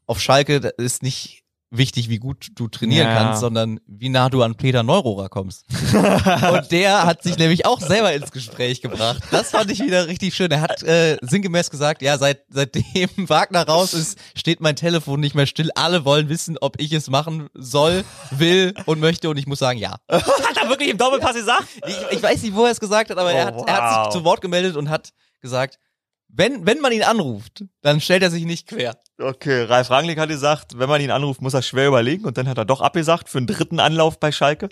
[0.06, 1.43] auf Schalke ist nicht
[1.76, 3.14] wichtig, wie gut du trainieren Ja.
[3.16, 5.64] kannst, sondern wie nah du an Peter Neurohrer kommst.
[5.94, 9.22] und der hat sich nämlich auch selber ins Gespräch gebracht.
[9.30, 10.50] Das fand ich wieder richtig schön.
[10.50, 15.34] Er hat äh, sinngemäß gesagt, ja, seit seitdem Wagner raus ist, steht mein Telefon nicht
[15.34, 15.70] mehr still.
[15.74, 19.28] Alle wollen wissen, ob ich es machen soll, will und möchte.
[19.30, 19.96] Und ich muss sagen, ja.
[20.10, 21.64] Hat er wirklich im Doppelpass gesagt?
[21.86, 23.96] Ich, ich weiß nicht, wo er es gesagt hat, aber er, Oh, hat, er hat
[23.96, 24.12] wow.
[24.12, 25.10] sich zu Wort gemeldet und hat
[25.40, 25.78] gesagt,
[26.36, 28.96] wenn, wenn man ihn anruft, dann stellt er sich nicht quer.
[29.18, 32.48] Okay, Ralf Rangnick hat gesagt, wenn man ihn anruft, muss er schwer überlegen und dann
[32.48, 34.68] hat er doch abgesagt für einen dritten Anlauf bei Schalke.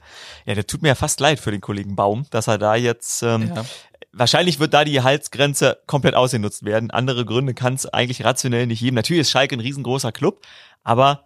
[0.47, 3.23] Ja, der tut mir ja fast leid für den Kollegen Baum, dass er da jetzt
[3.23, 3.65] ähm, Ja.
[4.13, 6.91] wahrscheinlich wird da die Halsgrenze komplett ausgenutzt werden.
[6.91, 8.97] Andere Gründe kann es eigentlich rationell nicht geben.
[8.97, 10.41] Natürlich ist Schalke ein riesengroßer Club,
[10.83, 11.25] aber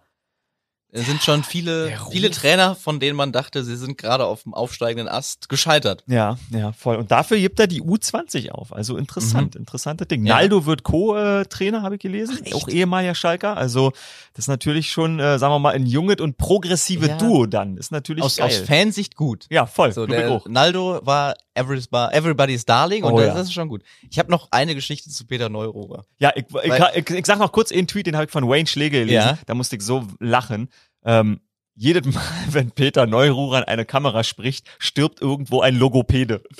[0.97, 4.53] Es sind schon viele, viele Trainer, von denen man dachte, sie sind gerade auf dem
[4.53, 6.03] aufsteigenden Ast gescheitert.
[6.07, 6.95] ja, ja, voll.
[6.97, 8.73] Und dafür gibt er die U20 auf.
[8.73, 10.25] Also interessant, interessantes Ding.
[10.25, 10.35] Ja.
[10.35, 12.39] Naldo wird Co-Trainer, habe ich gelesen.
[12.43, 12.55] echt?
[12.55, 13.57] auch ehemaliger Schalker.
[13.57, 13.91] Also
[14.33, 17.17] das ist natürlich schon, äh, sagen wir mal, ein junges und progressive Ja.
[17.17, 17.77] Duo dann.
[17.77, 18.47] Ist natürlich Aus, geil.
[18.47, 19.45] aus Fansicht gut.
[19.49, 19.91] ja, voll.
[19.91, 20.41] So, der.
[20.47, 23.33] Naldo war Everybody's, Darling und Oh, das, ja.
[23.33, 23.81] das ist schon gut.
[24.09, 26.05] Ich habe noch eine Geschichte zu Peter Neurohrer.
[26.19, 28.67] Ja, ich, ich, ich, ich sag noch kurz einen Tweet, den habe ich von Wayne
[28.67, 29.27] Schlegel gelesen.
[29.29, 29.37] Ja.
[29.47, 30.69] Da musste ich so lachen.
[31.05, 31.39] Ähm,
[31.75, 36.43] jedes Mal, wenn Peter Neururer an eine Kamera spricht, stirbt irgendwo ein Logopäde.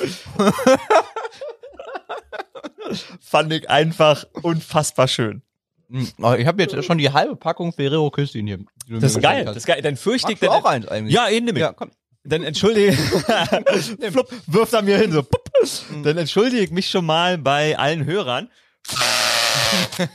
[3.21, 5.41] Fand ich einfach unfassbar schön.
[5.89, 6.07] Hm,
[6.37, 8.59] Ich habe jetzt schon die halbe Packung Ferrero Küsschen hier.
[8.89, 9.81] Das ist geil, das ist geil.
[9.81, 11.13] Dann fürchte ich, dann, auch eins eigentlich?
[11.13, 11.61] ja, eh, nimm ich.
[11.61, 11.91] Ja, komm.
[12.23, 12.91] Dann entschuldige,
[14.11, 15.49] Flupp, wirft er mir hin, so, pup.
[15.91, 16.03] Mhm.
[16.03, 18.49] Dann entschuldige ich mich schon mal bei allen Hörern.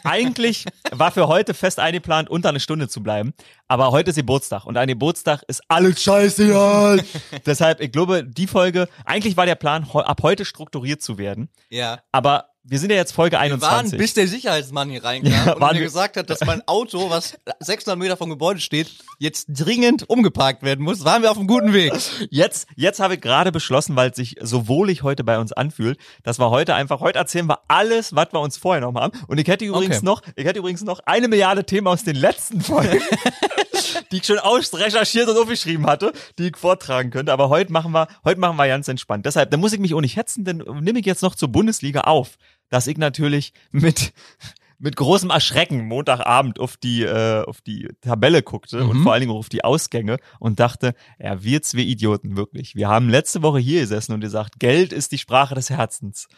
[0.04, 3.34] Eigentlich war für heute fest eingeplant, unter eine Stunde zu bleiben.
[3.68, 6.96] Aber heute ist Geburtstag und an Geburtstag ist alles scheiße, ja.
[7.46, 11.48] Deshalb, ich glaube, die Folge, eigentlich war der Plan, ab heute strukturiert zu werden.
[11.70, 12.00] Ja.
[12.12, 13.98] Aber wir sind ja jetzt Folge Wir waren, 21.
[13.98, 17.98] bis der Sicherheitsmann hier reinkam Ja, und mir gesagt hat, dass mein Auto, was 600
[17.98, 18.88] Meter vom Gebäude steht,
[19.18, 21.92] jetzt dringend umgeparkt werden muss, waren wir auf einem guten Weg.
[22.30, 25.98] Jetzt, jetzt habe ich gerade beschlossen, weil es sich so wohlig heute bei uns anfühlt,
[26.22, 29.18] dass wir heute einfach, heute erzählen wir alles, was wir uns vorher noch haben.
[29.26, 30.04] Und ich hätte übrigens Okay.
[30.06, 33.00] noch, ich hätte übrigens noch eine Milliarde Themen aus den letzten Folgen,
[34.12, 37.32] die ich schon ausrecherchiert und aufgeschrieben hatte, die ich vortragen könnte.
[37.32, 39.26] Aber heute machen wir, heute machen wir ganz entspannt.
[39.26, 42.02] Deshalb, da muss ich mich auch nicht hetzen, denn nehme ich jetzt noch zur Bundesliga
[42.02, 42.36] auf,
[42.68, 44.12] dass ich natürlich mit,
[44.78, 49.02] mit großem Erschrecken Montagabend auf die, äh, auf die Tabelle guckte und Mhm.
[49.04, 52.74] vor allen Dingen auch auf die Ausgänge und dachte, ja, wir zwei Idioten, wirklich.
[52.74, 56.28] Wir haben letzte Woche hier gesessen und gesagt, Geld ist die Sprache des Herzens.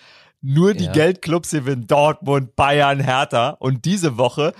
[0.47, 0.93] Nur die Ja.
[0.93, 4.53] Geldclubs gewinnen Dortmund, Bayern, Hertha und diese Woche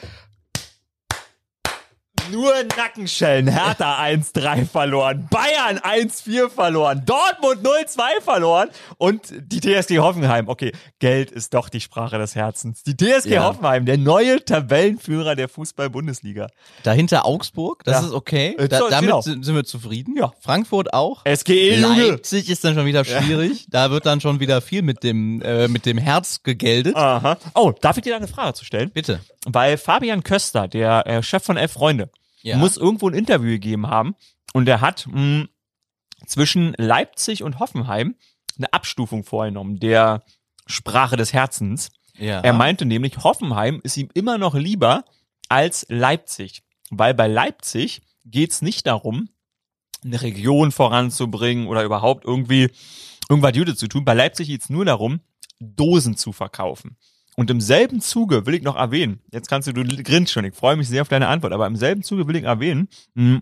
[2.31, 3.49] nur Nackenschellen.
[3.49, 5.29] Hertha 1-3 verloren.
[5.31, 7.03] Bayern 1-4 verloren.
[7.05, 8.69] Dortmund 0-2 verloren.
[8.99, 10.49] Und die TSG Hoffenheim.
[10.49, 12.83] Okay, Geld ist doch die Sprache des Herzens.
[12.83, 13.45] Die TSG Ja.
[13.45, 16.49] Hoffenheim, der neue Tabellenführer der Fußball-Bundesliga.
[16.83, 18.07] Dahinter Augsburg, das Ja.
[18.09, 18.55] ist okay.
[18.59, 19.21] Äh, Da, damit genau.
[19.21, 20.17] sind wir zufrieden.
[20.17, 20.33] Ja.
[20.41, 21.25] Frankfurt auch.
[21.27, 22.09] SGE, Junge.
[22.11, 23.67] Leipzig ist dann schon wieder schwierig.
[23.69, 26.97] Da wird dann schon wieder viel mit dem, äh, mit dem Herz gegeldet.
[26.97, 27.37] Aha.
[27.55, 28.91] Oh, darf ich dir da eine Frage zu stellen?
[28.91, 29.21] Bitte.
[29.47, 32.11] Weil Fabian Köster, der äh, Chef von Elf Freunde,
[32.43, 32.57] Ja.
[32.57, 34.15] muss irgendwo ein Interview gegeben haben
[34.53, 35.47] und er hat mh,
[36.27, 38.15] zwischen Leipzig und Hoffenheim
[38.57, 40.23] eine Abstufung vorgenommen, der
[40.67, 41.91] Sprache des Herzens.
[42.17, 42.41] ja.
[42.41, 45.05] Er meinte nämlich, Hoffenheim ist ihm immer noch lieber
[45.49, 49.29] als Leipzig, weil bei Leipzig geht's nicht darum,
[50.03, 52.71] eine Region voranzubringen oder überhaupt irgendwie
[53.29, 54.05] irgendwas Gutes zu tun.
[54.05, 55.21] Bei Leipzig geht's nur darum,
[55.61, 56.97] Dosen zu verkaufen.
[57.37, 60.55] Und im selben Zuge will ich noch erwähnen, jetzt kannst du, du grinst schon, ich
[60.55, 63.41] freue mich sehr auf deine Antwort, aber im selben Zuge will ich erwähnen, mh,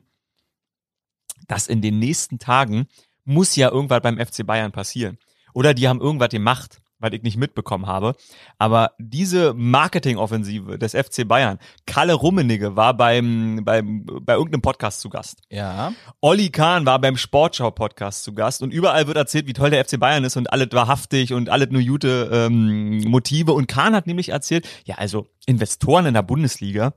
[1.47, 2.87] dass in den nächsten Tagen
[3.25, 5.19] muss ja irgendwas beim FC Bayern passieren.
[5.55, 8.15] Oder die haben irgendwas gemacht, was ich nicht mitbekommen habe.
[8.59, 15.11] Aber diese Marketingoffensive des FC Bayern, Kalle Rummenigge war beim, beim, bei irgendeinem Podcast zu
[15.11, 15.43] Gast.
[15.51, 15.93] ja.
[16.21, 19.99] Olli Kahn war beim Sportschau-Podcast zu Gast und überall wird erzählt, wie toll der FC
[19.99, 23.53] Bayern ist und alles wahrhaftig und alles nur gute ähm, Motive.
[23.53, 26.95] Und Kahn hat nämlich erzählt, ja, also Investoren in der Bundesliga,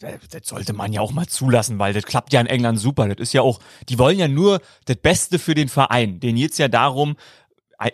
[0.00, 3.08] das sollte man ja auch mal zulassen, weil das klappt ja in England super.
[3.08, 6.20] Das ist ja auch, die wollen ja nur das Beste für den Verein.
[6.20, 7.16] Denen geht's ja darum,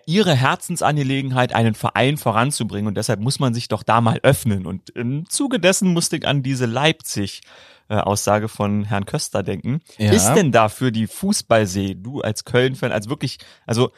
[0.07, 2.89] ihre Herzensangelegenheit, einen Verein voranzubringen.
[2.89, 4.67] Und deshalb muss man sich doch da mal öffnen.
[4.67, 9.81] Und im Zuge dessen musste ich an diese Leipzig-Aussage von Herrn Köster denken.
[9.99, 10.13] Ja.
[10.13, 13.91] Ist denn da für die Fußballsee, du als Köln-Fan, als wirklich, also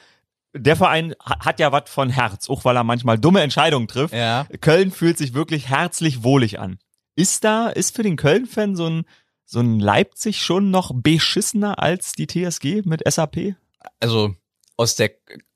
[0.53, 4.15] der Verein ha- hat ja was von Herz, auch weil er manchmal dumme Entscheidungen trifft.
[4.15, 4.47] Ja.
[4.61, 6.79] Köln fühlt sich wirklich herzlich wohlig an.
[7.17, 9.05] Ist da, ist für den Köln-Fan so ein,
[9.45, 13.55] so ein Leipzig schon noch beschissener als die TSG mit SAP?
[13.99, 14.35] Also
[14.77, 15.11] aus der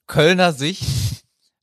[0.07, 0.85] Kölner Sicht,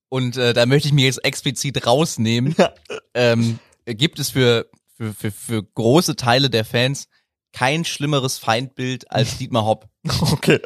[0.10, 2.74] und äh, da möchte ich mir jetzt explizit rausnehmen, Ja.
[3.14, 4.68] ähm, gibt es für,
[4.98, 7.08] für, für, für große Teile der Fans
[7.54, 9.88] kein schlimmeres Feindbild als Dietmar Hopp.
[10.22, 10.60] Okay.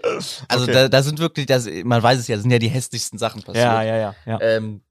[0.48, 0.74] Also okay.
[0.74, 3.66] da, da sind wirklich, das, man weiß es ja, sind ja die hässlichsten Sachen passiert.
[3.66, 4.40] ja, ja, ja, ja.
[4.42, 4.82] Ähm,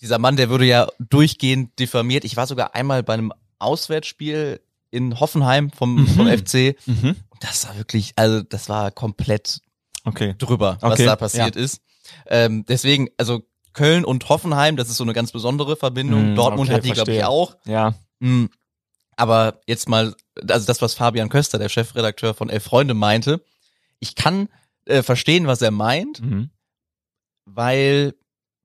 [0.00, 2.24] dieser Mann, der würde ja durchgehend diffamiert.
[2.24, 6.06] Ich war sogar einmal bei einem Auswärtsspiel in Hoffenheim vom, Mhm.
[6.08, 6.76] vom FC.
[6.86, 7.16] Mhm.
[7.40, 9.60] Das war wirklich, also das war komplett
[10.04, 10.34] Okay.
[10.38, 11.80] drüber, was Okay, da passiert ist.
[12.26, 13.42] Ähm, deswegen, also
[13.72, 16.32] Köln und Hoffenheim, das ist so eine ganz besondere Verbindung.
[16.32, 17.56] Mm, Dortmund okay, hat die, glaube ich, auch.
[17.66, 17.94] Ja.
[18.20, 18.46] Mm,
[19.16, 20.14] aber jetzt mal,
[20.48, 23.44] also das, was Fabian Köster, der Chefredakteur von Elf Freunde, meinte,
[23.98, 24.48] ich kann
[24.86, 26.50] äh, verstehen, was er meint, Mhm.
[27.44, 28.14] weil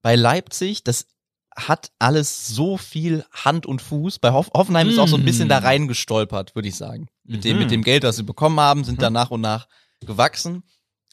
[0.02, 1.08] bei Leipzig, das
[1.56, 4.20] hat alles so viel Hand und Fuß.
[4.20, 5.64] Bei Hoff Hoffenheim ist auch so ein bisschen da Mm.
[5.66, 7.08] reingestolpert, würde ich sagen.
[7.26, 7.64] Mit dem, Mhm.
[7.64, 9.68] mit dem Geld, das sie bekommen haben, sind da nach und nach
[10.06, 10.64] gewachsen.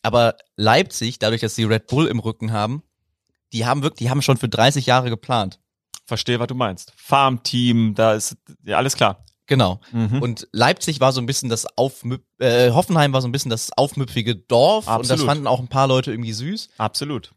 [0.02, 2.82] Aber Leipzig, dadurch, dass sie Red Bull im Rücken haben,
[3.52, 5.60] die haben wirklich, die haben schon für 30 Jahre geplant.
[6.06, 6.92] Verstehe, was du meinst.
[6.96, 9.24] Farmteam, da ist ja alles klar.
[9.46, 9.80] Genau.
[9.92, 10.20] Mhm.
[10.22, 13.72] Und Leipzig war so ein bisschen das Aufmüp äh, Hoffenheim war so ein bisschen das
[13.76, 15.26] aufmüpfige Dorf und das Absolut.
[15.26, 16.68] fanden auch ein paar Leute irgendwie süß.
[16.76, 17.32] Absolut.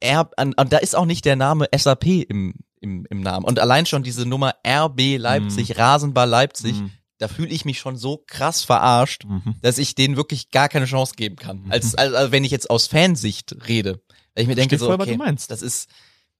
[0.00, 3.44] Er, an, und da ist auch nicht der Name SAP im, im, im Namen.
[3.46, 6.90] Und allein schon diese Nummer RB Leipzig, Rasenball Leipzig, Mhm.
[7.22, 9.54] Da fühle ich mich schon so krass verarscht, Mhm.
[9.62, 11.64] dass ich denen wirklich gar keine Chance geben kann.
[11.70, 14.02] Als, als, als wenn ich jetzt aus Fansicht rede.
[14.34, 15.50] Weil ich mir denke so, voll, was okay, du meinst.
[15.50, 15.88] das ist,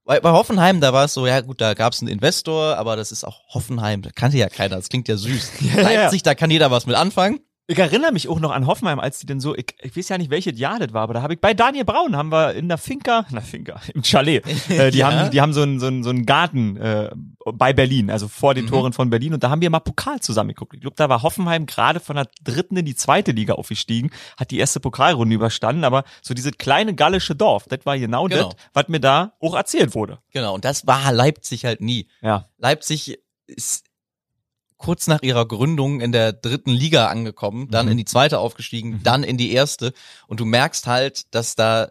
[0.04, 2.96] bei, bei Hoffenheim, da war es so, ja gut, da gab es einen Investor, aber
[2.96, 5.52] das ist auch Hoffenheim, da kannte ja keiner, das klingt ja süß.
[5.60, 5.82] Ja, ja.
[5.82, 7.40] Leipzig, da kann jeder was mit anfangen.
[7.68, 10.18] Ich erinnere mich auch noch an Hoffenheim, als die denn so, ich, ich weiß ja
[10.18, 12.68] nicht, welches Jahr das war, aber da habe ich bei Daniel Braun haben wir in
[12.68, 15.12] der Finca, na Finca, im Chalet, äh, die Ja.
[15.12, 17.10] haben, die haben so einen so einen, so einen Garten äh,
[17.55, 18.68] bei Berlin, also vor den Mhm.
[18.70, 20.74] Toren von Berlin und da haben wir mal Pokal zusammengeguckt.
[20.74, 24.51] Ich glaube, da war Hoffenheim gerade von der dritten in die zweite Liga aufgestiegen, hat
[24.51, 28.48] die erste Pokalrunde überstanden, aber so dieses kleine gallische Dorf, das war genau, Genau.
[28.51, 30.18] das, was mir da auch erzählt wurde.
[30.32, 32.09] Genau, und das war Leipzig halt nie.
[32.22, 32.48] Ja.
[32.59, 33.84] Leipzig ist
[34.82, 37.92] kurz nach ihrer Gründung in der dritten Liga angekommen, dann Mhm.
[37.92, 39.02] in die zweite aufgestiegen, Mhm.
[39.02, 39.92] dann in die erste.
[40.26, 41.90] Und du merkst halt, dass da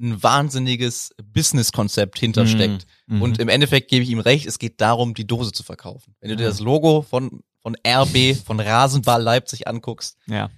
[0.00, 2.86] ein wahnsinniges Businesskonzept hintersteckt.
[3.06, 3.22] Mhm.
[3.22, 6.14] Und im Endeffekt gebe ich ihm recht, es geht darum, die Dose zu verkaufen.
[6.20, 10.48] Wenn du dir das Logo von, von RB, von Rasenball Leipzig anguckst, ja.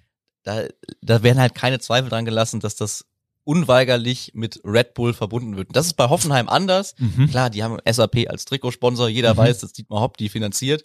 [0.44, 0.62] da,
[1.00, 3.04] da werden halt keine Zweifel dran gelassen, dass das
[3.44, 5.68] unweigerlich mit Red Bull verbunden wird.
[5.68, 6.94] Und das ist bei Hoffenheim anders.
[6.98, 7.28] Mhm.
[7.28, 9.38] Klar, die haben SAP als Trikotsponsor, jeder Mhm.
[9.38, 10.84] weiß, dass Dietmar Hopp die finanziert.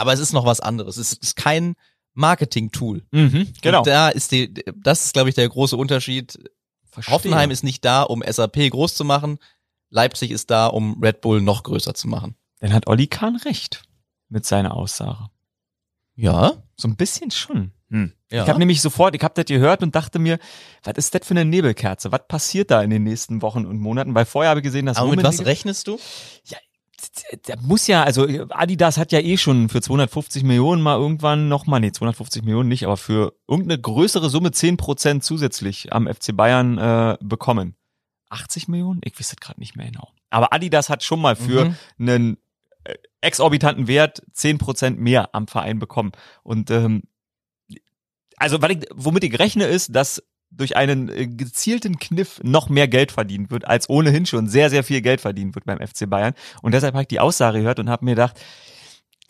[0.00, 0.96] Aber es ist noch was anderes.
[0.96, 1.74] Es ist kein
[2.14, 3.02] Marketing-Tool.
[3.10, 3.52] Mhm.
[3.60, 3.78] Genau.
[3.78, 6.38] Und da ist die, das ist, glaube ich, der große Unterschied.
[6.90, 7.14] Verstehe.
[7.14, 9.38] Hoffenheim ist nicht da, um SAP groß zu machen.
[9.90, 12.34] Leipzig ist da, um Red Bull noch größer zu machen.
[12.60, 13.82] Dann hat Olli Kahn recht
[14.28, 15.28] mit seiner Aussage.
[16.14, 17.72] Ja, So ein bisschen schon.
[17.90, 18.12] Hm.
[18.30, 18.44] ja.
[18.44, 20.38] Ich habe nämlich sofort, ich habe das gehört und dachte mir,
[20.82, 22.12] was ist das für eine Nebelkerze?
[22.12, 24.14] Was passiert da in den nächsten Wochen und Monaten?
[24.14, 25.98] Weil vorher habe ich gesehen, dass Aber mit was rechnest du?
[27.46, 31.80] Der muss ja, also Adidas hat ja eh schon für 250 Millionen mal irgendwann nochmal,
[31.80, 37.16] nee, 250 Millionen nicht, aber für irgendeine größere Summe 10% zusätzlich am FC Bayern äh,
[37.20, 37.74] bekommen.
[38.28, 39.00] 80 Millionen?
[39.04, 40.08] Ich weiß das gerade nicht mehr genau.
[40.30, 41.76] Aber Adidas hat schon mal für Mhm.
[41.98, 42.36] einen
[42.84, 46.12] äh, exorbitanten Wert 10% mehr am Verein bekommen.
[46.44, 47.02] Und ähm,
[48.36, 52.88] also weil ich, womit ich rechne, ist, dass durch einen äh, gezielten Kniff noch mehr
[52.88, 56.34] Geld verdient wird, als ohnehin schon sehr, sehr viel Geld verdient wird beim FC Bayern.
[56.62, 58.38] Und deshalb habe ich die Aussage gehört und habe mir gedacht,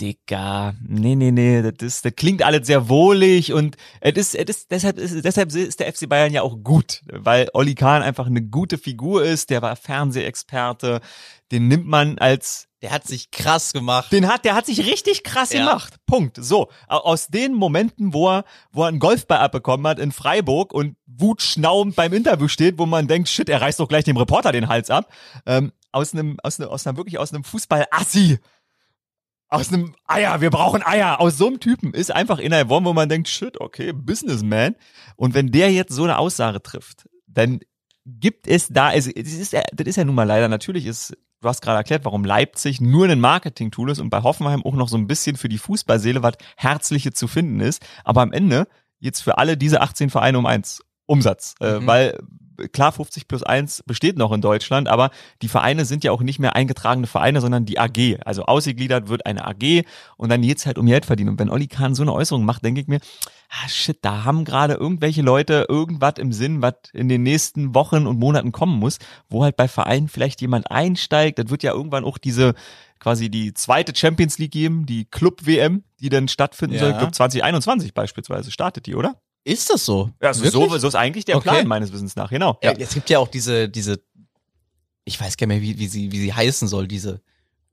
[0.01, 4.49] Digga, nee, nee, nee, das, ist, das klingt alles sehr wohlig und es ist, es
[4.57, 8.27] ist, deshalb ist, deshalb ist der FC Bayern ja auch gut, weil Olli Kahn einfach
[8.27, 11.01] eine gute Figur ist, der war Fernsehexperte,
[11.53, 14.11] den nimmt man als Der hat sich krass gemacht.
[14.13, 15.61] den hat, der hat sich richtig krass Ja.
[15.67, 15.97] gemacht.
[16.07, 16.39] Punkt.
[16.41, 16.71] So.
[16.89, 20.97] Au- Aus den Momenten, wo er, wo er einen Golfball abbekommen hat in Freiburg und
[21.07, 24.69] wutschnaubend beim Interview steht, wo man denkt, shit, er reißt doch gleich dem Reporter den
[24.69, 25.13] Hals ab.
[25.45, 28.39] Ähm, aus einem, aus einem, aus einem, wirklich aus einem Fußball-Assi.
[29.51, 31.21] Aus einem Eier, wir brauchen Eier.
[31.21, 34.77] Aus so einem Typen ist einfach in der Form, wo man denkt, shit, okay, Businessman.
[35.17, 37.61] Und wenn der jetzt so eine Aussage trifft, dann
[38.07, 41.17] gibt es da, also das ist, ja- das ist ja nun mal leider, natürlich ist,
[41.41, 44.89] du hast gerade erklärt, warum Leipzig nur ein Marketing-Tool ist und bei Hoffenheim auch noch
[44.89, 47.83] so ein bisschen für die Fußballseele was Herzliche zu finden ist.
[48.05, 48.69] Aber am Ende
[49.01, 51.87] jetzt für alle diese 18 Vereine um eins Umsatz, äh, Mhm.
[51.87, 52.19] weil
[52.69, 55.11] klar 50 plus 1 besteht noch in Deutschland, aber
[55.43, 58.19] die Vereine sind ja auch nicht mehr eingetragene Vereine, sondern die AG.
[58.25, 59.85] Also ausgegliedert wird eine AG
[60.17, 61.31] und dann geht's halt um Geld verdienen.
[61.31, 63.01] Und wenn Olli Kahn so eine Äußerung macht, denke ich mir,
[63.51, 68.07] ah shit, da haben gerade irgendwelche Leute irgendwas im Sinn, was in den nächsten Wochen
[68.07, 71.39] und Monaten kommen muss, wo halt bei Vereinen vielleicht jemand einsteigt.
[71.39, 72.55] Das wird ja irgendwann auch diese
[73.01, 76.89] quasi die zweite Champions League geben, die Club WM, die dann stattfinden soll.
[76.89, 76.95] Ja.
[76.95, 79.17] Ich glaube 2021 beispielsweise startet die, oder?
[79.45, 80.11] Ist das so?
[80.23, 80.71] Ja, so, Wirklich?
[80.71, 81.49] so, so ist eigentlich der Okay.
[81.49, 82.59] Plan meines Wissens nach, genau.
[82.63, 82.73] Ja.
[82.73, 84.01] Es gibt ja auch diese, diese,
[85.05, 87.21] ich weiß gar nicht mehr, wie, wie sie, wie sie heißen soll, diese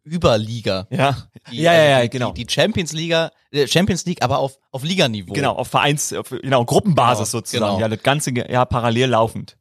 [0.06, 0.88] Überliga.
[0.90, 2.32] Ja, Die, ja, ja, also ja, die, genau.
[2.32, 5.34] Die, die Champions Liga, äh, Champions League, aber auf, auf Liganiveau.
[5.34, 7.66] Genau, auf Vereins, auf, genau, Gruppenbasis Genau, sozusagen.
[7.76, 7.80] genau.
[7.82, 9.58] Ja, das ganze Jahr parallel laufend.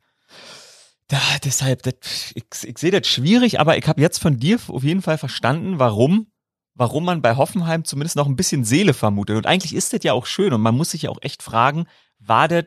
[1.08, 1.94] Da, deshalb, das,
[2.34, 5.78] ich, ich sehe das schwierig, aber ich habe jetzt von dir auf jeden Fall verstanden,
[5.78, 6.28] warum,
[6.76, 9.36] warum man bei Hoffenheim zumindest noch ein bisschen Seele vermutet.
[9.36, 11.86] Und eigentlich ist das ja auch schön und man muss sich ja auch echt fragen,
[12.20, 12.66] war das,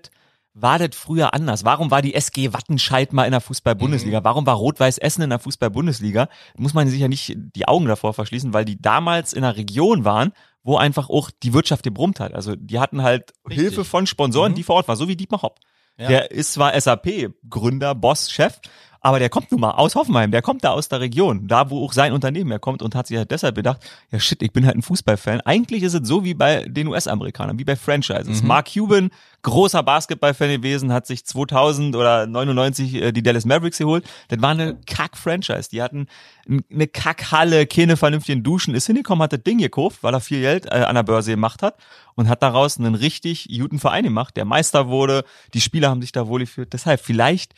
[0.54, 1.64] war das früher anders?
[1.64, 4.24] Warum war die SG Wattenscheid mal in der Fußball-Bundesliga?
[4.24, 6.28] Warum war Rot-Weiß Essen in der Fußball-Bundesliga?
[6.58, 10.04] Muss man sich ja nicht die Augen davor verschließen, weil die damals in einer Region
[10.06, 10.34] waren,
[10.64, 12.34] wo einfach auch die Wirtschaft gebrummt hat.
[12.34, 13.68] Also die hatten halt Richtig.
[13.68, 14.56] Hilfe von Sponsoren, Mhm.
[14.56, 15.60] die vor Ort waren, so wie Dietmar Hopp.
[15.98, 16.08] Ja.
[16.08, 18.60] Der ist zwar SAP-Gründer, Boss, Chef,
[19.02, 21.86] aber der kommt nun mal aus Hoffenheim, der kommt da aus der Region, da wo
[21.86, 23.80] auch sein Unternehmen herkommt und hat sich halt deshalb gedacht,
[24.12, 25.42] ja shit, ich bin halt ein Fußballfan.
[25.42, 28.42] Eigentlich ist es so wie bei den US-Amerikanern, wie bei Franchises.
[28.42, 28.48] Mhm.
[28.48, 29.10] Mark Cuban,
[29.42, 34.06] großer Basketballfan gewesen, hat sich 2000 oder 99 äh, die Dallas Mavericks geholt.
[34.28, 35.70] Das war eine Kack-Franchise.
[35.72, 36.08] Die hatten
[36.48, 40.66] eine Kackhalle, keine vernünftigen Duschen, ist hingekommen, hat das Ding gekauft, weil er viel Geld
[40.66, 41.76] äh, an der Börse gemacht hat
[42.16, 45.24] und hat daraus einen richtig guten Verein gemacht, der Meister wurde.
[45.54, 46.74] Die Spieler haben sich da wohl gefühlt.
[46.74, 47.54] Deshalb vielleicht,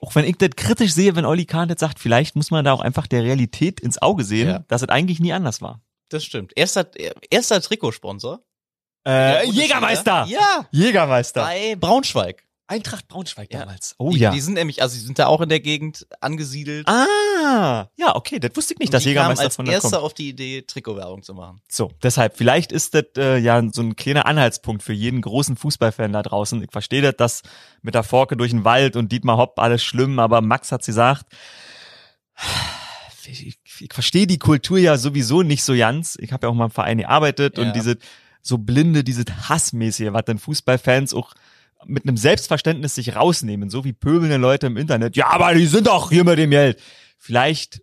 [0.00, 2.72] auch wenn ich das kritisch sehe, wenn Olli Kahn das sagt, vielleicht muss man da
[2.72, 4.58] auch einfach der Realität ins Auge sehen, Ja.
[4.68, 5.82] dass es eigentlich nie anders war.
[6.08, 6.52] Das stimmt.
[6.56, 6.86] Erster,
[7.30, 8.40] erster Trikotsponsor.
[9.06, 9.46] Äh.
[9.48, 10.26] Jägermeister!
[10.28, 10.66] Ja.
[10.72, 11.42] Jägermeister!
[11.42, 12.44] Bei Braunschweig.
[12.70, 13.60] Eintracht Braunschweig Ja.
[13.60, 13.94] damals.
[13.98, 14.30] Oh die, ja.
[14.30, 16.86] Die sind nämlich, also sie sind da auch in der Gegend angesiedelt.
[16.86, 19.72] ah, ja, okay, das wusste ich nicht, Und dass die kamen Jägermeister als von da
[19.72, 20.02] erster kommt.
[20.04, 21.60] auf die Idee, Trikotwerbung zu machen.
[21.68, 26.12] So, deshalb, vielleicht ist das äh, ja so ein kleiner Anhaltspunkt für jeden großen Fußballfan
[26.12, 26.62] da draußen.
[26.62, 27.42] Ich verstehe das, dass
[27.82, 31.26] mit der Forke durch den Wald und Dietmar Hopp alles schlimm, aber Max hat gesagt,
[33.26, 36.16] ich, ich verstehe die Kultur ja sowieso nicht so ganz.
[36.20, 37.64] Ich habe ja auch mal im Verein gearbeitet Ja.
[37.64, 37.96] und diese
[38.42, 41.34] so blinde, diese Hassmäßige, was dann Fußballfans auch
[41.86, 45.16] mit einem Selbstverständnis sich rausnehmen, so wie pöbelnde Leute im Internet.
[45.16, 46.80] Ja, aber die sind doch hier mit dem Geld.
[47.18, 47.82] Vielleicht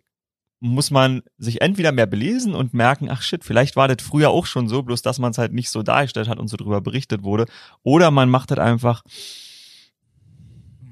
[0.60, 4.46] muss man sich entweder mehr belesen und merken, ach shit, vielleicht war das früher auch
[4.46, 7.22] schon so, bloß dass man es halt nicht so dargestellt hat und so drüber berichtet
[7.22, 7.46] wurde.
[7.82, 9.02] Oder man macht das einfach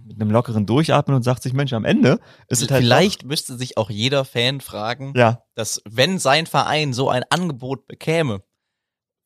[0.05, 3.57] mit einem lockeren Durchatmen und sagt sich, Mensch, am Ende ist es halt Vielleicht müsste
[3.57, 8.43] sich auch jeder Fan fragen, doch, ja, dass wenn sein Verein so ein Angebot bekäme,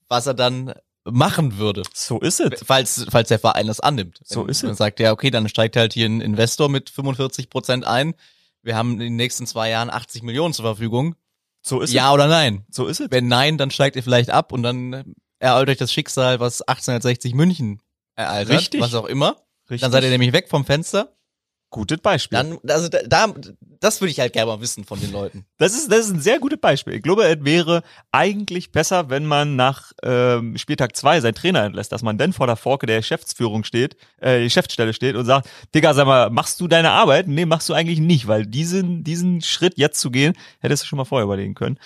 [0.09, 0.73] was er dann
[1.05, 2.63] machen würde, so ist es.
[2.65, 4.21] falls, falls der Verein das annimmt.
[4.25, 4.77] So ist es.
[4.77, 8.15] sagt, ja, okay, dann steigt halt hier ein Investor mit 45 Prozent ein.
[8.63, 11.17] Wir haben in den nächsten zwei Jahren 80 Millionen zur Verfügung.
[11.63, 12.65] So ist ja oder nein?
[12.69, 12.77] es.
[12.77, 13.11] So ist es.
[13.11, 17.35] Wenn nein, dann steigt ihr vielleicht ab und dann ereilt euch das Schicksal, was 1860
[17.35, 17.81] München
[18.17, 18.81] ereilt Richtig.
[18.81, 19.37] was auch immer.
[19.71, 19.81] Richtig.
[19.83, 21.17] Dann seid ihr nämlich weg vom Fenster.
[21.71, 22.37] Gutes Beispiel.
[22.37, 23.33] Dann, also da, da
[23.79, 25.45] das würde ich halt gerne mal wissen von den Leuten.
[25.59, 26.95] Das ist, das ist ein sehr gutes Beispiel.
[26.95, 27.83] Ich glaube, es wäre
[28.13, 32.47] eigentlich besser, wenn man nach ähm, Spieltag zwei seinen Trainer entlässt, dass man dann vor
[32.47, 36.67] der Forke der Geschäftsführung steht, äh, Geschäftsstelle steht und sagt, Digga, sag mal, machst du
[36.67, 37.29] deine Arbeit?
[37.29, 40.97] Nee, machst du eigentlich nicht, weil diesen, diesen Schritt jetzt zu gehen, hättest du schon
[40.97, 41.79] mal vorher überlegen können.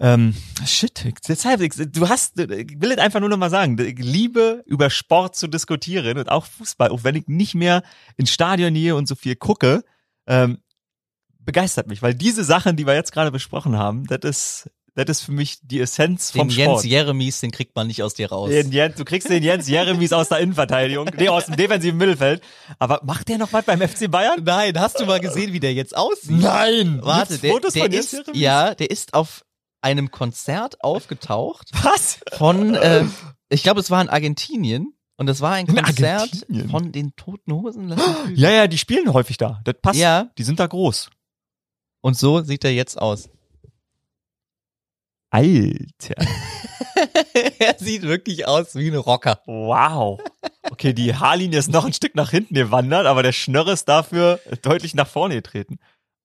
[0.00, 0.34] Ähm,
[0.64, 4.62] shit, deshalb, ich- du hast, ich will es einfach nur noch mal sagen, ich liebe
[4.66, 7.82] über Sport zu diskutieren und auch Fußball, auch wenn ich nicht mehr
[8.16, 9.82] ins Stadion gehe und so viel gucke,
[10.28, 10.58] ähm,
[11.40, 15.20] begeistert mich, weil diese Sachen, die wir jetzt gerade besprochen haben, das ist, das ist
[15.22, 16.84] für mich die Essenz Den vom Jens Sport.
[16.84, 18.50] Jeremies, den kriegt man nicht aus dir raus.
[18.50, 22.42] Den Jens, du kriegst den Jens Jeremies aus der Innenverteidigung, nee, aus dem defensiven Mittelfeld.
[22.78, 24.42] Aber macht der noch was beim FC Bayern?
[24.44, 26.30] Nein, hast du mal gesehen, wie der jetzt aussieht?
[26.38, 27.00] Nein!
[27.02, 28.40] Warte, der, Fotos der von Jens ist, Jeremies?
[28.40, 29.44] ja, der ist auf
[29.80, 32.20] einem Konzert aufgetaucht Was?
[32.32, 33.04] von, äh,
[33.48, 34.94] ich glaube, es war in Argentinien.
[35.16, 37.92] Und das war ein In Konzert von den Toten Hosen.
[38.36, 39.60] Ja, ja, die spielen häufig da.
[39.64, 39.98] Das passt.
[39.98, 40.30] Ja.
[40.38, 41.10] Die sind da groß.
[42.00, 43.28] Und so sieht er jetzt aus.
[45.30, 46.14] Alter.
[47.58, 49.40] er sieht wirklich aus wie ein Rocker.
[49.46, 50.20] Wow.
[50.70, 54.40] Okay, die Haarlinie ist noch ein Stück nach hinten gewandert, aber der Schnörr ist dafür
[54.62, 55.78] deutlich nach vorne getreten.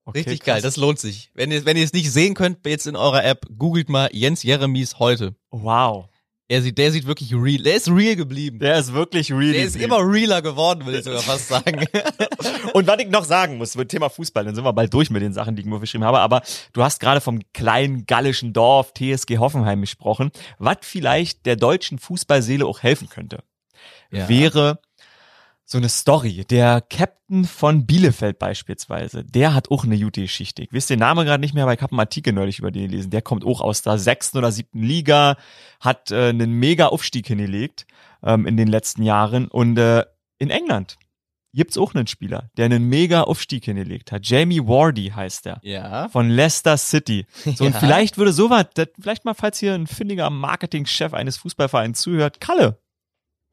[0.05, 0.55] Okay, Richtig krass.
[0.55, 1.31] geil, das lohnt sich.
[1.33, 4.43] Wenn ihr, wenn ihr es nicht sehen könnt, jetzt in eurer App, googelt mal Jens
[4.43, 5.35] Jeremies heute.
[5.49, 6.09] Wow.
[6.49, 8.59] Er sieht, der sieht wirklich real, der ist real geblieben.
[8.59, 9.55] Der, Der ist wirklich real.
[9.55, 11.85] ist immer realer geworden, will ich sogar fast sagen.
[12.73, 15.21] Und was ich noch sagen muss, mit Thema Fußball, dann sind wir bald durch mit
[15.21, 16.41] den Sachen, die ich mir geschrieben habe, aber
[16.73, 22.65] du hast gerade vom kleinen gallischen Dorf TSG Hoffenheim gesprochen, was vielleicht der deutschen Fußballseele
[22.65, 23.39] auch helfen könnte.
[24.11, 24.27] Ja.
[24.27, 24.79] Wäre
[25.73, 26.45] so eine Story.
[26.49, 30.61] Der Captain von Bielefeld beispielsweise, der hat auch eine gute Geschichte.
[30.61, 32.83] Ich weiß den Namen gerade nicht mehr, aber ich habe einen Artikel neulich über den
[32.89, 33.09] gelesen.
[33.09, 35.35] Der kommt auch aus der sechsten oder siebten Liga,
[35.79, 37.87] hat äh, einen mega Aufstieg hingelegt
[38.23, 40.05] ähm, in den letzten Jahren und äh,
[40.37, 40.97] in England
[41.55, 44.27] gibt's auch einen Spieler, der einen mega Aufstieg hingelegt hat.
[44.27, 45.59] Jamie Wardy heißt er.
[45.63, 46.07] Ja.
[46.09, 47.25] Von Leicester City.
[47.55, 47.79] So, und Ja.
[47.79, 48.65] vielleicht würde sowas,
[48.99, 52.79] vielleicht mal, falls hier ein findiger Marketingchef eines Fußballvereins zuhört, Kalle.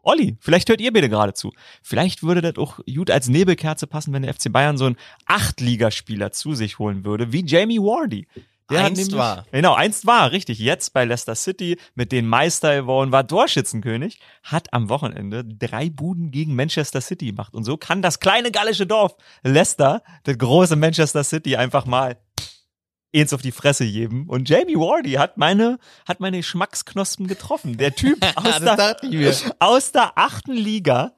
[0.03, 1.53] Olli, vielleicht hört ihr beide gerade zu.
[1.83, 4.97] Vielleicht würde das auch gut als Nebelkerze passen, wenn der FC Bayern so einen
[5.27, 8.27] Achtligaspieler zu sich holen würde, wie Jamie Wardy.
[8.71, 9.47] hat Einst nämlich- war.
[9.51, 10.61] Genau, einst war, richtig.
[10.61, 16.31] Jetzt bei Leicester City mit den Meister geworden, war Torschützenkönig, hat am Wochenende drei Buden
[16.31, 17.53] gegen Manchester City gemacht.
[17.55, 22.17] Und so kann das kleine gallische Dorf Leicester, das große Manchester City, einfach mal
[23.15, 24.27] eins auf die Fresse geben.
[24.29, 27.77] Und Jamie Wardy hat meine, hat meine Geschmacksknospen getroffen.
[27.77, 28.97] Der Typ aus, der,
[29.59, 31.13] aus der achten Liga,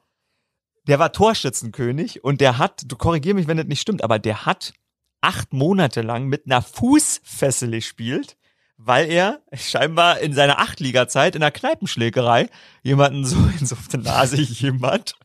[0.87, 4.45] der war Torschützenkönig und der hat, du korrigier mich, wenn das nicht stimmt, aber der
[4.45, 4.73] hat
[5.21, 8.37] acht Monate lang mit einer Fußfessel gespielt,
[8.77, 12.49] weil er scheinbar in seiner Achtliga-Zeit in der Kneipenschlägerei
[12.81, 15.15] jemanden so ins auf die Nase jemand,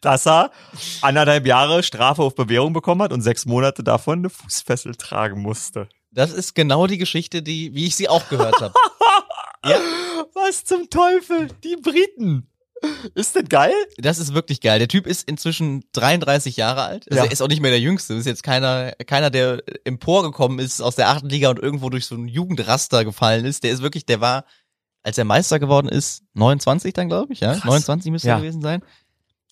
[0.00, 0.50] dass er
[1.02, 5.88] anderthalb Jahre Strafe auf Bewährung bekommen hat und sechs Monate davon eine Fußfessel tragen musste.
[6.10, 8.74] Das ist genau die Geschichte, die, wie ich sie auch gehört habe.
[9.66, 9.76] ja,
[10.34, 11.48] Was zum Teufel?
[11.64, 12.48] Die Briten.
[13.14, 13.72] Ist das geil?
[13.98, 14.80] das ist wirklich geil.
[14.80, 17.06] Der Typ ist inzwischen 33 Jahre alt.
[17.08, 17.26] Also Ja.
[17.26, 18.12] er ist auch nicht mehr der Jüngste.
[18.14, 22.06] Das ist jetzt keiner, keiner, der emporgekommen ist aus der achten Liga und irgendwo durch
[22.06, 23.62] so ein Jugendraster gefallen ist.
[23.62, 24.44] Der ist wirklich, der war,
[25.04, 27.52] als er Meister geworden ist, 29 dann, glaube ich, ja?
[27.52, 27.64] Krass.
[27.64, 28.34] 29 müsste Ja.
[28.34, 28.82] er gewesen sein.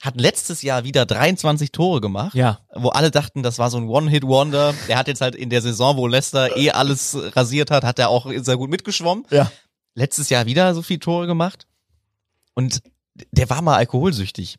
[0.01, 2.35] Hat letztes Jahr wieder 23 Tore gemacht.
[2.35, 2.61] Ja.
[2.75, 4.75] wo alle dachten, das war so ein One-Hit-Wonder.
[4.89, 8.09] Der hat jetzt halt in der Saison, wo Leicester eh alles rasiert hat, hat er
[8.09, 9.27] auch sehr gut mitgeschwommen.
[9.31, 9.51] Ja.
[9.95, 11.67] Letztes Jahr wieder so viel Tore gemacht.
[12.55, 12.81] Und
[13.33, 14.57] der war mal alkoholsüchtig.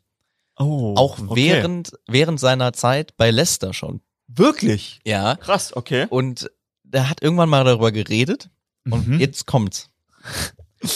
[0.58, 4.00] Oh, Auch während, während seiner Zeit bei Leicester schon.
[4.28, 5.00] Wirklich?
[5.04, 5.34] Ja.
[5.36, 6.06] Krass, okay.
[6.08, 6.50] Und
[6.84, 8.48] der hat irgendwann mal darüber geredet.
[8.88, 9.18] Und Mhm.
[9.20, 9.88] jetzt kommt's.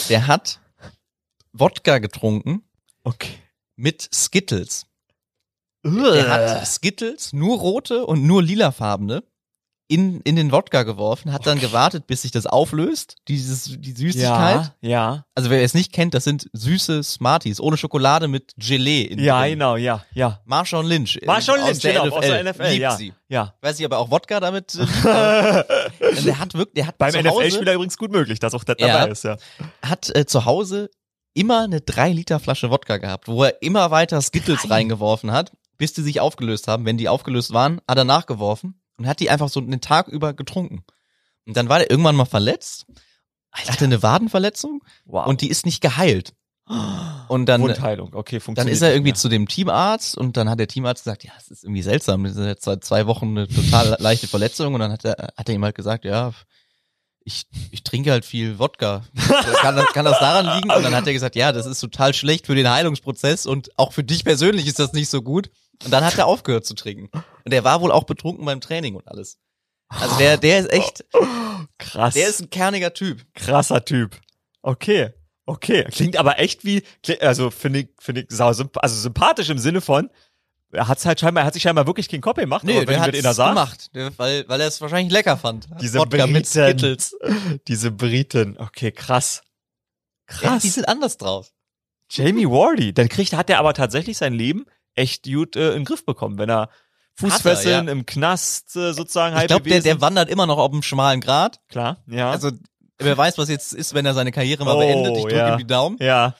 [0.09, 0.59] Der hat
[1.53, 2.63] Wodka getrunken
[3.03, 3.31] Okay.
[3.77, 4.85] Mit Skittles.
[5.83, 9.23] Er hat Skittles, nur rote und nur lilafarbene,
[9.89, 14.73] in, in den Wodka geworfen, hat dann gewartet, bis sich das auflöst, dieses, die Süßigkeit.
[14.81, 15.25] Ja, ja.
[15.33, 19.03] Also wer es nicht kennt, das sind süße Smarties, ohne Schokolade mit Gelee.
[19.03, 19.51] In Ja, drin.
[19.51, 20.41] genau, ja, ja.
[20.43, 21.19] Marshawn Lynch.
[21.21, 22.95] äh, Marshawn aus Lynch, der genau, NFL, aus der NFL, liebt ja.
[22.97, 23.13] sie.
[23.29, 23.53] Ja.
[23.61, 24.75] Weiß ich aber auch Wodka damit.
[24.75, 28.87] Äh, der hat wirklich, der hat Beim NFL-Spieler übrigens gut möglich, dass auch das Ja.
[28.87, 29.37] dabei ist, ja.
[29.81, 30.89] hat äh, zu Hause
[31.37, 35.93] immer eine 3 Liter Flasche Wodka gehabt, wo er immer weiter Skittles reingeworfen hat, bis
[35.93, 36.85] die sich aufgelöst haben.
[36.85, 40.33] Wenn die aufgelöst waren, hat er nachgeworfen und hat die einfach so einen Tag über
[40.33, 40.83] getrunken.
[41.45, 42.85] Und dann war er irgendwann mal verletzt,
[43.53, 45.27] hatte eine Wadenverletzung Wow.
[45.27, 46.33] und die ist nicht geheilt.
[47.29, 48.75] Und dann, Wundheilung, okay, dann funktioniert.
[48.75, 51.63] ist er irgendwie zu dem Teamarzt und dann hat der Teamarzt gesagt, ja, es ist
[51.63, 55.05] irgendwie seltsam, das ist jetzt seit zwei Wochen eine total leichte Verletzung und dann hat
[55.05, 56.33] er, hat er ihm halt gesagt, ja,
[57.27, 59.03] ich, ich trinke halt viel Wodka.
[59.61, 60.71] kann, das, kann das daran liegen?
[60.71, 63.91] Und dann hat er gesagt, ja, das ist total schlecht für den Heilungsprozess und auch
[63.91, 65.49] für dich persönlich ist das nicht so gut.
[65.83, 67.09] Und dann hat er aufgehört zu trinken.
[67.43, 69.39] Und er war wohl auch betrunken beim Training und alles.
[69.89, 71.05] Also der, der ist echt.
[71.77, 72.15] Krass.
[72.15, 73.23] der ist ein kerniger Typ.
[73.35, 74.19] krasser Typ.
[74.61, 75.13] Okay.
[75.45, 75.83] Okay.
[75.91, 76.83] Klingt aber echt wie,
[77.21, 80.09] also finde ich, finde ich sau also sympathisch im Sinne von,
[80.71, 82.95] er hat's halt scheinbar, er hat sich scheinbar wirklich keinen Kopf gemacht, aber wenn der
[82.95, 85.67] ich hat es sah, gemacht, weil, weil er es wahrscheinlich lecker fand.
[85.81, 86.97] Diese Wodka Briten.
[87.67, 89.43] Diese Briten, okay, krass.
[90.41, 90.61] Ja, Krass.
[90.61, 91.51] die sind anders drauf.
[92.09, 94.65] Jamie Wardy, dann kriegt, hat er aber tatsächlich sein Leben
[94.95, 96.69] echt gut äh, in den Griff bekommen, wenn er
[97.15, 97.91] Fußfesseln ja.
[97.91, 101.21] im Knast äh, sozusagen Ich halb glaube, der, der wandert immer noch auf dem schmalen
[101.21, 101.59] Grat.
[101.69, 102.29] klar, ja.
[102.31, 102.51] Also,
[102.99, 105.15] wer weiß, was jetzt ist, wenn er seine Karriere mal Oh, beendet.
[105.17, 105.53] Ich drücke ja.
[105.53, 106.35] ihm die Daumen, ja,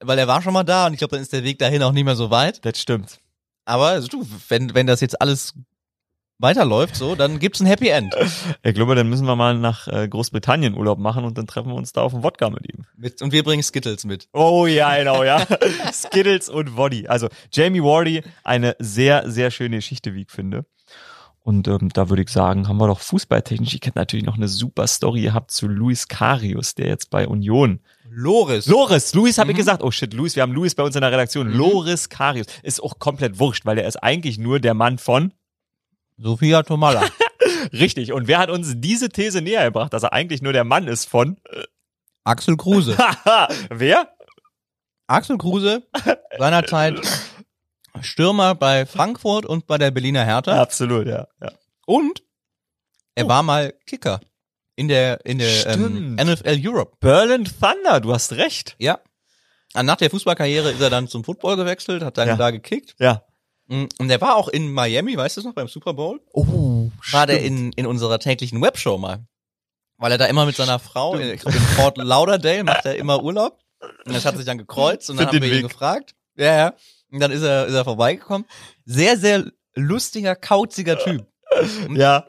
[0.00, 1.92] weil er war schon mal da und ich glaube, dann ist der Weg dahin auch
[1.92, 2.64] nicht mehr so weit.
[2.64, 3.18] das stimmt.
[3.68, 5.52] Aber also, du, wenn, wenn das jetzt alles
[6.38, 8.14] weiterläuft, so, dann gibt's ein Happy End.
[8.62, 11.74] Ich glaube, dann müssen wir mal nach äh, Großbritannien Urlaub machen und dann treffen wir
[11.74, 12.84] uns da auf dem Wodka mit ihm.
[12.96, 14.28] Mit, und wir bringen Skittles mit.
[14.32, 15.44] Oh ja, genau, ja.
[15.92, 17.08] Skittles und Woddy.
[17.08, 20.64] Also Jamie Wardy, eine sehr, sehr schöne Geschichte, wie ich finde.
[21.40, 23.74] Und ähm, da würde ich sagen, haben wir doch fußballtechnisch.
[23.74, 27.80] Ich hätte natürlich noch eine super Story gehabt zu Luis Karius, der jetzt bei Union.
[28.20, 28.66] Loris.
[28.66, 29.58] Loris, Luis habe ich Mhm.
[29.58, 29.82] gesagt.
[29.82, 31.52] Oh shit, Luis, wir haben Luis bei uns in der Redaktion.
[31.52, 35.32] Loris Karius ist auch komplett wurscht, weil er ist eigentlich nur der Mann von
[36.16, 37.04] Sophia Tomala.
[37.72, 38.12] richtig.
[38.12, 41.08] Und wer hat uns diese These näher gebracht, dass er eigentlich nur der Mann ist
[41.08, 41.36] von
[42.24, 42.98] Axel Kruse.
[43.70, 44.12] wer?
[45.06, 45.86] Axel Kruse,
[46.38, 47.00] seinerzeit
[48.00, 50.60] Stürmer bei Frankfurt und bei der Berliner Hertha.
[50.60, 51.28] Absolut, ja.
[51.40, 51.52] ja.
[51.86, 52.24] Und
[53.14, 54.20] er war mal Kicker
[54.78, 56.14] in der, in der ähm.
[56.14, 56.96] NFL Europe.
[57.00, 58.76] Berlin Thunder, du hast recht.
[58.78, 59.00] Ja.
[59.74, 62.36] Und Nach der Fußballkarriere ist er dann zum Football gewechselt, hat dann Ja.
[62.36, 62.94] da gekickt.
[62.98, 63.24] Ja.
[63.66, 66.20] Mm, Und der war auch in Miami, weißt du es noch, beim Super Bowl?
[66.32, 69.26] Oh, War der in, in unserer täglichen Webshow mal.
[69.98, 73.58] Weil er da immer mit seiner Frau in, in Fort Lauderdale macht er immer Urlaub.
[74.06, 75.62] Und das hat sich dann gekreuzt und dann haben wir ihn Weg.
[75.68, 76.14] gefragt.
[76.36, 76.74] Ja, ja.
[77.10, 78.46] Und dann ist er, ist er vorbeigekommen.
[78.84, 79.44] Sehr, sehr
[79.74, 81.26] lustiger, kauziger Typ.
[81.90, 82.26] Ja.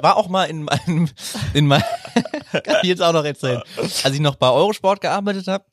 [0.00, 1.08] War auch mal in meinem,
[1.54, 1.82] in meinem,
[2.52, 3.62] kann ich jetzt auch noch erzählen.
[3.76, 5.64] Als ich noch bei Eurosport gearbeitet habe,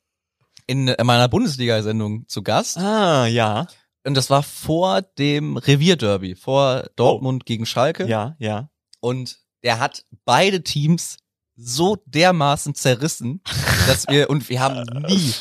[0.66, 2.78] in meiner Bundesliga-Sendung zu Gast.
[2.78, 3.66] Ah, ja.
[4.04, 8.06] Und das war vor dem Revierderby, vor Dortmund gegen Schalke.
[8.06, 8.70] Ja, ja.
[9.00, 11.18] Und der hat beide Teams
[11.56, 13.42] so dermaßen zerrissen,
[13.86, 15.34] dass wir, und wir haben nie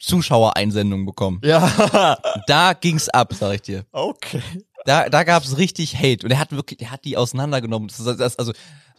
[0.00, 1.40] Zuschauereinsendungen bekommen.
[1.44, 2.16] Ja.
[2.46, 3.84] Da ging's ab, sag ich dir.
[3.92, 4.42] Okay.
[4.86, 6.24] Da, da gab's richtig Hate.
[6.24, 7.88] Und er hat wirklich, der hat die auseinandergenommen.
[7.88, 8.52] Das, das, also,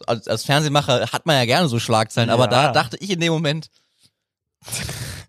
[0.06, 2.50] als, als Fernsehmacher hat man ja gerne so Schlagzeilen, aber Ja.
[2.50, 3.68] da dachte ich in dem Moment,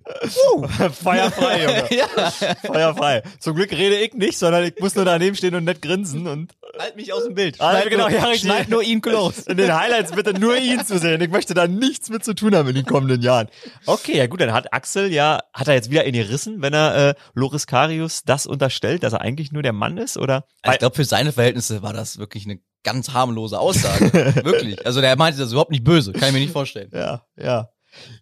[1.04, 1.88] Feuerfrei, Junge.
[1.96, 2.32] ja,
[2.66, 3.24] Feuerfrei.
[3.40, 6.54] Zum Glück rede ich nicht, sondern ich muss nur daneben stehen und nett grinsen und
[6.78, 7.60] halt mich aus dem Bild.
[7.60, 9.50] Ah, Schneid, genau, nur, ja, schneid nur ihn close.
[9.50, 11.22] in den Highlights bitte nur ihn zu sehen.
[11.22, 13.50] Ich möchte da nichts mit zu tun haben in den kommenden Jahren.
[13.86, 17.10] Okay, ja gut, dann hat Axel ja, hat er jetzt wieder ihn gerissen, wenn er
[17.10, 20.46] äh, Loris Karius das unterstellt, dass er eigentlich nur der Mann ist, oder?
[20.62, 24.12] Also ich glaube, für seine Verhältnisse war das wirklich eine ganz harmlose Aussage.
[24.44, 24.86] wirklich.
[24.86, 26.14] Also der meinte das überhaupt nicht böse.
[26.14, 26.90] Kann ich mir nicht vorstellen.
[26.94, 27.70] Ja, ja.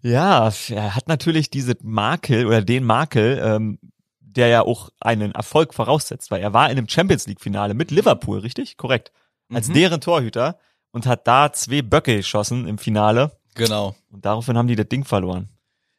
[0.01, 3.79] Ja, er hat natürlich diese Makel oder den Makel, ähm,
[4.21, 7.91] der ja auch einen Erfolg voraussetzt, weil er war in einem Champions League Finale mit
[7.91, 8.77] Liverpool, richtig?
[8.77, 9.11] Korrekt.
[9.51, 9.73] Als Mhm.
[9.73, 10.59] deren Torhüter
[10.91, 13.95] und hat da zwei Böcke geschossen im Finale Genau.
[14.11, 15.49] und daraufhin haben die das Ding verloren.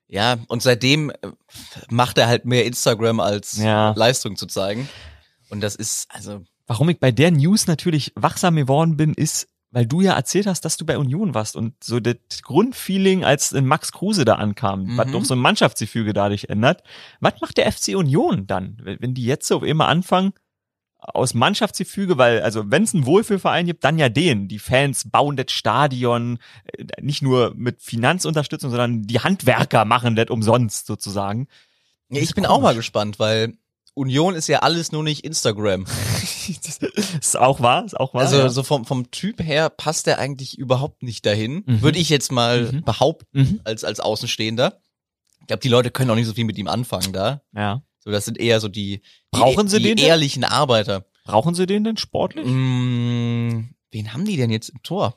[0.07, 1.15] Ja, und seitdem äh,
[1.91, 3.93] macht er halt mehr Instagram als Ja.
[3.97, 4.89] Leistung zu zeigen.
[5.51, 9.87] Und das ist, also, Warum ich bei der News natürlich wachsam geworden bin, ist, weil
[9.87, 13.93] du ja erzählt hast, dass du bei Union warst und so das Grundfeeling, als Max
[13.93, 14.97] Kruse da ankam, Mhm.
[14.97, 16.83] was doch so ein Mannschaftsgefüge dadurch ändert.
[17.21, 20.33] Was macht der FC Union dann, wenn die jetzt so immer anfangen,
[21.01, 24.49] aus Mannschaftsgefüge, weil, also wenn es einen Wohlfühlverein gibt, dann ja den.
[24.49, 26.39] Die Fans bauen das Stadion,
[26.73, 31.47] äh, nicht nur mit Finanzunterstützung, sondern die Handwerker machen das umsonst sozusagen.
[32.11, 32.79] Ja, ich bin auch mal komisch.
[32.87, 33.55] gespannt, weil
[33.99, 35.85] Union ist ja alles nur nicht Instagram.
[37.21, 38.23] ist auch wahr, ist auch wahr.
[38.23, 38.49] Also ja.
[38.49, 41.65] so vom, vom Typ her passt der eigentlich überhaupt nicht dahin.
[41.67, 41.83] Mhm.
[41.83, 42.83] Würde ich jetzt mal Mhm.
[42.85, 43.61] behaupten, Mhm.
[43.65, 44.81] als, als Außenstehender.
[45.41, 47.43] Ich glaube, die Leute können auch nicht so viel mit ihm anfangen da.
[47.55, 47.83] ja.
[48.01, 49.03] So, das sind eher so die, die,
[49.33, 50.07] Brauchen sie die den denn?
[50.07, 51.05] ehrlichen Arbeiter.
[51.25, 52.47] Brauchen sie den denn sportlich?
[52.47, 55.17] Mm, wen haben die denn jetzt im Tor?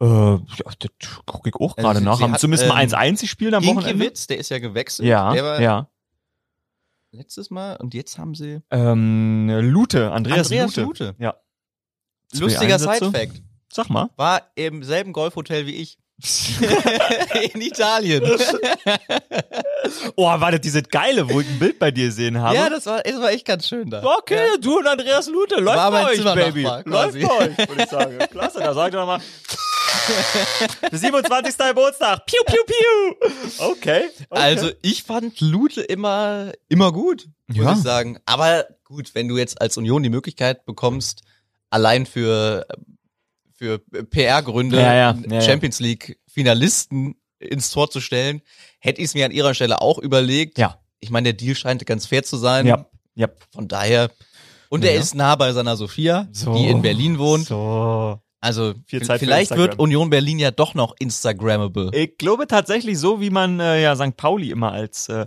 [0.00, 0.38] Äh, ja,
[0.78, 0.90] das
[1.26, 2.20] gucke ich auch Also gerade sie- nach.
[2.20, 3.88] Haben hat, zumindest mal ähm, 1-1 gespielt am Wochenende.
[3.88, 5.08] Ginkiewicz, der ist ja gewechselt.
[5.08, 5.88] Ja, der war ja.
[7.12, 10.82] Letztes Mal und jetzt haben sie Ähm, Lute, Andreas, Andreas Lute.
[10.82, 11.14] Lute.
[11.18, 11.34] Ja.
[12.32, 12.78] Zwei Lustiger.
[12.78, 13.42] Side-Fact.
[13.72, 14.10] Sag mal.
[14.16, 15.98] War im selben Golfhotel wie ich.
[17.54, 18.22] In Italien.
[20.14, 22.54] Oh, war das dieses geile, wo ich ein Bild bei dir gesehen habe?
[22.54, 24.02] Ja, das war, das war echt ganz schön da.
[24.04, 26.62] Okay, du und Andreas Lute, läuft War bei euch, Baby.
[26.62, 28.18] Läuft bei euch, würde ich sagen.
[28.30, 29.20] Klasse, da sag ich doch mal.
[30.92, 31.56] 27.
[31.58, 32.26] Geburtstag.
[32.26, 33.30] Piu, piu, piu.
[33.58, 34.04] Okay.
[34.06, 34.26] okay.
[34.30, 37.72] Also ich fand Lute immer, immer gut, muss Ja.
[37.72, 38.18] ich sagen.
[38.26, 41.22] Aber gut, wenn du jetzt als Union die Möglichkeit bekommst,
[41.70, 42.66] allein für,
[43.54, 45.40] für PR-Gründe Ja, ja.
[45.40, 48.42] Champions League-Finalisten ins Tor zu stellen,
[48.80, 50.58] hätte ich es mir an ihrer Stelle auch überlegt.
[50.58, 50.78] Ja.
[51.00, 52.66] Ich meine, der Deal scheint ganz fair zu sein.
[52.66, 53.28] ja, ja.
[53.52, 54.10] Von daher.
[54.68, 56.54] Und er ist nah bei seiner Sophia, So.
[56.54, 57.46] die in Berlin wohnt.
[57.48, 58.20] So.
[58.40, 59.78] Also vielleicht wird.
[59.78, 61.90] Union Berlin ja doch noch Instagrammable.
[61.92, 64.16] Ich glaube tatsächlich so, wie man äh, ja St.
[64.16, 65.26] Pauli immer als äh,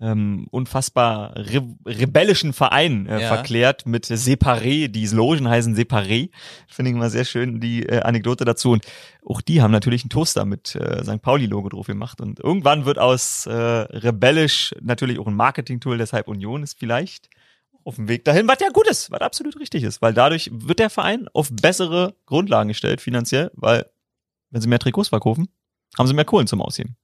[0.00, 3.28] ähm, unfassbar re rebellischen Verein äh, Ja.
[3.28, 4.88] verklärt mit Separé.
[4.88, 6.30] Die Logen heißen Separé.
[6.68, 8.72] Finde ich immer sehr schön, die äh, Anekdote dazu.
[8.72, 8.84] Und
[9.24, 11.22] auch die haben natürlich einen Toaster mit äh, St.
[11.22, 12.20] Pauli-Logo drauf gemacht.
[12.20, 17.28] Und irgendwann wird aus äh, rebellisch natürlich auch ein Marketing-Tool, deshalb Union ist vielleicht
[17.86, 20.80] auf dem Weg dahin, was ja gut ist, was absolut richtig ist, weil dadurch wird
[20.80, 23.88] der Verein auf bessere Grundlagen gestellt finanziell, weil
[24.50, 25.48] wenn sie mehr Trikots verkaufen,
[25.96, 26.96] haben sie mehr Kohlen zum Ausheben.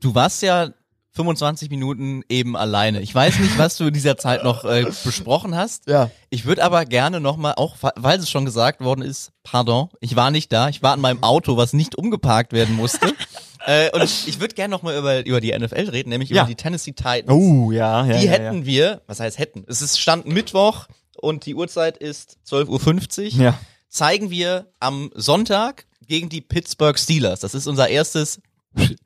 [0.00, 0.72] Du warst ja
[1.12, 3.00] 25 Minuten eben alleine.
[3.00, 5.88] Ich weiß nicht, was du in dieser Zeit noch äh, besprochen hast.
[5.88, 6.10] Ja.
[6.30, 10.30] Ich würde aber gerne nochmal, auch weil es schon gesagt worden ist, pardon, ich war
[10.30, 13.12] nicht da, ich war in meinem Auto, was nicht umgeparkt werden musste.
[13.66, 16.42] äh, und ich würde gerne nochmal über, über die NFL reden, nämlich Ja.
[16.42, 17.28] über die Tennessee Titans.
[17.28, 18.18] Oh, ja, ja.
[18.18, 19.64] die ja, hätten wir, was heißt hätten?
[19.66, 23.42] Es ist Stand Mittwoch und die Uhrzeit ist 12.50 Uhr.
[23.42, 23.58] Ja.
[23.88, 27.40] Zeigen wir am Sonntag gegen die Pittsburgh Steelers.
[27.40, 28.40] Das ist unser erstes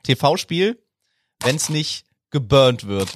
[0.03, 0.79] TV-Spiel,
[1.45, 3.09] wenn es nicht geburnt wird.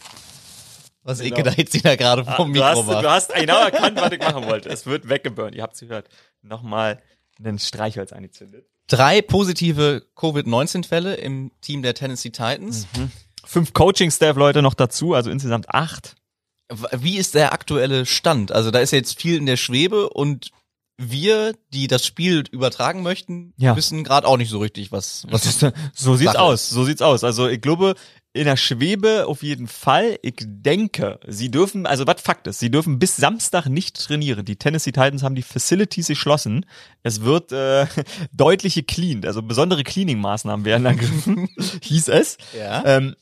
[1.02, 1.36] Was Genau.
[1.36, 3.04] Ike da jetzt wieder gerade Ah, vom du, Mikro hast, macht.
[3.04, 4.68] du hast genau erkannt, was ich machen wollte.
[4.68, 5.54] Es wird weggeburnt.
[5.54, 6.08] Ihr habt's gehört.
[6.42, 7.02] Nochmal
[7.38, 8.66] einen Streichholz angezündet.
[8.88, 12.86] Drei positive Covid-19-Fälle im Team der Tennessee Titans.
[13.44, 16.16] Fünf Coaching-Staff-Leute noch dazu, also insgesamt acht.
[16.92, 18.52] Wie ist der aktuelle Stand?
[18.52, 20.50] Also da ist jetzt viel in der Schwebe und
[21.00, 23.76] wir, die das Spiel übertragen möchten, Ja.
[23.76, 25.64] wissen gerade auch nicht so richtig, was, was ist,
[25.94, 27.22] so sieht's Sache aus, so sieht's aus.
[27.24, 27.94] Also ich glaube,
[28.32, 30.18] in der Schwebe auf jeden Fall.
[30.22, 34.44] Ich denke, sie dürfen, also was Fakt ist, sie dürfen bis Samstag nicht trainieren.
[34.44, 36.66] Die Tennessee Titans haben die Facilities geschlossen.
[37.02, 37.86] Es wird äh,
[38.32, 41.48] deutliche cleaned, also besondere Cleaning-Maßnahmen werden ergriffen,
[41.82, 42.38] hieß es.
[42.56, 42.84] Ja.
[42.84, 43.14] Ähm,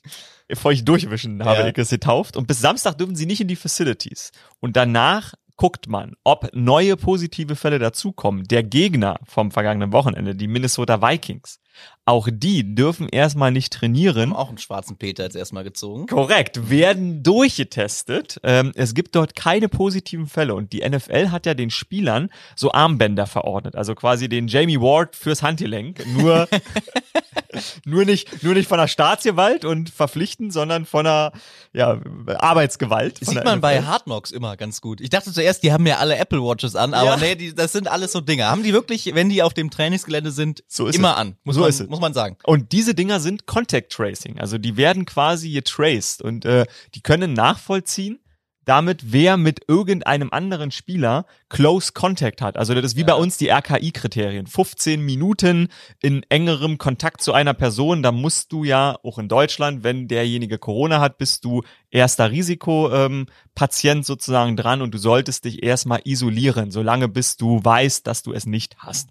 [0.55, 1.67] feucht durchwischen, habe Ja.
[1.69, 2.37] ich es getauft.
[2.37, 4.33] Und bis Samstag dürfen sie nicht in die Facilities.
[4.61, 8.45] Und danach guckt man, ob neue positive Fälle dazukommen.
[8.45, 11.61] Der Gegner vom vergangenen Wochenende, die Minnesota Vikings,
[12.09, 14.31] auch die dürfen erstmal nicht trainieren.
[14.31, 16.07] haben auch einen schwarzen Peter jetzt erstmal gezogen.
[16.07, 18.39] Korrekt, werden durchgetestet.
[18.45, 22.71] Ähm, es gibt dort keine positiven Fälle und die NFL hat ja den Spielern so
[22.73, 26.49] Armbänder verordnet, also quasi den Jamie Ward fürs Handgelenk, nur
[27.85, 31.33] nur nicht nur nicht von der Staatsgewalt und verpflichten, sondern von der
[31.73, 32.01] ja,
[32.39, 33.21] Arbeitsgewalt.
[33.21, 33.87] Das sieht man bei NFL.
[33.87, 35.01] Hard Knocks immer ganz gut.
[35.01, 37.17] Ich dachte zuerst, die haben ja alle Apple Watches an, aber Ja.
[37.17, 38.47] nee, die, das sind alles so Dinge.
[38.47, 41.17] Haben die wirklich, wenn die auf dem Trainingsgelände sind, So immer es.
[41.17, 41.37] an?
[41.45, 41.89] Muss, So man, ist es.
[41.89, 42.37] muss man sagen.
[42.45, 47.33] Und diese Dinger sind Contact Tracing, also die werden quasi getraced und äh, die können
[47.33, 48.21] nachvollziehen,
[48.67, 52.57] damit wer mit irgendeinem anderen Spieler Close Contact hat.
[52.57, 54.49] Also das ist wie bei uns die RKI-Kriterien.
[54.49, 55.69] 15 Minuten
[56.03, 60.59] in engerem Kontakt zu einer Person, da musst du ja auch in Deutschland, wenn derjenige
[60.59, 61.63] Corona hat, bist du
[61.93, 68.05] erster Risikopatient ähm, sozusagen dran und du solltest dich erstmal isolieren, solange bis du weißt,
[68.05, 69.11] dass du es nicht hast.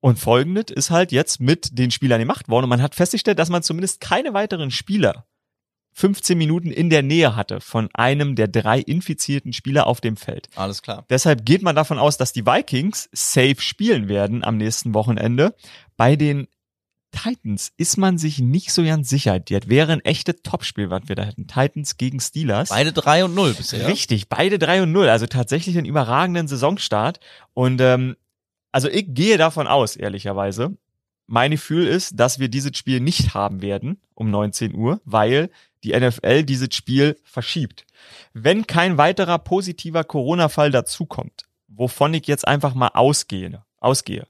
[0.00, 3.48] Und folgendes ist halt jetzt mit den Spielern gemacht worden und man hat festgestellt, dass
[3.48, 5.26] man zumindest keine weiteren Spieler
[5.94, 10.48] 15 Minuten in der Nähe hatte von einem der drei infizierten Spieler auf dem Feld.
[10.54, 11.04] Alles klar.
[11.10, 15.56] Deshalb geht man davon aus, dass die Vikings safe spielen werden am nächsten Wochenende.
[15.96, 16.46] Bei den
[17.10, 19.40] Titans ist man sich nicht so ganz sicher.
[19.40, 21.48] Das wäre ein echtes Topspiel, was wir da hätten.
[21.48, 22.68] Titans gegen Steelers.
[22.68, 23.88] Beide 3 und 0 bisher.
[23.88, 25.08] Richtig, beide 3 und 0.
[25.08, 27.18] Also tatsächlich einen überragenden Saisonstart.
[27.54, 28.16] Und ähm,
[28.78, 30.76] also ich gehe davon aus, ehrlicherweise.
[31.26, 35.50] Mein Gefühl ist, dass wir dieses Spiel nicht haben werden um 19 Uhr, weil
[35.82, 37.86] die NFL dieses Spiel verschiebt.
[38.34, 44.28] Wenn kein weiterer positiver Corona-Fall dazukommt, wovon ich jetzt einfach mal ausgehe, ausgehe,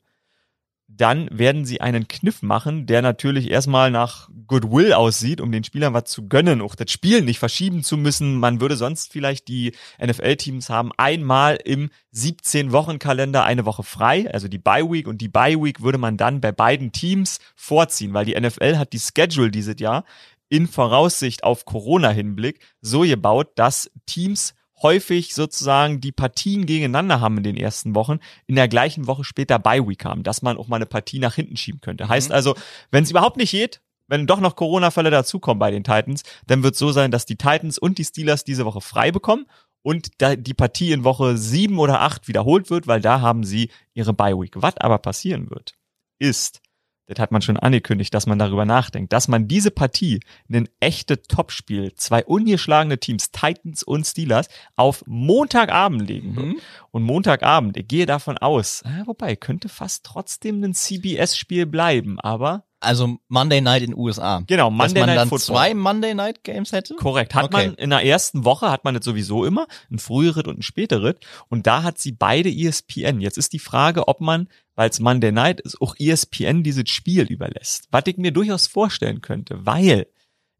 [1.01, 5.95] dann werden sie einen Kniff machen, der natürlich erstmal nach Goodwill aussieht, um den Spielern
[5.95, 8.39] was zu gönnen, auch das Spiel nicht verschieben zu müssen.
[8.39, 9.73] Man würde sonst vielleicht die
[10.05, 15.99] NFL-Teams haben einmal im 17-Wochen-Kalender eine Woche frei, also die Bye-Week und die Bye-Week würde
[15.99, 20.05] man dann bei beiden Teams vorziehen, weil die NFL hat die Schedule dieses Jahr
[20.49, 27.43] in Voraussicht auf Corona-Hinblick so gebaut, dass Teams häufig sozusagen die Partien gegeneinander haben in
[27.43, 30.77] den ersten Wochen, in der gleichen Woche später Bye Week haben, dass man auch mal
[30.77, 32.05] eine Partie nach hinten schieben könnte.
[32.05, 32.09] Mhm.
[32.09, 32.55] Heißt also,
[32.91, 36.77] wenn es überhaupt nicht geht, wenn doch noch Corona-Fälle dazukommen bei den Titans, dann wird
[36.77, 39.47] so sein, dass die Titans und die Steelers diese Woche frei bekommen
[39.83, 44.13] und die Partie in Woche sieben oder acht wiederholt wird, weil da haben sie ihre
[44.13, 44.53] Bye Week.
[44.57, 45.75] Was aber passieren wird,
[46.19, 46.61] ist,
[47.09, 50.21] das hat man schon angekündigt, dass man darüber nachdenkt, dass man diese Partie,
[50.53, 56.47] ein echte Topspiel, zwei ungeschlagene Teams, Titans und Steelers, auf Montagabend legen wird.
[56.47, 56.61] Mhm.
[56.91, 62.65] Und Montagabend, ich gehe davon aus, äh, wobei, könnte fast trotzdem ein CBS-Spiel bleiben, aber
[62.81, 64.43] Also Monday Night in USA.
[64.47, 65.57] genau, Dass Monday man Night dann Football.
[65.57, 66.95] zwei Monday Night Games hätte?
[66.95, 67.35] Korrekt.
[67.35, 67.67] Hat Okay.
[67.69, 71.19] man in der ersten Woche hat man das sowieso immer, ein Frühritt und ein Späteritt.
[71.49, 73.21] Und da hat sie beide ESPN.
[73.21, 77.25] Jetzt ist die Frage, ob man, weil es Monday Night ist, auch ESPN dieses Spiel
[77.25, 77.89] überlässt.
[77.91, 80.07] Was ich mir durchaus vorstellen könnte, weil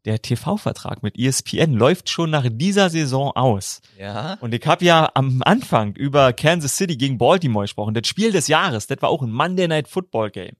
[0.05, 3.81] der TV-Vertrag mit ESPN läuft schon nach dieser Saison aus.
[3.97, 4.37] Ja.
[4.41, 7.93] Und ich habe ja am Anfang über Kansas City gegen Baltimore gesprochen.
[7.93, 10.55] Das Spiel des Jahres, das war auch ein Monday Night Football Game.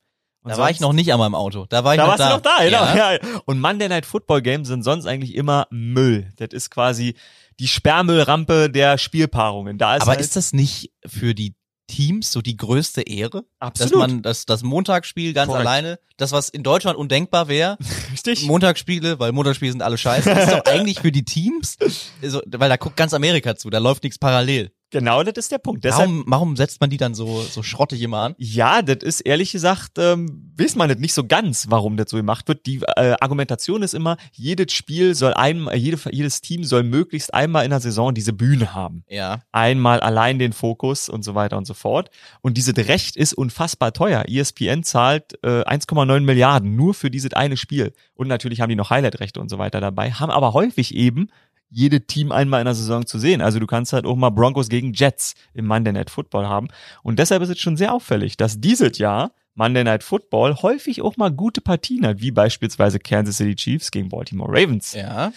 [0.49, 1.65] Und Da war ich noch nicht an meinem Auto.
[1.69, 2.30] Da war ich da noch warst da.
[2.30, 2.97] du noch da, genau.
[2.97, 3.13] Ja.
[3.13, 3.19] Ja.
[3.45, 6.31] Und Monday Night Football Games sind sonst eigentlich immer Müll.
[6.38, 7.15] Das ist quasi
[7.59, 9.77] die Sperrmüllrampe der Spielpaarungen.
[9.77, 11.55] Da ist Aber halt, ist das nicht für die
[11.88, 13.45] Teams so die größte Ehre?
[13.59, 15.67] absolut Dass man das, das Montagsspiel ganz Korrekt.
[15.67, 17.77] alleine, das was in Deutschland undenkbar wäre,
[18.11, 18.43] richtig.
[18.45, 21.77] Montagsspiele, weil Montagsspiele sind alle scheiße, ist doch eigentlich für die Teams,
[22.21, 24.71] so, weil da guckt ganz Amerika zu, da läuft nichts parallel.
[24.91, 25.84] Genau, das ist der Punkt.
[25.84, 28.36] Deshalb, Warum, warum setzt man die dann so, so schrottig immer an?
[28.38, 32.18] ja, das ist ehrlich gesagt, ähm, weiß man nicht, nicht so ganz, warum das so
[32.18, 32.66] gemacht wird.
[32.66, 37.64] Die äh, Argumentation ist immer, jedes Spiel soll einmal, jede, jedes Team soll möglichst einmal
[37.66, 39.03] in der Saison diese Bühne haben.
[39.10, 39.41] Ja.
[39.52, 42.10] einmal allein den Fokus und so weiter und so fort.
[42.41, 44.26] Und dieses Recht ist unfassbar teuer.
[44.28, 47.94] ESPN zahlt äh, 1,9 Milliarden nur für dieses eine Spiel.
[48.16, 51.30] Und natürlich haben die noch Highlight-Rechte und so weiter dabei, haben aber häufig eben
[51.69, 53.41] jede Team einmal in der Saison zu sehen.
[53.41, 56.67] Also du kannst halt auch mal Broncos gegen Jets im Monday Night Football haben.
[57.03, 61.17] Und deshalb ist es schon sehr auffällig, dass dieses Jahr Monday Night Football häufig auch
[61.17, 64.93] mal gute Partien hat, wie beispielsweise Kansas City Chiefs gegen Baltimore Ravens.
[64.93, 65.31] Ja.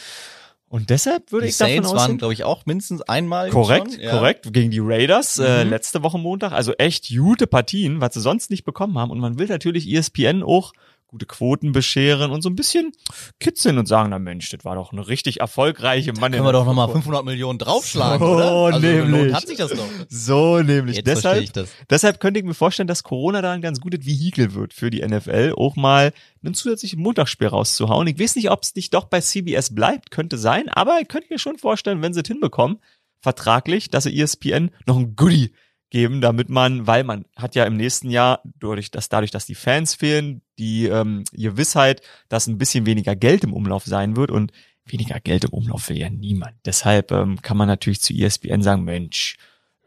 [0.68, 3.50] Und deshalb würde Die ich davon Saints ausgehen, waren, glaube ich, auch mindestens einmal.
[3.50, 3.98] Korrekt.
[3.98, 4.10] Ja.
[4.12, 4.50] korrekt.
[4.54, 5.70] Gegen die Raiders äh, Mhm.
[5.70, 6.52] letzte Woche Montag.
[6.52, 9.10] Also echt gute Partien, was sie sonst nicht bekommen haben.
[9.10, 10.72] Und man will natürlich ESPN auch
[11.12, 12.92] gute Quoten bescheren und so ein bisschen
[13.38, 16.32] kitzeln und sagen, na Mensch, das war doch eine richtig erfolgreiche Mann.
[16.32, 18.50] Können wir doch nochmal 500 Millionen draufschlagen, So oder?
[18.50, 19.34] Also nämlich.
[19.34, 19.86] hat sich das doch.
[20.08, 20.96] So nämlich.
[20.96, 21.68] Jetzt deshalb, das.
[21.90, 25.06] deshalb könnte ich mir vorstellen, dass Corona da ein ganz gutes Vehikel wird für die
[25.06, 28.06] NFL, auch mal einen zusätzlichen Montagsspiel rauszuhauen.
[28.06, 31.26] Ich weiß nicht, ob es nicht doch bei CBS bleibt, könnte sein, aber ich könnte
[31.30, 32.78] mir schon vorstellen, wenn sie es hinbekommen,
[33.20, 35.52] vertraglich, dass sie ESPN noch ein Goodie
[35.92, 39.54] geben, damit man, weil man hat ja im nächsten Jahr, dadurch, dass dadurch, dass die
[39.54, 42.00] Fans fehlen, die ähm, Gewissheit,
[42.30, 44.52] dass ein bisschen weniger Geld im Umlauf sein wird und
[44.86, 46.54] weniger Geld im Umlauf will ja niemand.
[46.64, 49.36] Deshalb ähm, kann man natürlich zu ESPN sagen, Mensch,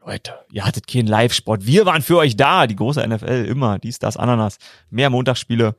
[0.06, 1.66] Leute, ihr hattet keinen Live-Sport.
[1.66, 2.68] Wir waren für euch da.
[2.68, 3.80] Die große NFL, immer.
[3.80, 4.60] Dies, das, Ananas.
[4.92, 5.76] Mehr Montagsspiele.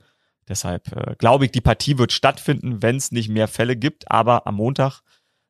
[0.48, 4.48] Deshalb äh, glaube ich, die Partie wird stattfinden, wenn es nicht mehr Fälle gibt, aber
[4.48, 5.02] am Montag.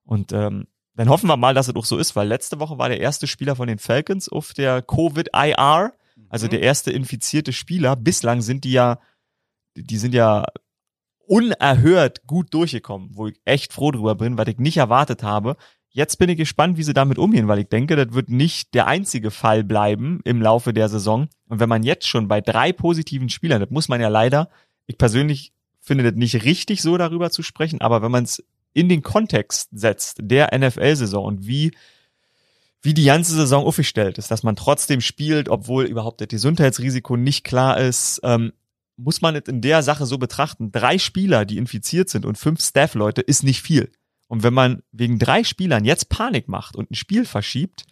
[0.05, 0.66] Und ähm,
[0.97, 3.27] dann hoffen wir mal, dass es auch so ist, weil letzte Woche war der erste
[3.27, 5.93] Spieler von den Falcons auf der Covid-IR,
[6.28, 7.97] also der erste infizierte Spieler.
[7.97, 8.98] Bislang sind die ja,
[9.77, 10.47] die sind ja
[11.27, 15.56] unerhört gut durchgekommen, wo ich echt froh drüber bin, weil ich nicht erwartet habe.
[15.90, 18.86] Jetzt bin ich gespannt, wie sie damit umgehen, weil ich denke, das wird nicht der
[18.86, 21.28] einzige Fall bleiben im Laufe der Saison.
[21.48, 24.51] Und wenn man jetzt schon bei drei positiven Spielern, das muss man ja leider,
[24.86, 28.44] ich persönlich finde das nicht richtig, so darüber zu sprechen, aber wenn man es
[28.77, 31.73] in den Kontext setzt der NFL-Saison und wie
[32.82, 37.43] wie die ganze Saison aufgestellt ist, dass man trotzdem spielt, obwohl überhaupt das Gesundheitsrisiko nicht
[37.43, 38.53] klar ist, ähm,
[38.97, 40.70] muss man es in der Sache so betrachten.
[40.70, 43.90] Drei Spieler, die infiziert sind und fünf Staff-Leute, ist nicht viel.
[44.28, 47.86] Und wenn man wegen drei Spielern jetzt Panik macht und ein Spiel verschiebt,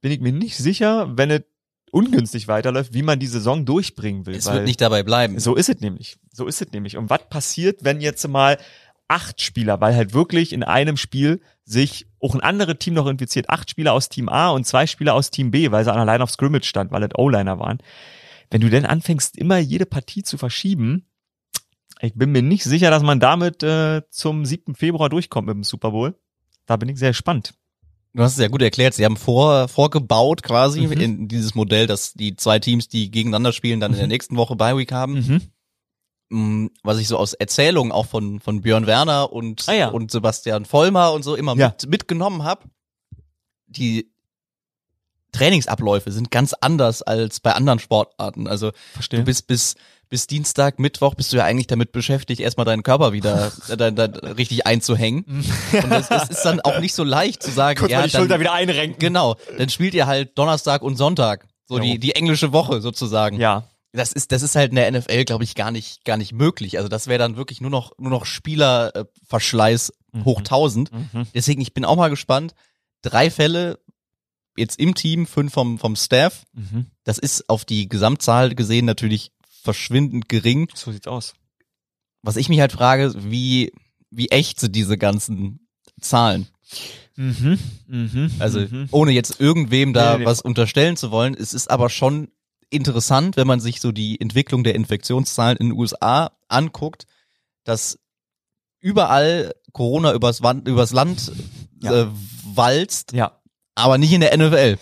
[0.00, 1.42] bin ich mir nicht sicher, wenn es
[1.92, 4.34] ungünstig weiterläuft, wie man die Saison durchbringen will.
[4.34, 5.38] Es wird nicht dabei bleiben.
[5.38, 6.18] so ist es nämlich.
[6.32, 6.96] So ist es nämlich.
[6.96, 8.58] Und was passiert, wenn jetzt mal
[9.10, 13.50] acht Spieler, weil halt wirklich in einem Spiel sich auch ein anderes Team noch infiziert,
[13.50, 16.06] acht Spieler aus Team A und zwei Spieler aus Team B, weil sie an der
[16.12, 17.78] Line of Scrimmage stand, weil es O-Liner waren.
[18.50, 21.06] Wenn du denn anfängst, immer jede Partie zu verschieben,
[22.00, 24.74] ich bin mir nicht sicher, dass man damit äh, zum 7.
[24.74, 26.14] Februar durchkommt mit dem Super Bowl.
[26.66, 27.54] Da bin ich sehr gespannt.
[28.14, 28.94] Du hast es ja gut erklärt.
[28.94, 30.92] Sie haben vor, vorgebaut quasi Mhm.
[30.92, 34.56] in dieses Modell, dass die zwei Teams, die gegeneinander spielen, dann in der nächsten Woche
[34.56, 35.14] Bye Week haben.
[35.14, 35.40] Mhm.
[36.30, 39.88] Mm, Was ich so aus Erzählungen auch von, von Björn Werner und, Ah ja.
[39.88, 41.68] und Sebastian Vollmer und so immer Ja.
[41.68, 42.62] mit, mitgenommen habe.
[43.66, 44.10] Die
[45.32, 48.46] Trainingsabläufe sind ganz anders als bei anderen Sportarten.
[48.48, 49.20] Also Verstehe.
[49.20, 49.76] du bist bis,
[50.08, 53.90] bis Dienstag, Mittwoch bist du ja eigentlich damit beschäftigt, erstmal deinen Körper wieder äh, da,
[53.92, 55.24] da, richtig einzuhängen.
[55.72, 58.12] Und das, das ist dann auch nicht so leicht zu sagen, Kurz ja, mal die
[58.12, 58.98] dann, Schulter wieder einrenken.
[58.98, 61.46] Genau, dann spielt ihr halt Donnerstag und Sonntag.
[61.66, 61.84] So Jo.
[61.84, 63.38] die, die englische Woche sozusagen.
[63.38, 63.68] Ja.
[63.92, 66.78] Das ist, das ist halt in der NFL, glaube ich, gar nicht, gar nicht möglich.
[66.78, 70.24] Also das wäre dann wirklich nur noch, nur noch Spielerverschleiß Mhm.
[70.24, 70.92] hoch 1000.
[70.92, 71.26] Mhm.
[71.34, 72.54] Deswegen, ich bin auch mal gespannt.
[73.02, 73.78] Drei Fälle
[74.56, 76.44] jetzt im Team, fünf vom, vom Staff.
[76.52, 76.86] Mhm.
[77.04, 80.68] Das ist auf die Gesamtzahl gesehen natürlich verschwindend gering.
[80.74, 81.34] So sieht's aus.
[82.22, 83.72] Was ich mich halt frage, wie,
[84.10, 85.68] wie echt sind diese ganzen
[86.00, 86.48] Zahlen?
[87.16, 87.58] Mhm.
[87.86, 88.30] Mhm.
[88.38, 88.88] Also mhm.
[88.90, 90.26] ohne jetzt irgendwem da Nee, nee, nee.
[90.26, 92.28] was unterstellen zu wollen, es ist aber schon
[92.70, 97.06] interessant, wenn man sich so die Entwicklung der Infektionszahlen in den USA anguckt,
[97.64, 97.98] dass
[98.80, 101.32] überall Corona übers, Wand, übers Land
[101.82, 102.02] Ja.
[102.02, 102.06] äh,
[102.44, 103.40] walzt, ja.
[103.74, 104.78] aber nicht in der NFL.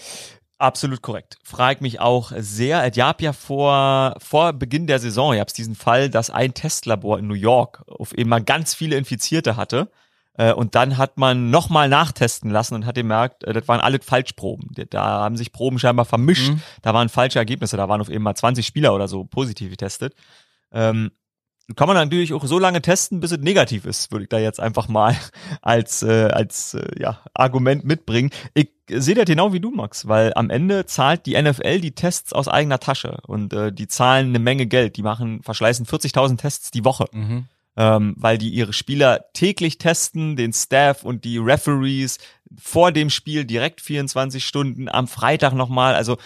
[0.59, 1.39] Absolut korrekt.
[1.45, 2.85] Frag mich auch sehr.
[2.85, 7.19] Es gab ja vor, vor Beginn der Saison, gab es diesen Fall, dass ein Testlabor
[7.19, 9.89] in New York auf eben mal ganz viele Infizierte hatte.
[10.39, 13.99] Äh, Und dann hat man nochmal nachtesten lassen und hat gemerkt, äh, das waren alle
[14.01, 14.71] Falschproben.
[14.89, 16.53] Da haben sich Proben scheinbar vermischt.
[16.53, 16.63] Mhm.
[16.81, 17.77] Da waren falsche Ergebnisse.
[17.77, 20.15] Da waren auf eben mal 20 Spieler oder so positiv getestet.
[20.73, 21.11] Ähm,
[21.77, 24.59] kann man natürlich auch so lange testen, bis es negativ ist, würde ich da jetzt
[24.59, 25.15] einfach mal
[25.61, 28.31] als, äh, als äh, ja, Argument mitbringen.
[28.55, 32.33] Ich sehe das genau wie du, Max, weil am Ende zahlt die NFL die Tests
[32.33, 34.97] aus eigener Tasche und äh, die zahlen eine Menge Geld.
[34.97, 37.05] Die machen, verschleißen 40.000 Tests die Woche
[37.79, 42.19] ähm, weil die ihre Spieler täglich testen, den Staff und die Referees
[42.61, 45.95] vor dem Spiel direkt 24 Stunden, am Freitag nochmal.
[45.95, 46.19] Also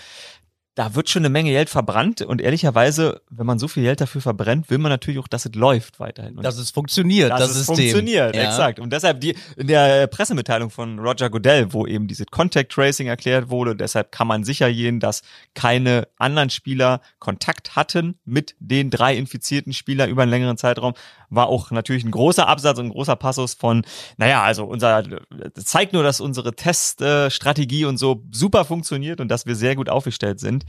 [0.75, 4.23] da wird schon eine Menge Geld verbrannt und ehrlicherweise, wenn man so viel Geld dafür
[4.23, 6.37] verbrennt, will man natürlich auch, dass es läuft weiterhin.
[6.39, 7.77] Und Dass es funktioniert, dass das es System.
[7.77, 8.43] funktioniert, Ja.
[8.45, 8.81] exakt.
[8.81, 13.51] Und deshalb die in der Pressemitteilung von Roger Goodell, wo eben diese Contact Tracing erklärt
[13.51, 15.21] wurde, deshalb kann man sicher gehen, dass
[15.55, 20.95] keine anderen Spieler Kontakt hatten mit den drei infizierten Spielern über einen längeren Zeitraum,
[21.29, 23.85] war auch natürlich ein großer Absatz und ein großer Passus von,
[24.17, 29.47] naja, also unser das zeigt nur, dass unsere Teststrategie und so super funktioniert und dass
[29.47, 30.62] wir sehr gut aufgestellt sind.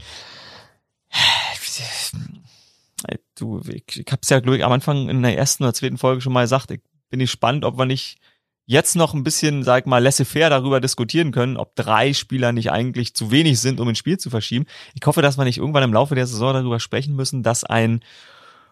[3.08, 5.98] Ey, Du, ich, ich hab's ja, glaube ich, am Anfang in der ersten oder zweiten
[5.98, 6.70] Folge schon mal gesagt.
[6.70, 6.80] Ich
[7.10, 8.18] bin gespannt, ob wir nicht
[8.66, 12.70] jetzt noch ein bisschen, sag ich mal, laissez-faire darüber diskutieren können, ob drei Spieler nicht
[12.72, 14.64] eigentlich zu wenig sind, um ein Spiel zu verschieben.
[14.94, 18.02] Ich hoffe, dass wir nicht irgendwann im Laufe der Saison darüber sprechen müssen, dass ein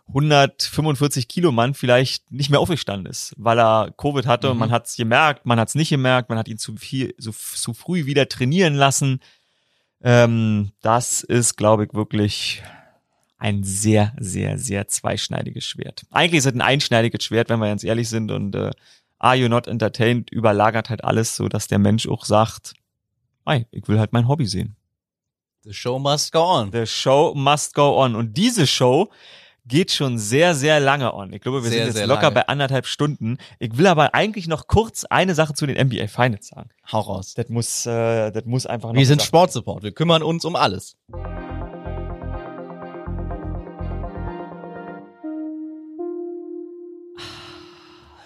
[0.09, 4.61] 145 Kilo Mann vielleicht nicht mehr aufgestanden ist, weil er Covid hatte und Mhm.
[4.61, 8.07] man hat's gemerkt, man hat's nicht gemerkt, man hat ihn zu viel, so, zu früh
[8.07, 9.21] wieder trainieren lassen.
[10.03, 12.63] Ähm, das ist, glaube ich, wirklich
[13.39, 16.05] ein sehr, sehr, sehr zweischneidiges Schwert.
[16.11, 18.71] Eigentlich ist es ein einschneidiges Schwert, wenn wir ganz ehrlich sind und äh,
[19.19, 22.75] Are You Not Entertained überlagert halt alles, so dass der Mensch auch sagt,
[23.47, 24.77] hey, ich will halt mein Hobby sehen.
[25.65, 26.73] The show must go on.
[26.73, 28.17] The show must go on.
[28.17, 29.11] Und diese Show
[29.65, 31.33] geht schon sehr, sehr lange on.
[31.33, 32.35] Ich glaube, wir Sehr, sind jetzt locker lange.
[32.35, 33.39] bei anderthalb Stunden.
[33.59, 36.71] Ich will aber eigentlich noch kurz eine Sache zu den NBA Finals sagen.
[36.91, 37.35] Hau raus.
[37.35, 38.97] Das muss, äh, das muss einfach noch.
[38.97, 40.97] Wir sind Sportsupport, wir kümmern uns um alles.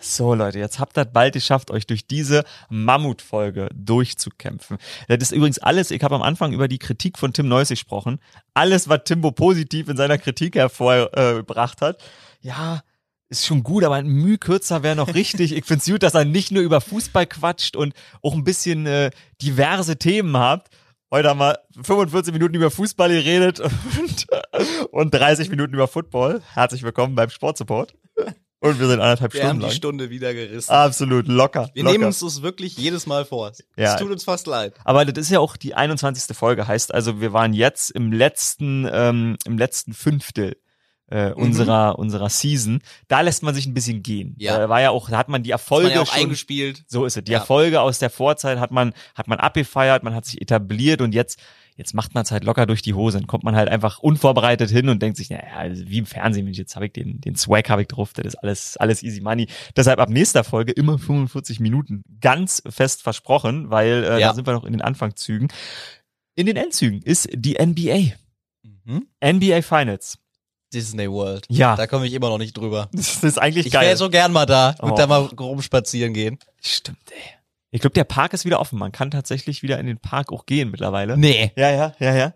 [0.07, 4.79] So Leute, jetzt habt ihr bald geschafft, euch durch diese Mammutfolge durchzukämpfen.
[5.09, 8.21] Das ist übrigens alles, ich habe am Anfang über die Kritik von Tim Neuss gesprochen.
[8.55, 12.01] Alles, was Timbo positiv in seiner Kritik hervorgebracht hat.
[12.41, 12.83] Ja,
[13.29, 15.53] ist schon gut, aber ein Mühe kürzer wäre noch richtig.
[15.53, 17.93] Ich find's gut, dass er nicht nur über Fußball quatscht und
[18.23, 19.11] auch ein bisschen äh,
[19.43, 20.69] diverse Themen habt.
[21.11, 23.59] Heute haben wir 45 Minuten über Fußball geredet
[23.99, 24.27] und,
[24.93, 26.43] und 30 Minuten über Football.
[26.55, 27.95] Herzlich willkommen beim Sportsupport.
[28.71, 29.75] Und wir sind anderthalb Wir haben Stunden die lang.
[29.77, 30.71] Stunde wieder gerissen.
[30.71, 31.71] Absolut locker.
[31.75, 31.93] wir locker.
[31.93, 33.49] nehmen uns das wirklich jedes Mal vor.
[33.51, 33.97] Es Ja.
[33.97, 34.75] tut uns fast leid.
[34.85, 36.37] Aber das ist ja auch die 21.
[36.37, 40.57] Folge, heißt also, wir waren jetzt im letzten, ähm, im letzten Fünftel
[41.09, 42.81] äh, unserer unserer Season.
[43.09, 44.35] Da lässt man sich ein bisschen gehen.
[44.39, 44.65] Ja.
[44.65, 46.85] Äh, war ja auch, da hat man die Erfolge man ja schon eingespielt.
[46.89, 47.25] so ist es.
[47.25, 47.39] Die Ja.
[47.39, 51.39] Erfolge aus der Vorzeit hat man, hat man abgefeiert, man hat sich etabliert und jetzt,
[51.77, 53.19] jetzt macht man es halt locker durch die Hose.
[53.19, 56.49] Dann kommt man halt einfach unvorbereitet hin und denkt sich, naja, also wie im Fernsehen,
[56.53, 59.47] jetzt habe ich den, den Swag habe ich drauf, das ist alles, alles easy money.
[59.77, 62.03] Deshalb ab nächster Folge immer 45 Minuten.
[62.21, 64.29] Ganz fest versprochen, weil äh, Ja.
[64.29, 65.49] da sind wir noch in den Anfangszügen.
[66.35, 68.15] In den Endzügen ist die NBA.
[68.85, 69.07] Mhm.
[69.25, 70.19] NBA Finals.
[70.77, 71.47] Disney World.
[71.49, 71.75] Ja.
[71.77, 72.89] Da komme ich immer noch nicht drüber.
[72.93, 73.87] Das ist eigentlich Ich geil.
[73.87, 74.95] wäre so gern mal da und Oh.
[74.97, 76.39] da mal rumspazieren gehen.
[76.61, 77.21] Stimmt, ey.
[77.73, 78.79] Ich glaube, der Park ist wieder offen.
[78.79, 81.19] Man kann tatsächlich wieder in den Park auch gehen mittlerweile.
[81.19, 81.53] Nee.
[81.57, 82.33] Ja, ja, ja, ja.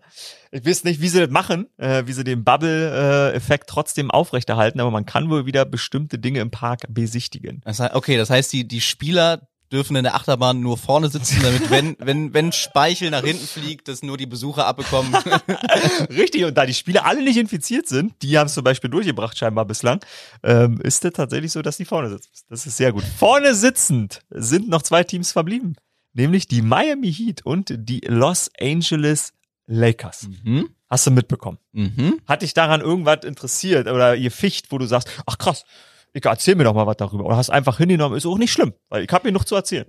[0.51, 4.91] Ich weiß nicht, wie sie das machen, äh, wie sie den Bubble-Effekt trotzdem aufrechterhalten, aber
[4.91, 7.61] man kann wohl wieder bestimmte Dinge im Park besichtigen.
[7.63, 11.41] Das heißt, okay, das heißt, die, die Spieler dürfen in der Achterbahn nur vorne sitzen,
[11.41, 15.13] damit wenn, wenn, wenn Speichel nach hinten fliegt, dass nur die Besucher abbekommen.
[16.09, 19.37] Richtig, und da die Spieler alle nicht infiziert sind, die haben es zum Beispiel durchgebracht
[19.37, 19.99] scheinbar bislang,
[20.43, 22.29] ähm, ist es tatsächlich so, dass die vorne sitzen.
[22.49, 23.03] Das ist sehr gut.
[23.03, 25.75] Vorne sitzend sind noch zwei Teams verblieben,
[26.13, 29.33] nämlich die Miami Heat und die Los Angeles
[29.67, 30.27] Lakers.
[30.43, 30.69] mhm.
[30.89, 31.57] Hast du mitbekommen?
[31.71, 32.19] Mhm.
[32.27, 35.63] Hat dich daran irgendwas interessiert oder ihr Ficht, wo du sagst, ach krass,
[36.13, 37.25] ich erzähl mir doch mal was darüber.
[37.25, 39.85] Oder hast einfach hingenommen, ist auch nicht schlimm, weil ich habe mir noch zu erzählen.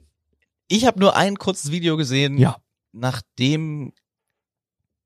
[0.68, 2.56] Ich habe nur ein kurzes Video gesehen, Ja.
[2.92, 3.92] nachdem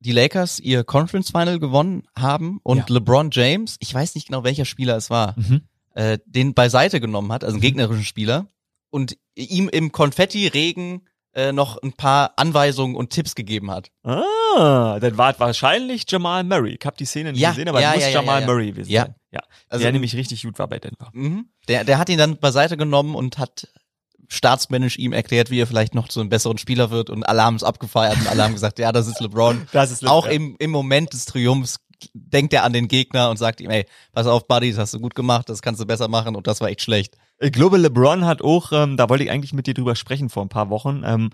[0.00, 2.84] die Lakers ihr Conference Final gewonnen haben und Ja.
[2.88, 5.34] LeBron James, ich weiß nicht genau welcher Spieler es war,
[5.94, 8.46] äh, den beiseite genommen hat, also einen gegnerischen Spieler,
[8.90, 13.90] und ihm im Konfetti-Regen äh, noch ein paar Anweisungen und Tipps gegeben hat.
[14.04, 16.76] Ah, dann war es wahrscheinlich Jamal Murray.
[16.80, 18.46] Ich habe die Szene nicht Ja, gesehen, aber ja, es muss ja, ja, Jamal ja.
[18.46, 19.02] Murray gewesen Ja.
[19.02, 19.14] sein.
[19.36, 19.42] Ja.
[19.68, 21.10] Also der nämlich richtig gut war bei Denver.
[21.12, 21.48] Mhm.
[21.68, 23.68] Der, der hat ihn dann beiseite genommen und hat
[24.28, 27.56] staatsmännisch ihm erklärt, wie er vielleicht noch zu einem besseren Spieler wird und alle haben
[27.56, 29.68] es abgefeiert und alle haben gesagt, ja, das ist LeBron.
[29.72, 30.32] Das ist Auch ja.
[30.32, 31.78] im, im Moment des Triumphs
[32.12, 35.00] denkt er an den Gegner und sagt ihm, ey, pass auf, Buddy, das hast du
[35.00, 37.16] gut gemacht, das kannst du besser machen und das war echt schlecht.
[37.38, 40.42] Ich glaube, LeBron hat auch, ähm, da wollte ich eigentlich mit dir drüber sprechen vor
[40.42, 41.02] ein paar Wochen.
[41.04, 41.30] Ähm,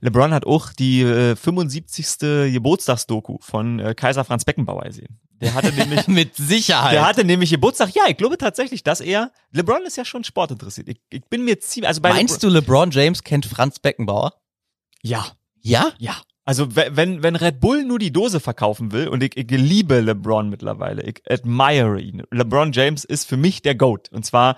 [0.00, 2.52] LeBron hat auch die äh, 75.
[2.52, 5.20] Geburtstagsdoku von äh, Kaiser Franz Beckenbauer gesehen.
[5.40, 6.92] Der hatte nämlich Mit Sicherheit.
[6.94, 7.94] Der hatte nämlich Geburtstag.
[7.94, 9.30] Ja, ich glaube tatsächlich, dass er.
[9.52, 10.88] LeBron ist ja schon sportinteressiert.
[10.88, 11.88] Ich, ich bin mir ziemlich.
[11.88, 14.32] Also bei Meinst du, LeBron James kennt Franz Beckenbauer?
[15.02, 15.24] Ja,
[15.60, 15.92] Ja?
[15.98, 16.16] ja.
[16.46, 20.00] Also we- wenn wenn Red Bull nur die Dose verkaufen will und ich, ich liebe
[20.00, 22.22] LeBron mittlerweile, ich admire ihn.
[22.30, 24.10] LeBron James ist für mich der Goat.
[24.12, 24.56] Und zwar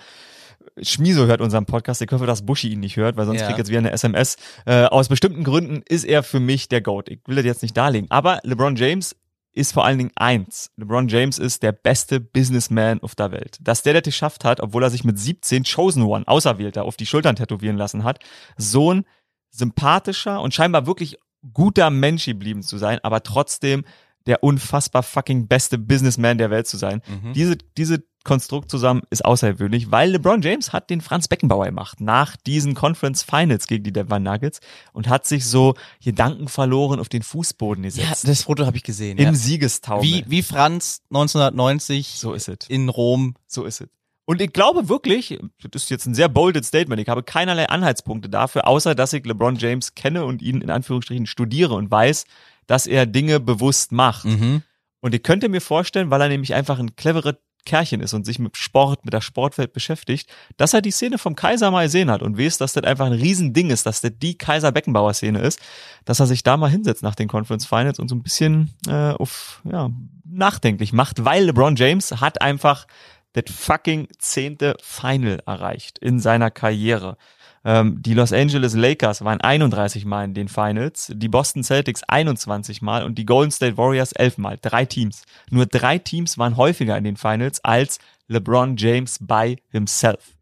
[0.82, 2.02] Schmiso hört unseren Podcast.
[2.02, 3.46] Ich hoffe, dass Buschi ihn nicht hört, weil sonst Ja.
[3.46, 4.36] krieg ich jetzt wieder eine SMS.
[4.66, 7.08] Äh, aus bestimmten Gründen ist er für mich der Goat.
[7.08, 8.10] Ich will das jetzt nicht darlegen.
[8.10, 9.16] Aber LeBron James
[9.52, 10.70] ist vor allen Dingen eins.
[10.76, 13.56] LeBron James ist der beste Businessman auf der Welt.
[13.62, 17.06] Dass der das geschafft hat, obwohl er sich mit 17 Chosen One, Auserwählter, auf die
[17.06, 18.18] Schultern tätowieren lassen hat,
[18.58, 19.04] so ein
[19.50, 21.16] sympathischer und scheinbar wirklich
[21.54, 23.84] guter Mensch geblieben zu sein, aber trotzdem
[24.26, 27.02] der unfassbar fucking beste Businessman der Welt zu sein.
[27.22, 27.32] Mhm.
[27.32, 32.34] Diese, diese Konstrukt zusammen ist außergewöhnlich, weil LeBron James hat den Franz Beckenbauer gemacht nach
[32.36, 34.58] diesen Conference Finals gegen die Denver Nuggets
[34.92, 38.26] und hat sich so Gedanken verloren auf den Fußboden Ja, gesetzt.
[38.26, 39.16] das Foto habe ich gesehen.
[39.18, 39.32] Im Ja.
[39.32, 40.02] Siegestaumel.
[40.04, 42.68] Wie, wie Franz 1990 so ist es.
[42.68, 43.34] in Rom.
[43.46, 43.88] So ist es.
[44.24, 45.38] Und ich glaube wirklich,
[45.70, 49.24] das ist jetzt ein sehr bolded Statement, ich habe keinerlei Anhaltspunkte dafür, außer dass ich
[49.24, 52.24] LeBron James kenne und ihn in Anführungsstrichen studiere und weiß,
[52.66, 54.24] dass er Dinge bewusst macht.
[54.24, 54.62] Mhm.
[55.00, 57.36] Und ich könnte mir vorstellen, weil er nämlich einfach ein cleverer
[57.66, 61.34] Kerlchen ist und sich mit Sport, mit der Sportwelt beschäftigt, dass er die Szene vom
[61.36, 64.38] Kaiser mal gesehen hat und weiß, dass das einfach ein Riesending ist, dass das die
[64.38, 65.60] Kaiser-Beckenbauer-Szene ist,
[66.06, 69.10] dass er sich da mal hinsetzt nach den Conference Finals und so ein bisschen äh,
[69.10, 69.90] auf, ja,
[70.24, 72.86] nachdenklich macht, weil LeBron James hat einfach
[73.32, 77.18] das fucking zehnte Final erreicht in seiner Karriere.
[77.66, 82.80] Ähm, die Los Angeles Lakers waren 31 Mal in den Finals, die Boston Celtics 21
[82.80, 84.56] Mal und die Golden State Warriors 11 Mal.
[84.62, 85.24] Drei Teams.
[85.50, 87.98] Nur drei Teams waren häufiger in den Finals als
[88.28, 90.36] LeBron James by himself.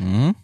[0.00, 0.34] Mhm.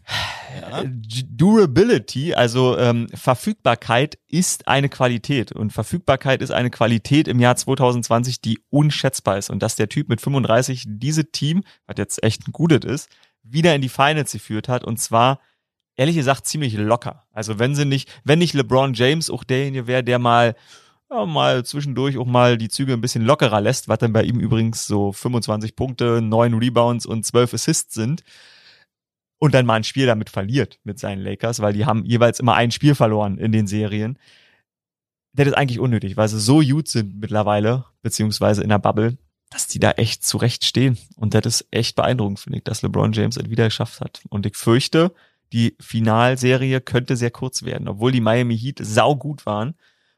[0.71, 7.57] Äh, Durability, also ähm, Verfügbarkeit ist eine Qualität und Verfügbarkeit ist eine Qualität im Jahr
[7.57, 12.47] 2020, die unschätzbar ist und dass der Typ mit 35 diese Team, was jetzt echt
[12.47, 13.09] ein gutes ist,
[13.43, 15.41] wieder in die Finals geführt hat und zwar
[15.99, 17.27] ehrlich gesagt ziemlich locker.
[17.33, 20.55] Also wenn sie nicht, wenn nicht LeBron James auch derjenige wäre, der mal
[21.11, 24.41] ja, mal zwischendurch auch mal die Züge ein bisschen lockerer lässt, was dann bei ihm
[24.41, 28.23] übrigens so 25 Punkte, 9 Rebounds und 12 Assists sind
[29.39, 32.55] und dann mal ein Spiel damit verliert mit seinen Lakers, weil die haben jeweils immer
[32.55, 34.19] ein Spiel verloren in den Serien.
[35.33, 39.17] Das ist eigentlich unnötig, weil sie so gut sind mittlerweile, beziehungsweise in der Bubble,
[39.51, 40.99] dass die da echt zurecht stehen.
[41.17, 44.21] Und das ist echt beeindruckend, finde ich, dass LeBron James es wieder geschafft hat.
[44.29, 45.15] Und ich fürchte,
[45.53, 47.89] die Finalserie könnte sehr kurz werden.
[47.89, 49.75] Obwohl die Miami Heat saugut waren,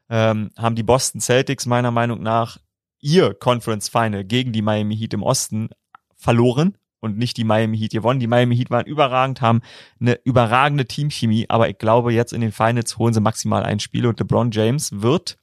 [0.09, 2.57] ähm, haben die Boston Celtics meiner Meinung nach
[2.99, 5.69] ihr Conference Final gegen die Miami Heat im Osten
[6.15, 8.19] verloren und nicht die Miami Heat gewonnen.
[8.19, 9.61] Die Miami Heat waren überragend, haben
[9.99, 14.05] eine überragende Teamchemie, aber ich glaube, jetzt in den Finals holen sie maximal ein Spiel
[14.05, 15.37] und LeBron James wird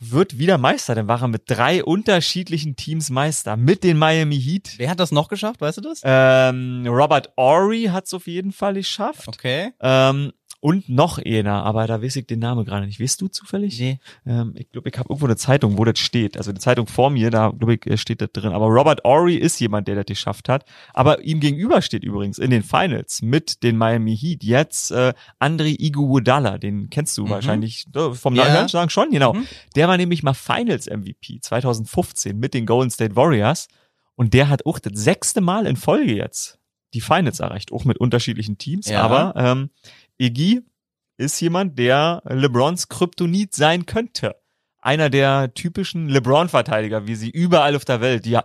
[0.00, 4.74] wird wieder Meister, dann war er mit drei unterschiedlichen Teams Meister, mit den Miami Heat.
[4.78, 6.00] Wer hat das noch geschafft, weißt du das?
[6.02, 9.28] Ähm, Robert Ory hat es auf jeden Fall geschafft.
[9.28, 9.72] Okay.
[9.80, 13.00] Ähm, und noch einer, aber da weiß ich den Namen gerade nicht.
[13.00, 13.80] Weißt du zufällig?
[13.80, 13.98] Nee.
[14.26, 16.36] Ähm, ich glaube, ich habe irgendwo eine Zeitung, wo das steht.
[16.36, 18.52] Also die Zeitung vor mir, da glaube ich, äh, steht das drin.
[18.52, 20.66] Aber Robert Ory ist jemand, der das geschafft hat.
[20.92, 25.76] Aber ihm gegenüber steht übrigens in den Finals mit den Miami Heat jetzt äh, Andri
[25.78, 27.30] Iguodala, den kennst du Mhm.
[27.30, 28.44] wahrscheinlich äh, vom Ja.
[28.52, 29.32] Namen sagen schon, genau.
[29.32, 29.46] Mhm.
[29.76, 33.68] Der war nämlich mal Finals MVP 2015 mit den Golden State Warriors
[34.14, 36.58] und der hat auch das sechste Mal in Folge jetzt
[36.92, 38.88] die Finals erreicht, auch mit unterschiedlichen Teams.
[38.88, 39.02] Ja.
[39.02, 39.70] Aber ähm,
[40.20, 40.60] Iggy
[41.16, 44.36] ist jemand, der LeBrons Kryptonit sein könnte.
[44.82, 48.26] Einer der typischen LeBron-Verteidiger, wie sie überall auf der Welt.
[48.26, 48.42] Ja,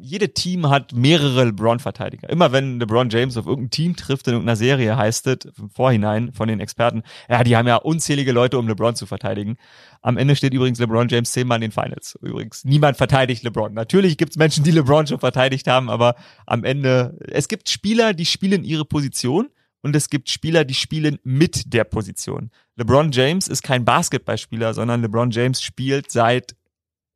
[0.00, 2.28] jede Team hat mehrere LeBron-Verteidiger.
[2.30, 6.32] Immer wenn LeBron James auf irgendein Team trifft in irgendeiner Serie, heißt es im Vorhinein
[6.32, 9.56] von den Experten, ja, die haben ja unzählige Leute, um LeBron zu verteidigen.
[10.00, 12.16] Am Ende steht übrigens LeBron James zehnmal in den Finals.
[12.22, 13.74] Übrigens, niemand verteidigt LeBron.
[13.74, 16.14] Natürlich gibt es Menschen, die LeBron schon verteidigt haben, aber
[16.46, 19.48] am Ende, es gibt Spieler, die spielen ihre Position
[19.84, 22.50] und es gibt Spieler, die spielen mit der Position.
[22.76, 26.56] LeBron James ist kein Basketballspieler, sondern LeBron James spielt seit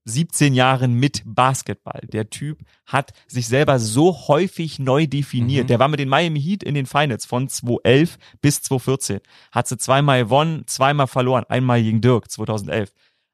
[0.04, 2.02] 17 Jahren mit Basketball.
[2.12, 5.64] Der Typ hat sich selber so häufig neu definiert.
[5.64, 5.68] Mhm.
[5.68, 9.20] Der war mit den Miami Heat in den Finals von 2011 bis 2014.
[9.50, 11.44] Hat sie zweimal gewonnen, zweimal verloren.
[11.48, 12.92] Einmal gegen Dirk 2011.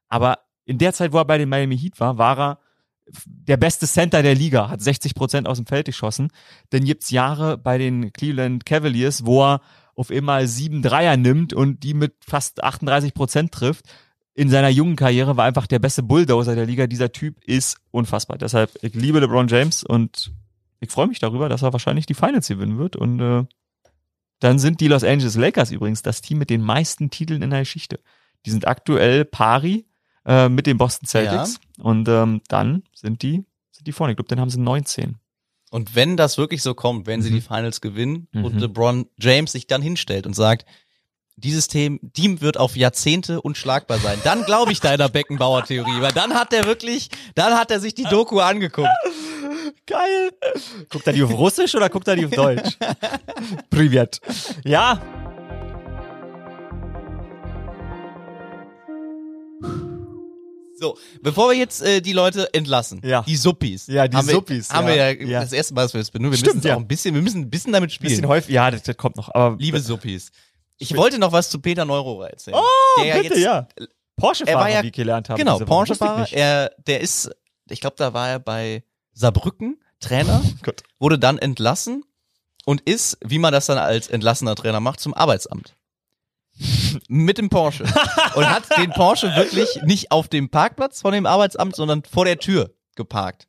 [0.09, 2.59] Aber in der Zeit, wo er bei den Miami Heat war, war er
[3.25, 6.29] der beste Center der Liga, hat 60 Prozent aus dem Feld geschossen.
[6.71, 9.61] Dann gibt's Jahre bei den Cleveland Cavaliers, wo er
[9.95, 13.87] auf einmal sieben Dreier nimmt und die mit fast 38 Prozent trifft.
[14.35, 16.87] In seiner jungen Karriere war einfach der beste Bulldozer der Liga.
[16.89, 18.37] Dieser Typ ist unfassbar.
[18.37, 20.33] Deshalb, ich liebe LeBron James und
[20.81, 22.97] ich freue mich darüber, dass er wahrscheinlich die Finals gewinnen wird.
[22.97, 23.45] Und äh,
[24.41, 27.61] dann sind die Los Angeles Lakers übrigens das Team mit den meisten Titeln in der
[27.61, 28.01] Geschichte.
[28.45, 29.87] Die sind aktuell pari
[30.27, 31.61] äh, mit den Boston Celtics.
[31.79, 34.13] Und ähm, dann sind die, sind die vorne.
[34.13, 35.17] Ich glaube, dann haben sie 19.
[35.71, 37.35] Und wenn das wirklich so kommt, wenn sie Mhm.
[37.35, 38.61] die Finals gewinnen und Mhm.
[38.61, 40.65] LeBron James sich dann hinstellt und sagt,
[41.37, 46.35] dieses Team, Team wird auf Jahrzehnte unschlagbar sein, dann glaube ich deiner Beckenbauer-Theorie, weil dann
[46.35, 48.89] hat er wirklich, dann hat er sich die Doku angeguckt.
[49.87, 50.31] Geil.
[50.91, 52.79] Guckt er die auf Russisch oder guckt er die auf Deutsch?
[53.71, 54.21] Privet.
[54.65, 55.03] Ja.
[60.85, 63.23] So, bevor wir jetzt äh, die Leute entlassen, Ja.
[63.23, 64.95] die Suppis, Ja, die haben wir, Suppis, haben ja.
[64.95, 66.33] wir ja, das erste Mal, dass wir das benutzen.
[66.33, 66.75] Wir Stimmt, müssen ja.
[66.75, 68.11] auch ein bisschen, wir müssen ein bisschen damit spielen.
[68.11, 68.55] Bisschen häufig.
[68.55, 69.35] Ja, das, das kommt noch.
[69.35, 70.31] Aber Liebe Suppis.
[70.79, 72.57] Ich wollte noch was zu Peter Neurohrer erzählen.
[72.59, 73.67] Oh, der bitte, ja.
[74.17, 75.39] Porsche-Fahrer, er wie ich gelernt habe.
[75.39, 76.31] Genau, Porsche-Fahrer.
[76.33, 77.31] Er, der ist,
[77.71, 78.83] ich glaube, da war er bei
[79.13, 80.83] Saarbrücken Trainer, Gut.
[80.99, 82.05] wurde dann entlassen
[82.67, 85.75] und ist, wie man das dann als entlassener Trainer macht, zum Arbeitsamt.
[87.09, 87.85] Mit dem Porsche.
[88.35, 92.39] Und hat den Porsche wirklich nicht auf dem Parkplatz von dem Arbeitsamt, sondern vor der
[92.39, 93.49] Tür geparkt.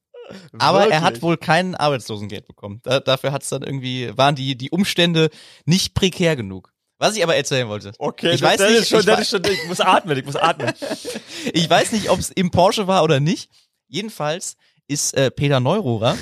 [0.58, 1.22] Aber er hat Wirklich?
[1.22, 2.80] wohl kein Arbeitslosengeld bekommen.
[2.84, 5.30] Da, dafür hat's dann irgendwie, waren die, die Umstände
[5.66, 6.74] nicht prekär genug.
[6.98, 7.92] Was ich aber erzählen wollte.
[8.00, 10.18] Okay, ich das, weiß das nicht, ist schon, ich das ist schon, ich muss atmen,
[10.18, 10.74] ich muss atmen.
[11.54, 13.52] Ich weiß nicht, ob es im Porsche war oder nicht.
[13.88, 14.58] Jedenfalls
[14.88, 16.18] ist äh, Peter Neururer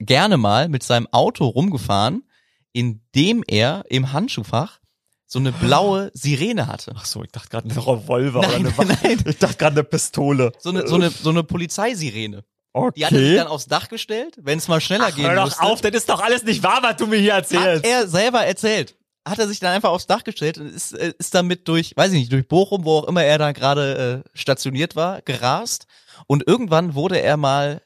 [0.00, 2.24] gerne mal mit seinem Auto rumgefahren,
[2.72, 4.78] indem er im Handschuhfach
[5.30, 6.92] so eine blaue Sirene hatte.
[6.96, 8.98] Ach so, ich dachte gerade eine Revolver Nein, oder eine Waffe.
[9.02, 9.22] nein.
[9.26, 10.52] Ich dachte gerade eine Pistole.
[10.58, 12.44] So eine, so eine, so eine Polizeisirene.
[12.72, 12.92] Okay.
[12.96, 15.34] Die hat er sich dann aufs Dach gestellt, wenn es mal schneller Ach, gehen hör
[15.34, 15.62] doch musste.
[15.62, 17.84] auf, das ist doch alles nicht wahr, was du mir hier hat erzählst.
[17.84, 18.94] er selber erzählt.
[19.26, 22.12] Hat er sich dann einfach aufs Dach gestellt und ist, äh, ist damit durch, weiß
[22.12, 25.86] ich nicht, durch Bochum, wo auch immer er da gerade äh, stationiert war, gerast.
[26.26, 27.82] Und irgendwann wurde er mal,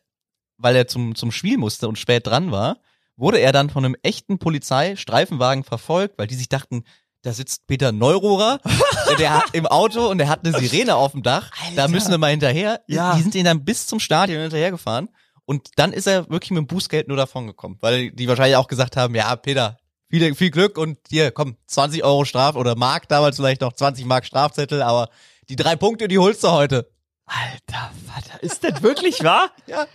[0.59, 2.78] weil er zum, zum Spiel musste und spät dran war,
[3.16, 6.85] wurde er dann von einem echten Polizeistreifenwagen verfolgt, weil die sich dachten,
[7.22, 8.60] da sitzt Peter Neurohrer,
[9.08, 11.50] der, der hat im Auto und der hat eine Sirene auf dem Dach.
[11.76, 12.80] Da müssen wir mal hinterher.
[12.88, 13.14] Ja.
[13.14, 15.08] Die sind ihn dann bis zum Stadion hinterhergefahren.
[15.44, 18.68] Und dann ist er wirklich mit dem Bußgeld nur davon gekommen, weil die wahrscheinlich auch
[18.68, 19.76] gesagt haben, ja, Peter,
[20.08, 24.04] viel, viel Glück und hier, komm, 20 Euro Straf oder Mark, damals vielleicht noch 20
[24.04, 25.08] Mark Strafzettel, aber
[25.48, 26.90] die drei Punkte, die holst du heute.
[27.26, 29.50] Alter Vater, ist das wirklich wahr?
[29.66, 29.86] Ja,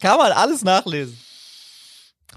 [0.00, 1.18] kann man alles nachlesen.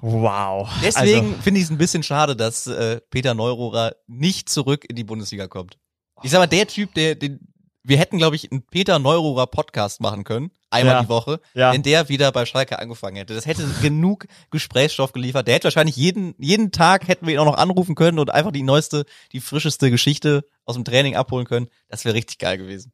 [0.02, 0.69] Wow.
[0.84, 4.95] Deswegen Also, finde ich es ein bisschen schade, dass äh, Peter Neurohrer nicht zurück in
[4.95, 5.78] die Bundesliga kommt.
[6.23, 7.40] Ich sag mal, der Typ, der, den,
[7.84, 11.02] wir hätten, glaube ich, einen Peter Neurohrer Podcast machen können, einmal Ja.
[11.03, 11.73] die Woche, Ja.
[11.73, 13.34] wenn der wieder bei Schalke angefangen hätte.
[13.36, 15.48] Das hätte genug Gesprächsstoff geliefert.
[15.48, 18.52] Der hätte wahrscheinlich jeden, jeden Tag hätten wir ihn auch noch anrufen können und einfach
[18.52, 21.68] die neueste, die frischeste Geschichte aus dem Training abholen können.
[21.90, 22.91] Das wäre richtig geil gewesen.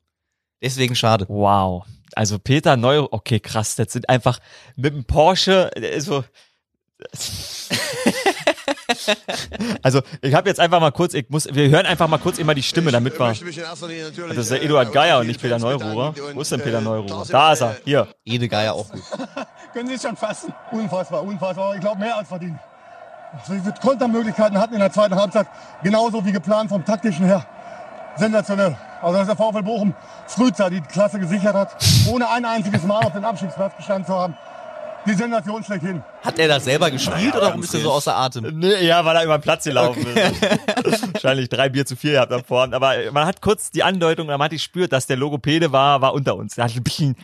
[0.62, 1.26] Deswegen schade.
[1.30, 1.86] Wow.
[2.14, 4.40] Also Peter Neu, okay, krass, das sind einfach
[4.76, 6.24] mit dem Porsche, der ist so.
[9.84, 12.56] also ich habe jetzt einfach mal kurz, ich muss, wir hören einfach mal kurz immer
[12.56, 13.28] die Stimme, damit wir.
[13.28, 16.16] Das ist der Eduard Geier und nicht Peter Neururer.
[16.34, 17.24] Wo ist denn Peter Neururer?
[17.30, 18.08] Da ist er, hier.
[18.26, 19.04] Ede Geier auch gut.
[19.74, 20.52] Können Sie es schon fassen?
[20.72, 21.76] Unfassbar, unfassbar.
[21.76, 22.58] Ich glaube, mehr als verdient.
[23.32, 25.46] Also, diese Kontermöglichkeiten hatten in der zweiten Halbzeit
[25.84, 27.46] genauso wie geplant vom taktischen her.
[28.16, 28.76] Sensationell.
[29.04, 29.94] Also, dass der VfL Bochum
[30.26, 31.76] frühzeitig die Klasse gesichert hat,
[32.10, 34.36] ohne ein einziges Mal auf den Abstiegsplatz gestanden zu haben.
[35.06, 36.04] Die Sensation schlechthin.
[36.22, 38.60] Hat er das selber gespielt oder warum ist er so außer Atem?
[38.60, 41.14] Nee, ja, weil er über den Platz gelaufen ist.
[41.14, 42.76] Wahrscheinlich drei Bier zu viel gehabt am Vorabend.
[42.76, 46.36] Aber man hat kurz die Andeutung, man hat gespürt, dass der Logopäde war, war unter
[46.36, 46.58] uns.
[46.58, 47.16] Er hat ein bisschen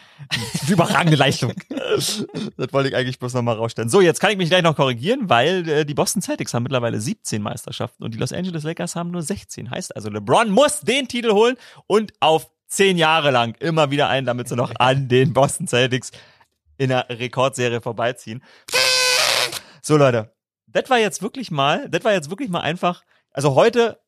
[0.70, 1.54] überragende Leistung.
[1.70, 2.26] das
[2.72, 3.90] wollte ich eigentlich bloß nochmal rausstellen.
[3.90, 7.02] So, jetzt kann ich mich gleich noch korrigieren, weil äh, die Boston Celtics haben mittlerweile
[7.02, 9.72] 17 Meisterschaften und die Los Angeles Lakers haben nur 16.
[9.72, 14.26] Heißt also, LeBron muss den Titel holen und auf zehn Jahre lang immer wieder ein,
[14.26, 16.12] damit sie noch an den Boston Celtics
[16.78, 18.44] in der Rekordserie vorbeiziehen.
[19.82, 20.34] So Leute,
[20.68, 24.00] das war jetzt wirklich mal, das war jetzt wirklich mal einfach, also heute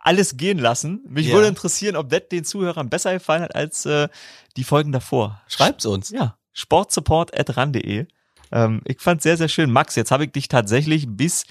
[0.00, 1.02] alles gehen lassen.
[1.08, 1.34] Mich Ja.
[1.34, 4.08] würde interessieren, ob das den Zuhörern besser gefallen hat als äh,
[4.56, 5.42] die Folgen davor.
[5.48, 6.10] Schreibt's uns.
[6.10, 8.06] Ja, sportsupport.ran.de.
[8.50, 9.70] Ähm, ich fand's sehr, sehr schön.
[9.70, 11.44] Max, jetzt habe ich dich tatsächlich bis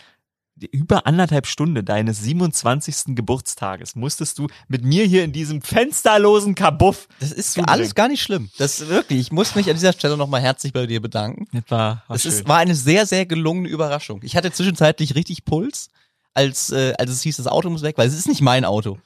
[0.72, 3.16] über anderthalb Stunde deines 27.
[3.16, 7.08] Geburtstages musstest du mit mir hier in diesem fensterlosen Kabuff.
[7.20, 7.70] Das ist Zubringen.
[7.70, 8.50] alles gar nicht schlimm.
[8.58, 11.48] Das ist wirklich, ich muss mich an dieser Stelle nochmal herzlich bei dir bedanken.
[11.54, 12.32] Das war, war Es schön.
[12.32, 14.22] ist, war eine sehr, sehr gelungene Überraschung.
[14.24, 15.90] Ich hatte zwischenzeitlich richtig Puls,
[16.34, 18.98] als, äh, als es hieß, das Auto muss weg, weil es ist nicht mein Auto,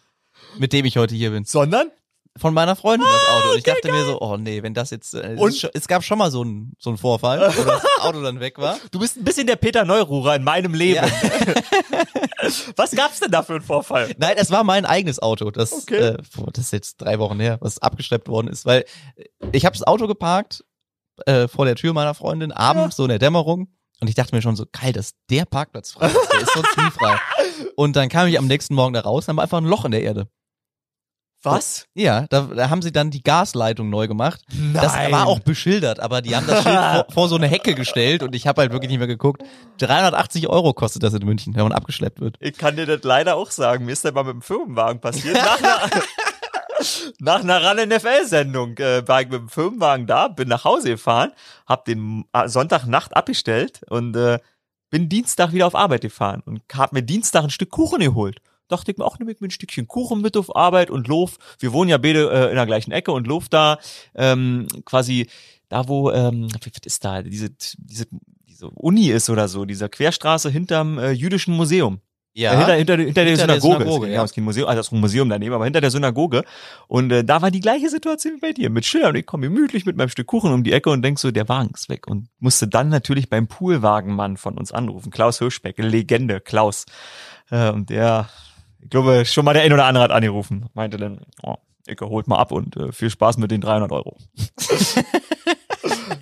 [0.58, 1.46] mit dem ich heute hier bin.
[1.46, 1.88] Sondern?
[2.38, 3.52] Von meiner Freundin das Auto.
[3.52, 5.14] Und ich dachte mir so, oh nee, wenn das jetzt.
[5.14, 5.70] Äh, Und?
[5.74, 8.78] es, gab schon mal so einen so einen Vorfall, wo das Auto dann weg war.
[8.92, 11.06] Du bist ein bisschen der Peter Neururer in meinem Leben.
[12.76, 14.14] Was gab's denn da für einen Vorfall?
[14.18, 15.52] Nein, es war mein eigenes Auto.
[15.52, 15.96] Das, Okay.
[15.98, 18.86] äh, boah, das ist jetzt drei Wochen her, was abgeschleppt worden ist, weil
[19.52, 20.64] ich habe das Auto geparkt
[21.26, 23.68] äh, vor der Tür meiner Freundin abends so in der Dämmerung
[24.00, 26.16] und ich dachte mir schon so, geil, dass der Parkplatz frei ist.
[26.34, 27.18] Der ist sonst nie frei.
[27.76, 29.92] Und dann kam ich am nächsten Morgen da raus und haben einfach ein Loch in
[29.92, 30.28] der Erde.
[31.44, 31.88] Was?
[31.96, 34.42] Ja, da, da haben sie dann die Gasleitung neu gemacht.
[34.74, 35.12] Das Nein.
[35.12, 38.36] war auch beschildert, aber die haben das Schild vor, vor so eine Hecke gestellt und
[38.36, 39.44] ich habe halt wirklich nicht mehr geguckt.
[39.80, 42.36] 380 Euro kostet das in München, wenn man abgeschleppt wird.
[42.40, 43.86] Ich kann dir das leider auch sagen.
[43.86, 45.36] Mir ist das mal mit dem Firmenwagen passiert.
[45.36, 45.90] Nach einer,
[47.20, 51.32] nach einer Run-NFL-Sendung äh, war ich mit dem Firmenwagen da, bin nach Hause gefahren,
[51.66, 54.40] hab den äh, Sonntagnacht abgestellt und äh,
[54.92, 58.42] bin Dienstag wieder auf Arbeit gefahren und hab mir Dienstag ein Stück Kuchen geholt.
[58.72, 61.38] Dachte ich mir auch, nehme ich mir ein Stückchen Kuchen mit auf Arbeit und Lof.
[61.60, 63.78] Wir wohnen ja beide äh, in der gleichen Ecke und Lof da
[64.16, 65.28] ähm, quasi
[65.70, 68.06] da, wo, ähm, was ist da, diese, diese,
[68.48, 72.02] diese Uni ist oder so, dieser Querstraße hinterm äh, jüdischen Museum.
[72.34, 72.54] Ja.
[72.54, 73.84] Äh, Hinter, hinter, hinter, der Hinter der Synagoge.
[73.84, 74.24] Synagoge, ja.
[74.24, 76.44] ist kein Museum, also das ist ein Museum daneben, aber hinter der Synagoge.
[76.88, 78.70] Und äh, da war die gleiche Situation wie bei dir.
[78.70, 81.20] Mit Schildern und ich komme gemütlich mit meinem Stück Kuchen um die Ecke und denk
[81.20, 82.08] so, der Wagen ist weg.
[82.08, 85.12] Und musste dann natürlich beim Poolwagenmann von uns anrufen.
[85.12, 86.86] Klaus Hirschbeck, Legende, Klaus.
[87.50, 88.30] Äh, und der,
[88.82, 90.66] ich glaube, schon mal der ein oder andere hat angerufen.
[90.74, 91.56] Meinte dann, oh,
[91.88, 94.18] Ecke, holt mal ab und äh, viel Spaß mit den 300 Euro.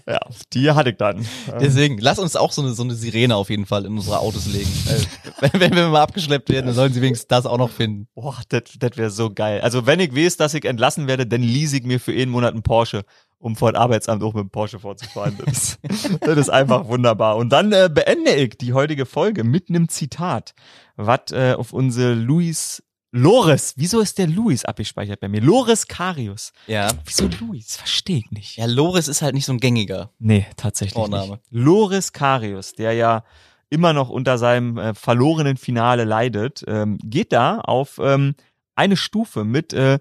[0.08, 0.20] ja,
[0.54, 1.26] die hatte ich dann.
[1.60, 4.48] Deswegen, lass uns auch so eine, so eine Sirene auf jeden Fall in unsere Autos
[4.48, 4.70] legen.
[4.88, 8.08] Äh, wenn, wenn wir mal abgeschleppt werden, dann sollen sie wenigstens das auch noch finden.
[8.16, 9.62] Boah, das das wäre so geil.
[9.62, 12.54] Also wenn ich weiß, dass ich entlassen werde, dann lease ich mir für einen Monat
[12.54, 13.04] einen Porsche,
[13.38, 15.38] um vor das Arbeitsamt auch mit dem Porsche vorzufahren.
[15.46, 15.80] Das, ist-
[16.22, 17.38] das ist einfach wunderbar.
[17.38, 20.54] Und dann äh, beende ich die heutige Folge mit einem Zitat,
[20.96, 25.42] was äh, auf unsere Luis Loris, wieso ist der Luis abgespeichert bei mir?
[25.42, 26.54] Loris Karius.
[26.68, 26.90] Ja.
[27.06, 27.76] Wieso Luis?
[27.78, 28.58] Verstehe ich nicht.
[28.58, 30.12] Ja, Loris ist halt nicht so ein gängiger.
[30.20, 31.32] Nee, tatsächlich Vorname.
[31.34, 31.44] nicht.
[31.50, 33.24] Loris Karius, der ja
[33.72, 38.36] immer noch unter seinem äh, verlorenen Finale leidet, ähm, geht da auf ähm,
[38.76, 40.00] eine Stufe mit äh,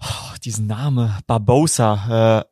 [0.00, 2.44] oh, diesen Name Barbosa, äh,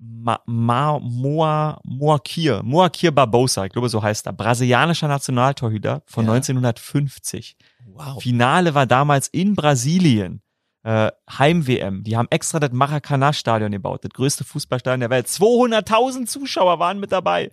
[0.00, 6.32] Ma, Ma, Moa, Moakir, Moakir Barbosa, ich glaube so heißt er, brasilianischer Nationaltorhüter von Ja.
[6.34, 7.56] 1950.
[7.94, 8.22] Wow.
[8.22, 10.42] Finale war damals in Brasilien.
[10.84, 12.04] Äh, Heim-WM.
[12.04, 15.26] Die haben extra das Maracanã-Stadion gebaut, das größte Fußballstadion der Welt.
[15.26, 17.50] 200.000 Zuschauer waren mit dabei.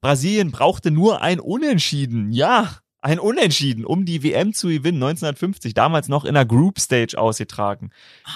[0.00, 2.30] Brasilien brauchte nur ein Unentschieden.
[2.30, 5.02] Ja, ein Unentschieden, um die WM zu gewinnen.
[5.02, 7.90] 1950, damals noch in der Group Stage ausgetragen.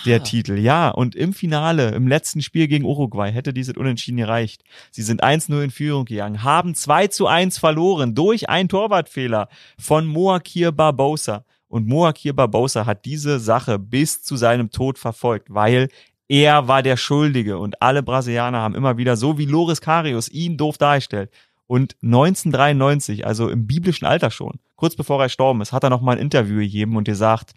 [0.05, 0.23] Der Ah.
[0.23, 0.91] Titel, ja.
[0.91, 4.63] Und im Finale, im letzten Spiel gegen Uruguay, hätte dieses Unentschieden gereicht.
[4.91, 10.07] Sie sind 1-0 in Führung gegangen, haben 2 zu 1 verloren durch einen Torwartfehler von
[10.07, 11.45] Moakir Barbosa.
[11.69, 15.89] Und Moakir Barbosa hat diese Sache bis zu seinem Tod verfolgt, weil
[16.29, 20.59] er war der Schuldige und alle Brasilianer haben immer wieder, so wie Loris Karius, ihn
[20.59, 21.31] doof dargestellt.
[21.69, 26.01] Und 1993, also im biblischen Alter schon, kurz bevor er gestorben ist, hat er noch
[26.01, 27.53] mal ein Interview gegeben und gesagt,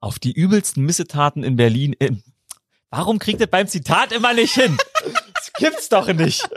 [0.00, 2.12] auf die übelsten Missetaten in Berlin, äh,
[2.90, 4.76] Warum kriegt ihr beim Zitat immer nicht hin?
[5.34, 6.48] Das gibt's doch nicht.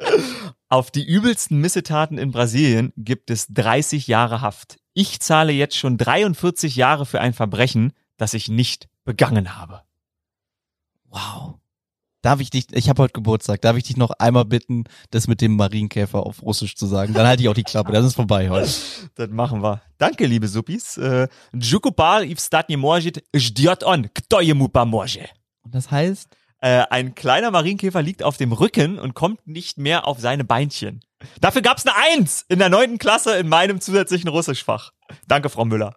[0.69, 4.77] Auf die übelsten Missetaten in Brasilien gibt es 30 Jahre Haft.
[4.93, 9.81] Ich zahle jetzt schon 43 Jahre für ein Verbrechen, das ich nicht begangen habe.
[11.05, 11.55] Wow
[12.24, 15.40] Darf ich dich, ich habe heute Geburtstag, darf ich dich noch einmal bitten, das mit
[15.40, 17.14] dem Marienkäfer auf Russisch zu sagen?
[17.14, 18.70] Dann halte ich auch die Klappe, das ist vorbei heute.
[19.14, 19.80] Das machen wir.
[19.96, 20.98] Danke, liebe Suppis.
[20.98, 25.30] Äh, Jukupar i wstatnie может ждет он, кто ему поможет.
[25.62, 26.28] Und das heißt?
[26.60, 31.00] Äh, ein kleiner Marienkäfer liegt auf dem Rücken und kommt nicht mehr auf seine Beinchen.
[31.40, 34.90] Dafür gab's eine Eins in der neunten Klasse in meinem zusätzlichen Russischfach.
[35.26, 35.96] Danke, Frau Müller.